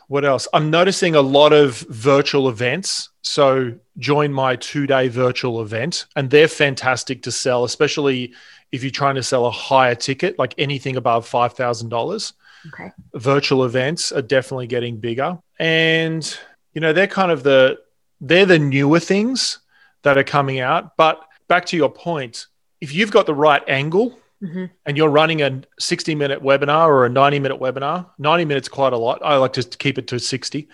What 0.09 0.25
else? 0.25 0.47
I'm 0.53 0.71
noticing 0.71 1.15
a 1.15 1.21
lot 1.21 1.53
of 1.53 1.79
virtual 1.89 2.49
events. 2.49 3.11
So 3.23 3.75
join 3.99 4.33
my 4.33 4.57
two 4.57 4.87
day 4.87 5.09
virtual 5.09 5.63
event, 5.63 6.07
and 6.15 6.31
they're 6.31 6.49
fantastic 6.49 7.23
to 7.23 7.33
sell, 7.33 7.65
especially 7.65 8.35
if 8.73 8.83
you're 8.83 8.91
trying 8.91 9.17
to 9.17 9.23
sell 9.23 9.47
a 9.47 9.51
higher 9.51 9.95
ticket, 9.95 10.39
like 10.39 10.55
anything 10.59 10.97
above 10.97 11.29
$5,000. 11.29 12.33
Okay. 12.69 12.91
Virtual 13.15 13.65
events 13.65 14.13
are 14.13 14.23
definitely 14.23 14.67
getting 14.67 14.99
bigger. 14.99 15.39
And, 15.59 16.39
you 16.73 16.81
know, 16.81 16.93
they're 16.93 17.07
kind 17.07 17.31
of 17.31 17.43
the, 17.43 17.79
they're 18.21 18.47
the 18.47 18.59
newer 18.59 19.01
things 19.01 19.61
that 20.03 20.19
are 20.19 20.25
coming 20.25 20.61
out. 20.61 20.97
But 20.97 21.21
back 21.49 21.67
to 21.67 21.77
your 21.77 21.91
point, 21.91 22.47
if 22.81 22.93
you've 22.95 23.11
got 23.11 23.27
the 23.27 23.35
right 23.35 23.63
angle 23.69 24.19
mm-hmm. 24.43 24.67
and 24.85 24.97
you're 24.97 25.09
running 25.09 25.43
a 25.43 25.63
60 25.79 26.15
minute 26.15 26.43
webinar 26.43 26.89
or 26.89 27.07
a 27.07 27.11
90 27.11 27.39
minute 27.41 27.61
webinar, 27.61 28.07
90 28.19 28.45
minutes 28.45 28.69
quite 28.69 28.93
a 28.93 28.99
lot. 28.99 29.21
I 29.25 29.37
like 29.37 29.55
to 29.55 29.63
keep 29.63 29.99
it 29.99 30.07
to 30.09 30.19
60. 30.19 30.69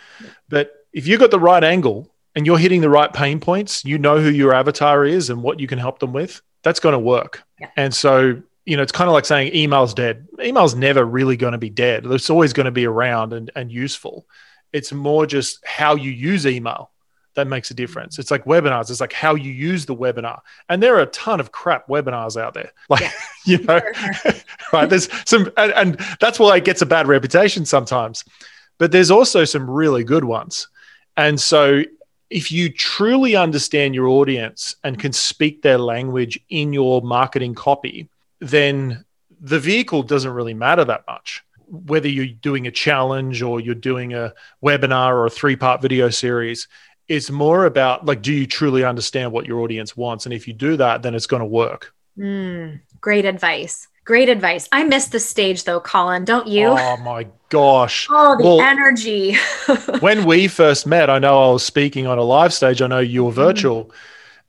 But 0.48 0.72
if 0.92 1.06
you've 1.06 1.20
got 1.20 1.30
the 1.30 1.40
right 1.40 1.62
angle 1.62 2.12
and 2.34 2.46
you're 2.46 2.58
hitting 2.58 2.80
the 2.80 2.90
right 2.90 3.12
pain 3.12 3.40
points, 3.40 3.84
you 3.84 3.98
know 3.98 4.20
who 4.20 4.30
your 4.30 4.54
avatar 4.54 5.04
is 5.04 5.30
and 5.30 5.42
what 5.42 5.60
you 5.60 5.66
can 5.66 5.78
help 5.78 5.98
them 5.98 6.12
with, 6.12 6.40
that's 6.62 6.80
going 6.80 6.94
to 6.94 6.98
work. 6.98 7.42
Yeah. 7.60 7.70
And 7.76 7.94
so, 7.94 8.40
you 8.64 8.76
know, 8.76 8.82
it's 8.82 8.92
kind 8.92 9.08
of 9.08 9.14
like 9.14 9.24
saying 9.24 9.54
email's 9.54 9.94
dead. 9.94 10.28
Email's 10.40 10.74
never 10.74 11.04
really 11.04 11.36
going 11.36 11.52
to 11.52 11.58
be 11.58 11.70
dead. 11.70 12.06
It's 12.06 12.30
always 12.30 12.52
going 12.52 12.66
to 12.66 12.70
be 12.70 12.86
around 12.86 13.32
and, 13.32 13.50
and 13.56 13.72
useful. 13.72 14.26
It's 14.72 14.92
more 14.92 15.26
just 15.26 15.64
how 15.66 15.96
you 15.96 16.10
use 16.10 16.46
email 16.46 16.91
that 17.34 17.46
makes 17.46 17.70
a 17.70 17.74
difference. 17.74 18.18
It's 18.18 18.30
like 18.30 18.44
webinars. 18.44 18.90
It's 18.90 19.00
like 19.00 19.12
how 19.12 19.34
you 19.34 19.50
use 19.50 19.86
the 19.86 19.96
webinar. 19.96 20.40
And 20.68 20.82
there 20.82 20.96
are 20.96 21.02
a 21.02 21.06
ton 21.06 21.40
of 21.40 21.52
crap 21.52 21.88
webinars 21.88 22.40
out 22.40 22.54
there. 22.54 22.72
Like, 22.88 23.00
yeah. 23.00 23.10
you 23.44 23.58
know, 23.64 23.80
right. 24.72 24.88
There's 24.88 25.08
some, 25.28 25.50
and, 25.56 25.72
and, 25.72 26.00
that's 26.20 26.38
why 26.38 26.56
it 26.56 26.64
gets 26.64 26.82
a 26.82 26.86
bad 26.86 27.06
reputation 27.06 27.64
sometimes. 27.64 28.24
But 28.76 28.92
there's 28.92 29.10
also 29.10 29.44
some 29.44 29.70
really 29.70 30.04
good 30.04 30.24
ones. 30.24 30.68
And 31.16 31.40
so 31.40 31.84
if 32.28 32.52
you 32.52 32.70
truly 32.70 33.34
understand 33.34 33.94
your 33.94 34.08
audience 34.08 34.76
and 34.84 34.98
can 34.98 35.12
speak 35.12 35.62
their 35.62 35.78
language 35.78 36.38
in 36.50 36.72
your 36.72 37.00
marketing 37.00 37.54
copy, 37.54 38.08
then 38.40 39.04
the 39.40 39.58
vehicle 39.58 40.02
doesn't 40.02 40.32
really 40.32 40.54
matter 40.54 40.84
that 40.84 41.04
much 41.06 41.42
whether 41.72 42.06
you're 42.06 42.26
doing 42.26 42.66
a 42.66 42.70
challenge 42.70 43.40
or 43.40 43.58
you're 43.58 43.74
doing 43.74 44.12
a 44.12 44.34
webinar 44.62 45.12
or 45.12 45.24
a 45.24 45.30
three 45.30 45.56
part 45.56 45.80
video 45.80 46.10
series, 46.10 46.68
it's 47.08 47.30
more 47.30 47.66
about 47.66 48.06
like, 48.06 48.22
do 48.22 48.32
you 48.32 48.46
truly 48.46 48.84
understand 48.84 49.32
what 49.32 49.46
your 49.46 49.60
audience 49.60 49.96
wants? 49.96 50.26
And 50.26 50.32
if 50.32 50.46
you 50.46 50.54
do 50.54 50.76
that, 50.76 51.02
then 51.02 51.14
it's 51.14 51.26
going 51.26 51.40
to 51.40 51.46
work. 51.46 51.94
Mm, 52.18 52.80
great 53.00 53.24
advice. 53.24 53.88
Great 54.04 54.28
advice. 54.28 54.68
I 54.72 54.82
miss 54.82 55.08
the 55.08 55.20
stage 55.20 55.64
though, 55.64 55.80
Colin. 55.80 56.24
Don't 56.24 56.48
you? 56.48 56.66
Oh 56.66 56.96
my 56.98 57.26
gosh. 57.48 58.08
Oh, 58.10 58.36
the 58.36 58.44
well, 58.44 58.60
energy. 58.60 59.36
when 60.00 60.24
we 60.24 60.48
first 60.48 60.86
met, 60.86 61.10
I 61.10 61.18
know 61.18 61.50
I 61.50 61.52
was 61.52 61.64
speaking 61.64 62.06
on 62.06 62.18
a 62.18 62.22
live 62.22 62.52
stage. 62.52 62.82
I 62.82 62.86
know 62.86 62.98
you 62.98 63.24
were 63.24 63.30
mm. 63.30 63.36
virtual. 63.36 63.84
Mm. 63.86 63.92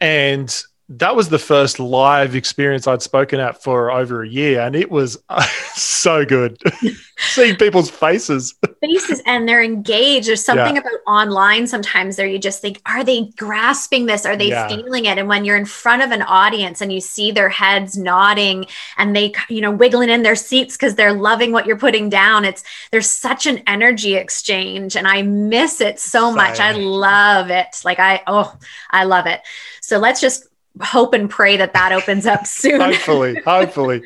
And 0.01 0.63
that 0.89 1.15
was 1.15 1.29
the 1.29 1.39
first 1.39 1.79
live 1.79 2.35
experience 2.35 2.87
I'd 2.87 3.01
spoken 3.01 3.39
at 3.39 3.63
for 3.63 3.89
over 3.89 4.23
a 4.23 4.27
year, 4.27 4.61
and 4.61 4.75
it 4.75 4.91
was 4.91 5.17
uh, 5.29 5.41
so 5.73 6.25
good 6.25 6.61
seeing 7.17 7.55
people's 7.55 7.89
faces. 7.89 8.53
Faces, 8.81 9.21
and 9.25 9.47
they're 9.47 9.63
engaged. 9.63 10.27
There's 10.27 10.43
something 10.43 10.75
yeah. 10.75 10.81
about 10.81 10.99
online 11.07 11.67
sometimes 11.67 12.17
there 12.17 12.27
you 12.27 12.37
just 12.37 12.61
think, 12.61 12.81
are 12.85 13.01
they 13.01 13.27
grasping 13.37 14.07
this? 14.07 14.25
Are 14.25 14.35
they 14.35 14.49
yeah. 14.49 14.67
feeling 14.67 15.05
it? 15.05 15.17
And 15.17 15.29
when 15.29 15.45
you're 15.45 15.55
in 15.55 15.63
front 15.63 16.01
of 16.01 16.11
an 16.11 16.21
audience 16.21 16.81
and 16.81 16.91
you 16.91 16.99
see 16.99 17.31
their 17.31 17.47
heads 17.47 17.97
nodding 17.97 18.65
and 18.97 19.15
they, 19.15 19.31
you 19.47 19.61
know, 19.61 19.71
wiggling 19.71 20.09
in 20.09 20.23
their 20.23 20.35
seats 20.35 20.75
because 20.75 20.95
they're 20.95 21.13
loving 21.13 21.53
what 21.53 21.65
you're 21.65 21.77
putting 21.77 22.09
down, 22.09 22.43
it's 22.43 22.65
there's 22.91 23.09
such 23.09 23.45
an 23.45 23.63
energy 23.67 24.15
exchange, 24.15 24.97
and 24.97 25.07
I 25.07 25.21
miss 25.21 25.79
it 25.79 25.97
so 25.97 26.27
Same. 26.27 26.35
much. 26.35 26.59
I 26.59 26.73
love 26.73 27.49
it. 27.49 27.67
Like 27.85 27.99
I, 27.99 28.21
oh, 28.27 28.53
I 28.91 29.05
love 29.05 29.27
it. 29.27 29.39
So 29.81 29.97
let's 29.97 30.19
just 30.19 30.47
hope 30.81 31.13
and 31.13 31.29
pray 31.29 31.57
that 31.57 31.73
that 31.73 31.91
opens 31.91 32.25
up 32.25 32.45
soon. 32.47 32.81
hopefully, 32.81 33.39
hopefully. 33.45 34.01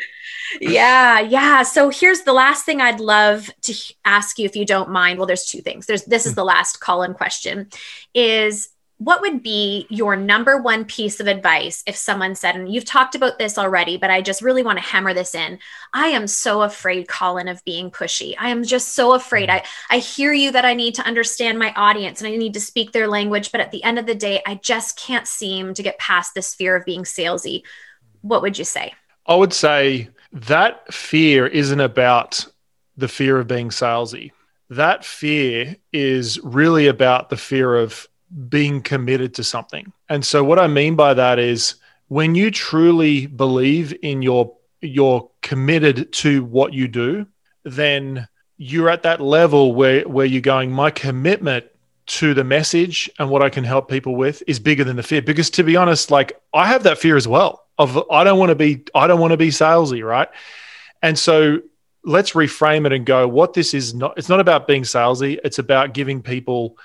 yeah, 0.61 1.19
yeah. 1.19 1.63
So 1.63 1.89
here's 1.89 2.21
the 2.21 2.33
last 2.33 2.65
thing 2.65 2.81
I'd 2.81 2.99
love 2.99 3.49
to 3.63 3.73
ask 4.05 4.39
you 4.39 4.45
if 4.45 4.55
you 4.55 4.65
don't 4.65 4.89
mind. 4.89 5.17
Well, 5.19 5.27
there's 5.27 5.45
two 5.45 5.61
things. 5.61 5.85
There's 5.85 6.03
this 6.03 6.25
is 6.25 6.33
hmm. 6.33 6.37
the 6.37 6.45
last 6.45 6.79
call-in 6.79 7.13
question 7.13 7.69
is 8.13 8.69
what 8.99 9.21
would 9.21 9.43
be 9.43 9.85
your 9.89 10.15
number 10.15 10.59
one 10.59 10.83
piece 10.83 11.19
of 11.19 11.27
advice 11.27 11.83
if 11.85 11.95
someone 11.95 12.33
said, 12.33 12.55
and 12.55 12.73
you've 12.73 12.85
talked 12.85 13.13
about 13.13 13.37
this 13.37 13.57
already, 13.57 13.95
but 13.95 14.09
I 14.09 14.21
just 14.21 14.41
really 14.41 14.63
want 14.63 14.79
to 14.79 14.83
hammer 14.83 15.13
this 15.13 15.35
in. 15.35 15.59
I 15.93 16.07
am 16.07 16.25
so 16.25 16.63
afraid, 16.63 17.07
Colin, 17.07 17.47
of 17.47 17.63
being 17.63 17.91
pushy. 17.91 18.33
I 18.39 18.49
am 18.49 18.63
just 18.63 18.95
so 18.95 19.13
afraid. 19.13 19.49
Mm-hmm. 19.49 19.65
I, 19.91 19.97
I 19.97 19.99
hear 19.99 20.33
you 20.33 20.51
that 20.51 20.65
I 20.65 20.73
need 20.73 20.95
to 20.95 21.03
understand 21.03 21.59
my 21.59 21.73
audience 21.73 22.21
and 22.21 22.27
I 22.27 22.35
need 22.37 22.55
to 22.55 22.59
speak 22.59 22.91
their 22.91 23.07
language, 23.07 23.51
but 23.51 23.61
at 23.61 23.71
the 23.71 23.83
end 23.83 23.99
of 23.99 24.07
the 24.07 24.15
day, 24.15 24.41
I 24.47 24.55
just 24.55 24.97
can't 24.97 25.27
seem 25.27 25.75
to 25.75 25.83
get 25.83 25.99
past 25.99 26.33
this 26.33 26.55
fear 26.55 26.75
of 26.75 26.85
being 26.85 27.03
salesy. 27.03 27.61
What 28.21 28.41
would 28.41 28.57
you 28.57 28.65
say? 28.65 28.93
I 29.27 29.35
would 29.35 29.53
say 29.53 30.09
that 30.31 30.91
fear 30.91 31.45
isn't 31.45 31.79
about 31.79 32.47
the 32.95 33.07
fear 33.07 33.37
of 33.37 33.47
being 33.47 33.69
salesy. 33.69 34.31
That 34.71 35.05
fear 35.05 35.75
is 35.93 36.39
really 36.43 36.87
about 36.87 37.29
the 37.29 37.37
fear 37.37 37.75
of 37.75 38.07
being 38.49 38.81
committed 38.81 39.33
to 39.35 39.43
something. 39.43 39.91
And 40.09 40.25
so 40.25 40.43
what 40.43 40.59
I 40.59 40.67
mean 40.67 40.95
by 40.95 41.13
that 41.13 41.39
is 41.39 41.75
when 42.07 42.35
you 42.35 42.51
truly 42.51 43.25
believe 43.25 43.93
in 44.01 44.21
your 44.21 44.53
you're 44.81 45.29
committed 45.41 46.11
to 46.13 46.43
what 46.43 46.73
you 46.73 46.87
do, 46.87 47.25
then 47.63 48.27
you're 48.57 48.89
at 48.89 49.03
that 49.03 49.21
level 49.21 49.73
where 49.73 50.07
where 50.07 50.25
you're 50.25 50.41
going 50.41 50.71
my 50.71 50.91
commitment 50.91 51.65
to 52.07 52.33
the 52.33 52.43
message 52.43 53.09
and 53.19 53.29
what 53.29 53.41
I 53.41 53.49
can 53.49 53.63
help 53.63 53.89
people 53.89 54.15
with 54.15 54.41
is 54.47 54.59
bigger 54.59 54.83
than 54.83 54.95
the 54.95 55.03
fear 55.03 55.21
because 55.21 55.49
to 55.51 55.63
be 55.63 55.75
honest 55.75 56.09
like 56.09 56.39
I 56.53 56.65
have 56.67 56.83
that 56.83 56.97
fear 56.97 57.17
as 57.17 57.27
well 57.27 57.65
of 57.77 57.97
I 58.09 58.23
don't 58.23 58.39
want 58.39 58.49
to 58.49 58.55
be 58.55 58.83
I 58.95 59.07
don't 59.07 59.19
want 59.19 59.31
to 59.31 59.37
be 59.37 59.49
salesy, 59.49 60.05
right? 60.05 60.29
And 61.01 61.17
so 61.17 61.61
let's 62.03 62.31
reframe 62.31 62.85
it 62.85 62.93
and 62.93 63.05
go 63.05 63.27
what 63.27 63.53
this 63.53 63.73
is 63.73 63.93
not 63.93 64.17
it's 64.17 64.29
not 64.29 64.39
about 64.39 64.67
being 64.67 64.83
salesy, 64.83 65.39
it's 65.43 65.59
about 65.59 65.93
giving 65.93 66.21
people 66.21 66.77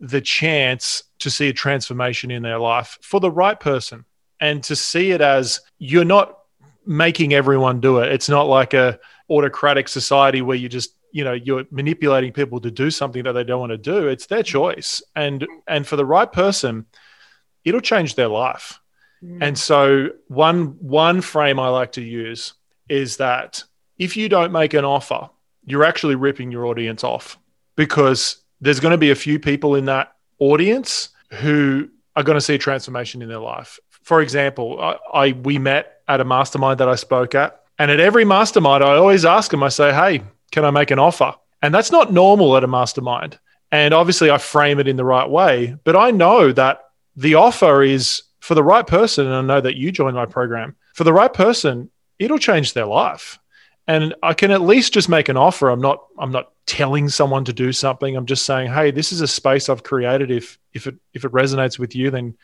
the 0.00 0.20
chance 0.20 1.02
to 1.18 1.30
see 1.30 1.48
a 1.48 1.52
transformation 1.52 2.30
in 2.30 2.42
their 2.42 2.58
life 2.58 2.98
for 3.02 3.20
the 3.20 3.30
right 3.30 3.58
person 3.58 4.04
and 4.40 4.62
to 4.64 4.76
see 4.76 5.10
it 5.10 5.20
as 5.20 5.60
you're 5.78 6.04
not 6.04 6.38
making 6.86 7.34
everyone 7.34 7.80
do 7.80 7.98
it. 7.98 8.12
It's 8.12 8.28
not 8.28 8.46
like 8.46 8.74
a 8.74 8.98
autocratic 9.30 9.88
society 9.88 10.40
where 10.42 10.56
you 10.56 10.68
just 10.68 10.94
you 11.12 11.24
know 11.24 11.32
you're 11.32 11.64
manipulating 11.70 12.32
people 12.32 12.60
to 12.60 12.70
do 12.70 12.90
something 12.90 13.24
that 13.24 13.32
they 13.32 13.44
don't 13.44 13.60
want 13.60 13.72
to 13.72 13.78
do 13.78 14.08
it's 14.08 14.26
their 14.26 14.42
choice 14.42 15.02
and 15.16 15.46
and 15.66 15.86
for 15.86 15.96
the 15.96 16.04
right 16.04 16.32
person 16.32 16.86
it'll 17.64 17.80
change 17.80 18.14
their 18.14 18.28
life 18.28 18.80
mm. 19.22 19.38
and 19.40 19.58
so 19.58 20.08
one 20.28 20.76
one 20.80 21.20
frame 21.20 21.58
i 21.58 21.68
like 21.68 21.92
to 21.92 22.02
use 22.02 22.54
is 22.88 23.16
that 23.18 23.64
if 23.98 24.16
you 24.16 24.28
don't 24.28 24.52
make 24.52 24.74
an 24.74 24.84
offer 24.84 25.28
you're 25.64 25.84
actually 25.84 26.14
ripping 26.14 26.50
your 26.50 26.66
audience 26.66 27.04
off 27.04 27.38
because 27.76 28.42
there's 28.60 28.80
going 28.80 28.92
to 28.92 28.98
be 28.98 29.10
a 29.10 29.16
few 29.16 29.38
people 29.38 29.74
in 29.74 29.86
that 29.86 30.12
audience 30.38 31.10
who 31.30 31.88
are 32.16 32.22
going 32.22 32.36
to 32.36 32.40
see 32.40 32.54
a 32.54 32.58
transformation 32.58 33.22
in 33.22 33.28
their 33.28 33.38
life 33.38 33.78
for 34.02 34.20
example 34.20 34.80
I, 34.80 34.96
I 35.12 35.32
we 35.32 35.58
met 35.58 36.00
at 36.06 36.20
a 36.20 36.24
mastermind 36.24 36.80
that 36.80 36.88
i 36.88 36.94
spoke 36.94 37.34
at 37.34 37.60
and 37.78 37.90
at 37.90 38.00
every 38.00 38.24
mastermind 38.24 38.82
i 38.82 38.96
always 38.96 39.24
ask 39.24 39.50
them 39.50 39.62
i 39.62 39.68
say 39.68 39.92
hey 39.92 40.22
can 40.50 40.64
I 40.64 40.70
make 40.70 40.90
an 40.90 40.98
offer? 40.98 41.34
And 41.62 41.74
that's 41.74 41.90
not 41.90 42.12
normal 42.12 42.56
at 42.56 42.64
a 42.64 42.68
mastermind. 42.68 43.38
And 43.70 43.92
obviously, 43.92 44.30
I 44.30 44.38
frame 44.38 44.78
it 44.78 44.88
in 44.88 44.96
the 44.96 45.04
right 45.04 45.28
way, 45.28 45.76
but 45.84 45.96
I 45.96 46.10
know 46.10 46.52
that 46.52 46.80
the 47.16 47.34
offer 47.34 47.82
is 47.82 48.22
for 48.40 48.54
the 48.54 48.62
right 48.62 48.86
person. 48.86 49.26
And 49.26 49.34
I 49.34 49.42
know 49.42 49.60
that 49.60 49.76
you 49.76 49.92
joined 49.92 50.16
my 50.16 50.26
program 50.26 50.76
for 50.94 51.04
the 51.04 51.12
right 51.12 51.32
person, 51.32 51.90
it'll 52.18 52.38
change 52.38 52.72
their 52.72 52.86
life. 52.86 53.38
And 53.88 54.14
I 54.22 54.34
can 54.34 54.50
at 54.50 54.60
least 54.60 54.92
just 54.92 55.08
make 55.08 55.28
an 55.28 55.36
offer. 55.36 55.70
I'm 55.70 55.80
not, 55.80 56.04
I'm 56.18 56.30
not 56.30 56.52
telling 56.66 57.08
someone 57.08 57.44
to 57.46 57.52
do 57.54 57.72
something. 57.72 58.14
I'm 58.14 58.26
just 58.26 58.44
saying, 58.44 58.70
hey, 58.70 58.90
this 58.90 59.10
is 59.12 59.22
a 59.22 59.26
space 59.26 59.68
I've 59.68 59.82
created. 59.82 60.30
If 60.30 60.58
if 60.74 60.86
it 60.86 60.96
if 61.14 61.24
it 61.24 61.32
resonates 61.32 61.78
with 61.78 61.96
you, 61.96 62.10
then 62.10 62.36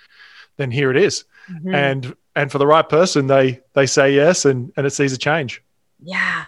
then 0.57 0.71
here 0.71 0.91
it 0.91 0.97
is. 0.97 1.25
Mm-hmm. 1.51 1.75
And 1.75 2.17
and 2.35 2.51
for 2.51 2.59
the 2.59 2.67
right 2.67 2.89
person, 2.89 3.27
they 3.27 3.61
they 3.75 3.87
say 3.87 4.15
yes 4.15 4.47
and 4.47 4.73
and 4.77 4.87
it 4.87 4.91
sees 4.91 5.13
a 5.13 5.19
change. 5.19 5.63
Yeah. 6.03 6.45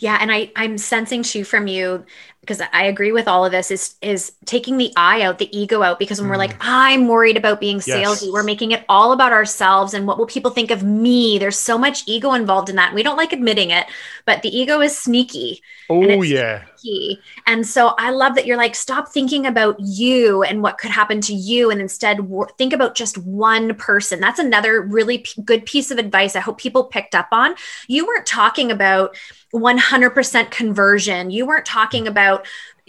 Yeah. 0.00 0.18
And 0.20 0.32
I, 0.32 0.50
I'm 0.56 0.78
sensing 0.78 1.22
too 1.22 1.44
from 1.44 1.66
you 1.66 2.04
because 2.46 2.62
I 2.72 2.84
agree 2.84 3.10
with 3.10 3.26
all 3.26 3.44
of 3.44 3.50
this 3.50 3.70
is 3.72 3.96
is 4.00 4.32
taking 4.44 4.78
the 4.78 4.92
I 4.96 5.22
out, 5.22 5.38
the 5.38 5.56
ego 5.56 5.82
out. 5.82 5.98
Because 5.98 6.20
when 6.20 6.28
mm. 6.28 6.30
we're 6.30 6.38
like, 6.38 6.54
mm. 6.54 6.60
I'm 6.60 7.08
worried 7.08 7.36
about 7.36 7.60
being 7.60 7.78
salesy, 7.78 8.22
yes. 8.22 8.28
we're 8.30 8.44
making 8.44 8.70
it 8.70 8.84
all 8.88 9.12
about 9.12 9.32
ourselves 9.32 9.94
and 9.94 10.06
what 10.06 10.16
will 10.16 10.26
people 10.26 10.52
think 10.52 10.70
of 10.70 10.84
me. 10.84 11.38
There's 11.38 11.58
so 11.58 11.76
much 11.76 12.04
ego 12.06 12.32
involved 12.32 12.70
in 12.70 12.76
that. 12.76 12.94
We 12.94 13.02
don't 13.02 13.16
like 13.16 13.32
admitting 13.32 13.70
it, 13.70 13.86
but 14.24 14.42
the 14.42 14.56
ego 14.56 14.80
is 14.80 14.96
sneaky. 14.96 15.60
Oh 15.90 16.22
yeah. 16.22 16.64
Sneaky. 16.76 17.20
And 17.46 17.66
so 17.66 17.94
I 17.98 18.10
love 18.10 18.36
that 18.36 18.46
you're 18.46 18.56
like, 18.56 18.74
stop 18.74 19.08
thinking 19.08 19.46
about 19.46 19.76
you 19.80 20.42
and 20.42 20.62
what 20.62 20.78
could 20.78 20.90
happen 20.90 21.20
to 21.22 21.34
you, 21.34 21.70
and 21.70 21.80
instead 21.80 22.18
think 22.58 22.72
about 22.72 22.94
just 22.94 23.18
one 23.18 23.74
person. 23.74 24.20
That's 24.20 24.38
another 24.38 24.82
really 24.82 25.18
p- 25.18 25.42
good 25.42 25.66
piece 25.66 25.90
of 25.90 25.98
advice. 25.98 26.36
I 26.36 26.40
hope 26.40 26.58
people 26.58 26.84
picked 26.84 27.14
up 27.14 27.28
on. 27.32 27.54
You 27.88 28.06
weren't 28.06 28.26
talking 28.26 28.70
about 28.70 29.16
100% 29.52 30.50
conversion. 30.50 31.30
You 31.30 31.46
weren't 31.46 31.66
talking 31.66 32.06
about 32.06 32.35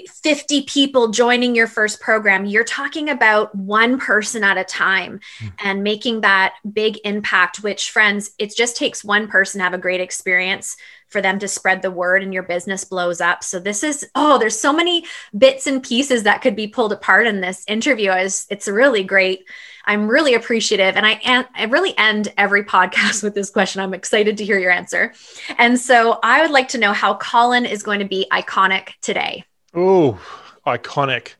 50 0.07 0.63
people 0.63 1.09
joining 1.09 1.55
your 1.55 1.67
first 1.67 1.99
program. 1.99 2.45
You're 2.45 2.63
talking 2.63 3.09
about 3.09 3.53
one 3.55 3.99
person 3.99 4.43
at 4.43 4.57
a 4.57 4.63
time 4.63 5.19
mm. 5.39 5.51
and 5.63 5.83
making 5.83 6.21
that 6.21 6.53
big 6.71 6.99
impact, 7.03 7.63
which, 7.63 7.89
friends, 7.89 8.31
it 8.37 8.55
just 8.55 8.77
takes 8.77 9.03
one 9.03 9.27
person 9.27 9.59
to 9.59 9.63
have 9.63 9.73
a 9.73 9.79
great 9.79 10.01
experience 10.01 10.77
for 11.09 11.21
them 11.21 11.39
to 11.39 11.47
spread 11.47 11.81
the 11.81 11.91
word 11.91 12.23
and 12.23 12.33
your 12.33 12.43
business 12.43 12.83
blows 12.83 13.21
up. 13.21 13.43
So, 13.43 13.59
this 13.59 13.83
is, 13.83 14.07
oh, 14.15 14.37
there's 14.37 14.59
so 14.59 14.73
many 14.73 15.05
bits 15.37 15.67
and 15.67 15.81
pieces 15.81 16.23
that 16.23 16.41
could 16.41 16.55
be 16.55 16.67
pulled 16.67 16.93
apart 16.93 17.27
in 17.27 17.41
this 17.41 17.63
interview. 17.67 18.11
It's, 18.11 18.45
it's 18.49 18.67
really 18.67 19.03
great. 19.03 19.45
I'm 19.85 20.07
really 20.07 20.33
appreciative. 20.33 20.97
And 20.97 21.05
I, 21.05 21.45
I 21.55 21.63
really 21.65 21.97
end 21.97 22.33
every 22.37 22.63
podcast 22.77 23.23
with 23.23 23.33
this 23.33 23.49
question. 23.49 23.81
I'm 23.81 23.93
excited 23.93 24.37
to 24.37 24.45
hear 24.45 24.59
your 24.59 24.71
answer. 24.71 25.13
And 25.57 25.79
so 25.79 26.19
I 26.21 26.41
would 26.41 26.51
like 26.51 26.67
to 26.69 26.77
know 26.77 26.93
how 26.93 27.15
Colin 27.15 27.65
is 27.65 27.83
going 27.83 27.99
to 27.99 28.05
be 28.05 28.27
iconic 28.31 28.89
today. 29.01 29.45
Oh, 29.73 30.19
iconic. 30.65 31.33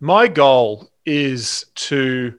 My 0.00 0.28
goal 0.28 0.90
is 1.04 1.66
to 1.74 2.38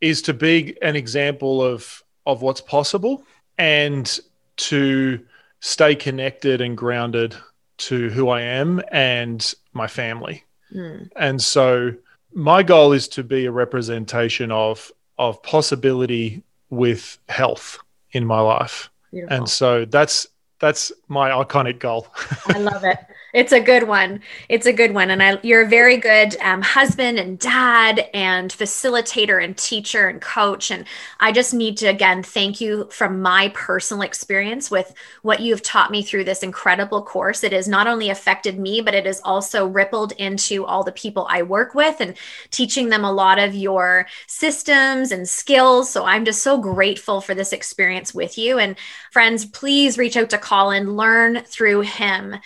is 0.00 0.20
to 0.22 0.34
be 0.34 0.76
an 0.82 0.96
example 0.96 1.62
of 1.62 2.02
of 2.26 2.42
what's 2.42 2.60
possible 2.60 3.24
and 3.58 4.20
to 4.56 5.24
stay 5.66 5.96
connected 5.96 6.60
and 6.60 6.76
grounded 6.76 7.34
to 7.76 8.08
who 8.10 8.28
I 8.28 8.40
am 8.40 8.80
and 8.92 9.52
my 9.72 9.88
family. 9.88 10.44
Mm. 10.72 11.10
And 11.16 11.42
so 11.42 11.92
my 12.32 12.62
goal 12.62 12.92
is 12.92 13.08
to 13.08 13.24
be 13.24 13.46
a 13.46 13.50
representation 13.50 14.52
of 14.52 14.92
of 15.18 15.42
possibility 15.42 16.44
with 16.70 17.18
health 17.28 17.80
in 18.12 18.24
my 18.24 18.38
life. 18.38 18.90
Beautiful. 19.10 19.36
And 19.36 19.48
so 19.48 19.84
that's 19.86 20.28
that's 20.60 20.92
my 21.08 21.30
iconic 21.30 21.80
goal. 21.80 22.06
I 22.46 22.58
love 22.58 22.84
it. 22.84 22.98
It's 23.36 23.52
a 23.52 23.60
good 23.60 23.82
one. 23.82 24.22
It's 24.48 24.64
a 24.64 24.72
good 24.72 24.94
one. 24.94 25.10
And 25.10 25.22
I, 25.22 25.38
you're 25.42 25.66
a 25.66 25.68
very 25.68 25.98
good 25.98 26.38
um, 26.40 26.62
husband 26.62 27.18
and 27.18 27.38
dad 27.38 28.08
and 28.14 28.50
facilitator 28.50 29.44
and 29.44 29.54
teacher 29.58 30.08
and 30.08 30.22
coach. 30.22 30.70
And 30.70 30.86
I 31.20 31.32
just 31.32 31.52
need 31.52 31.76
to, 31.76 31.86
again, 31.86 32.22
thank 32.22 32.62
you 32.62 32.88
from 32.90 33.20
my 33.20 33.50
personal 33.50 34.04
experience 34.04 34.70
with 34.70 34.94
what 35.20 35.40
you've 35.40 35.60
taught 35.60 35.90
me 35.90 36.02
through 36.02 36.24
this 36.24 36.42
incredible 36.42 37.02
course. 37.02 37.44
It 37.44 37.52
has 37.52 37.68
not 37.68 37.86
only 37.86 38.08
affected 38.08 38.58
me, 38.58 38.80
but 38.80 38.94
it 38.94 39.04
has 39.04 39.20
also 39.22 39.66
rippled 39.66 40.12
into 40.12 40.64
all 40.64 40.82
the 40.82 40.90
people 40.92 41.26
I 41.28 41.42
work 41.42 41.74
with 41.74 42.00
and 42.00 42.16
teaching 42.50 42.88
them 42.88 43.04
a 43.04 43.12
lot 43.12 43.38
of 43.38 43.54
your 43.54 44.06
systems 44.26 45.12
and 45.12 45.28
skills. 45.28 45.90
So 45.90 46.06
I'm 46.06 46.24
just 46.24 46.42
so 46.42 46.56
grateful 46.56 47.20
for 47.20 47.34
this 47.34 47.52
experience 47.52 48.14
with 48.14 48.38
you. 48.38 48.58
And 48.58 48.76
friends, 49.10 49.44
please 49.44 49.98
reach 49.98 50.16
out 50.16 50.30
to 50.30 50.38
Colin, 50.38 50.96
learn 50.96 51.42
through 51.44 51.82
him. 51.82 52.36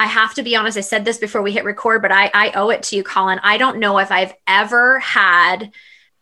I 0.00 0.06
have 0.06 0.32
to 0.36 0.42
be 0.42 0.56
honest, 0.56 0.78
I 0.78 0.80
said 0.80 1.04
this 1.04 1.18
before 1.18 1.42
we 1.42 1.52
hit 1.52 1.62
record, 1.62 2.00
but 2.00 2.10
I, 2.10 2.30
I 2.32 2.52
owe 2.52 2.70
it 2.70 2.82
to 2.84 2.96
you, 2.96 3.04
Colin. 3.04 3.38
I 3.42 3.58
don't 3.58 3.78
know 3.78 3.98
if 3.98 4.10
I've 4.10 4.32
ever 4.46 4.98
had 4.98 5.72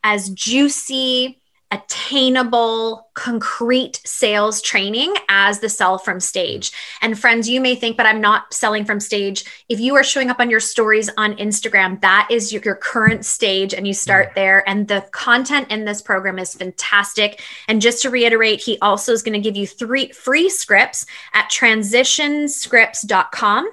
as 0.03 0.31
juicy, 0.31 1.41
attainable, 1.71 3.09
concrete 3.15 4.01
sales 4.05 4.61
training 4.63 5.15
as 5.29 5.61
the 5.61 5.69
sell 5.69 5.99
from 5.99 6.19
stage. 6.21 6.73
And 7.03 7.19
friends, 7.19 7.49
you 7.49 7.61
may 7.61 7.75
think, 7.75 7.97
but 7.97 8.07
I'm 8.07 8.21
not 8.21 8.55
selling 8.55 8.85
from 8.85 9.01
stage. 9.01 9.45
If 9.69 9.81
you 9.81 9.97
are 9.97 10.05
showing 10.05 10.31
up 10.31 10.39
on 10.41 10.51
your 10.51 10.61
stories 10.61 11.11
on 11.17 11.37
Instagram, 11.37 12.01
that 12.01 12.29
is 12.31 12.53
your, 12.53 12.63
your 12.63 12.77
current 12.77 13.25
stage, 13.25 13.75
and 13.75 13.85
you 13.87 13.93
start 13.93 14.31
mm. 14.31 14.35
there. 14.35 14.69
And 14.69 14.89
the 14.89 15.07
content 15.11 15.71
in 15.71 15.85
this 15.85 16.01
program 16.01 16.39
is 16.39 16.55
fantastic. 16.55 17.43
And 17.67 17.83
just 17.83 18.03
to 18.03 18.11
reiterate, 18.11 18.61
he 18.61 18.79
also 18.81 19.13
is 19.13 19.23
going 19.23 19.35
to 19.35 19.41
give 19.41 19.57
you 19.57 19.67
three 19.67 20.13
free 20.13 20.49
scripts 20.49 21.05
at 21.35 21.51
transitionscripts.com. 21.51 23.69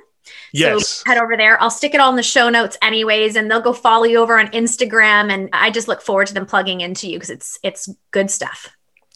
Yes. 0.60 0.88
So 0.88 1.04
head 1.06 1.18
over 1.18 1.36
there. 1.38 1.62
I'll 1.62 1.70
stick 1.70 1.94
it 1.94 2.00
all 2.00 2.10
in 2.10 2.16
the 2.16 2.24
show 2.24 2.50
notes 2.50 2.78
anyways, 2.82 3.36
and 3.36 3.50
they'll 3.50 3.62
go 3.62 3.74
follow 3.74 4.06
you 4.06 4.20
over 4.20 4.40
on 4.40 4.48
Instagram. 4.48 5.32
And 5.32 5.50
I 5.54 5.72
just 5.72 5.88
look 5.88 6.02
forward 6.02 6.28
to 6.28 6.34
them 6.34 6.46
plugging 6.46 6.82
into 6.82 7.08
you 7.10 7.18
because 7.18 7.30
it's 7.30 7.60
it's 7.64 7.90
good 8.12 8.32
stuff. 8.32 8.70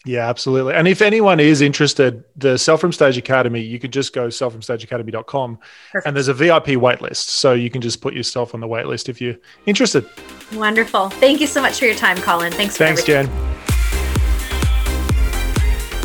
Yeah, 0.05 0.29
absolutely. 0.29 0.73
And 0.75 0.87
if 0.87 1.01
anyone 1.01 1.39
is 1.41 1.59
interested, 1.61 2.23
the 2.37 2.57
Sell 2.57 2.77
From 2.77 2.93
Stage 2.93 3.17
Academy, 3.17 3.59
you 3.61 3.79
could 3.79 3.91
just 3.91 4.13
go 4.13 4.27
sellfromstageacademy.com 4.27 5.59
Perfect. 5.91 6.07
and 6.07 6.15
there's 6.15 6.29
a 6.29 6.33
VIP 6.33 6.67
waitlist. 6.67 7.27
So 7.27 7.53
you 7.53 7.69
can 7.69 7.81
just 7.81 8.01
put 8.01 8.13
yourself 8.13 8.53
on 8.53 8.61
the 8.61 8.67
waitlist 8.67 9.09
if 9.09 9.19
you're 9.19 9.35
interested. 9.65 10.05
Wonderful. 10.53 11.09
Thank 11.09 11.41
you 11.41 11.47
so 11.47 11.61
much 11.61 11.79
for 11.79 11.85
your 11.85 11.95
time, 11.95 12.17
Colin. 12.17 12.53
Thanks 12.53 12.77
Thanks, 12.77 13.03
Jen. 13.03 13.29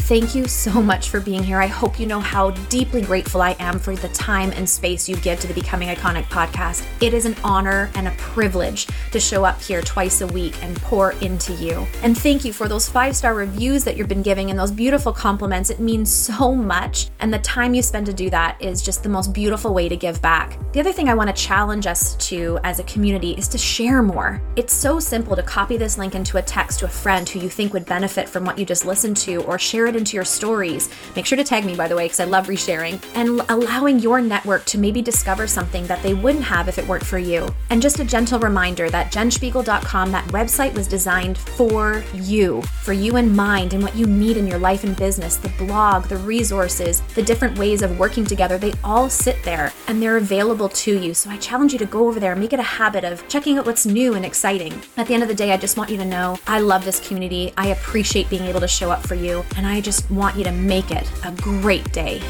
Thank 0.05 0.35
you 0.35 0.47
so 0.49 0.83
much 0.83 1.09
for 1.09 1.19
being 1.19 1.43
here. 1.43 1.59
I 1.59 1.67
hope 1.67 1.99
you 1.99 2.05
know 2.05 2.21
how 2.21 2.51
deeply 2.69 3.01
grateful 3.01 3.41
I 3.41 3.57
am 3.59 3.79
for 3.79 3.97
the 3.97 4.09
time 4.09 4.53
and 4.53 4.69
space 4.69 5.09
you 5.09 5.17
give 5.17 5.41
to 5.41 5.47
the 5.47 5.55
Becoming 5.55 5.89
Iconic 5.89 6.25
podcast. 6.25 6.85
It 7.01 7.15
is 7.15 7.25
an 7.25 7.35
honor 7.43 7.91
and 7.95 8.07
a 8.07 8.11
privilege 8.19 8.87
to 9.13 9.19
show 9.19 9.47
up 9.47 9.63
here 9.63 9.81
twice 9.81 10.21
a 10.21 10.27
week 10.27 10.63
and 10.63 10.77
pour 10.83 11.13
into 11.23 11.55
you. 11.55 11.87
And 12.03 12.19
thank 12.19 12.45
you 12.45 12.53
for 12.53 12.69
those 12.69 12.87
five 12.87 13.17
star 13.17 13.33
reviews 13.33 13.83
that 13.85 13.97
you've 13.97 14.09
been 14.09 14.21
giving 14.21 14.51
and 14.51 14.59
those 14.59 14.71
beautiful 14.71 15.11
compliments. 15.11 15.71
It 15.71 15.81
means 15.81 16.13
so 16.13 16.55
much. 16.55 17.09
And 17.21 17.33
the 17.33 17.39
time 17.39 17.73
you 17.73 17.81
spend 17.81 18.05
to 18.05 18.13
do 18.13 18.29
that 18.29 18.61
is 18.61 18.83
just 18.83 19.05
the 19.05 19.09
most 19.09 19.33
beautiful 19.33 19.73
way 19.73 19.89
to 19.89 19.97
give 19.97 20.21
back. 20.21 20.59
The 20.75 20.81
other 20.81 20.93
thing 20.93 21.09
I 21.09 21.15
want 21.15 21.35
to 21.35 21.43
challenge 21.43 21.87
us 21.87 22.15
to 22.29 22.59
as 22.63 22.79
a 22.79 22.85
community 22.85 23.31
is 23.39 23.49
to 23.49 23.57
share 23.57 24.03
more. 24.03 24.43
It's 24.57 24.75
so 24.75 25.01
simple 25.01 25.35
to 25.35 25.43
copy 25.43 25.79
this 25.79 25.97
link 25.97 26.15
into 26.15 26.37
a 26.37 26.43
text 26.43 26.81
to 26.81 26.85
a 26.85 26.89
friend 26.89 27.27
who 27.27 27.39
you 27.39 27.49
think 27.49 27.73
would 27.73 27.87
benefit 27.87 28.29
from 28.29 28.45
what 28.45 28.59
you 28.59 28.67
just 28.67 28.85
listened 28.85 29.17
to 29.19 29.43
or 29.45 29.59
share 29.59 29.87
it 29.87 29.94
into 29.97 30.17
your 30.17 30.25
stories. 30.25 30.89
Make 31.17 31.27
sure 31.27 31.37
to 31.37 31.45
tag 31.45 31.65
me, 31.65 31.77
by 31.77 31.89
the 31.89 31.97
way, 31.97 32.05
because 32.05 32.21
I 32.21 32.25
love 32.25 32.47
resharing 32.47 33.03
and 33.15 33.41
allowing 33.49 33.99
your 33.99 34.21
network 34.21 34.65
to 34.67 34.79
maybe 34.79 35.03
discover 35.03 35.47
something 35.47 35.87
that 35.87 36.03
they 36.03 36.15
wouldn't 36.15 36.45
have 36.45 36.69
if 36.69 36.79
it 36.79 36.87
weren't 36.87 37.05
for 37.05 37.19
you. 37.19 37.49
And 37.71 37.81
just 37.81 38.01
a 38.01 38.05
gentle 38.05 38.39
reminder 38.39 38.91
that 38.91 39.13
jenspiegel.com, 39.13 40.13
that 40.13 40.29
website 40.29 40.75
was 40.75 40.89
designed 40.89 41.39
for 41.39 42.05
you, 42.15 42.63
for 42.83 42.93
you 42.93 43.17
in 43.17 43.35
mind 43.35 43.75
and 43.75 43.83
what 43.83 43.97
you 43.97 44.07
need 44.07 44.37
in 44.37 44.47
your 44.47 44.59
life 44.59 44.85
and 44.85 44.97
business. 44.97 45.37
The 45.37 45.53
blog, 45.59 46.05
the 46.05 46.17
resources, 46.19 47.01
the 47.15 47.23
different 47.23 47.59
ways 47.59 47.83
of 47.83 47.99
working 47.99 48.25
together, 48.25 48.59
they 48.59 48.73
all 48.83 49.09
sit 49.09 49.43
there 49.45 49.73
and 49.89 50.03
they're 50.03 50.17
available 50.17 50.69
to 50.69 50.99
you. 50.99 51.15
So 51.15 51.31
I 51.31 51.37
challenge 51.39 51.73
you 51.73 51.79
to 51.79 51.87
go 51.87 52.09
over 52.09 52.21
there, 52.21 52.33
and 52.33 52.41
make 52.41 52.53
it 52.53 52.59
a 52.59 52.63
habit 52.63 53.05
of 53.05 53.27
checking 53.29 53.59
out 53.59 53.67
what's 53.67 53.87
new 53.87 54.15
and 54.15 54.25
exciting. 54.25 54.73
At 54.97 55.07
the 55.07 55.15
end 55.15 55.23
of 55.23 55.29
the 55.29 55.35
day, 55.35 55.53
I 55.53 55.57
just 55.57 55.77
want 55.77 55.91
you 55.91 55.97
to 55.99 56.05
know 56.05 56.39
I 56.47 56.61
love 56.61 56.85
this 56.85 57.07
community. 57.07 57.53
I 57.57 57.69
appreciate 57.69 58.31
being 58.31 58.45
able 58.45 58.61
to 58.61 58.69
show 58.69 58.91
up 58.91 59.07
for 59.07 59.15
you. 59.15 59.45
And 59.57 59.67
I 59.67 59.81
just 59.85 60.11
want 60.11 60.37
you 60.37 60.45
to 60.45 60.53
make 60.53 60.91
it 60.91 61.09
a 61.25 61.31
great 61.33 61.93
day. 61.93 62.21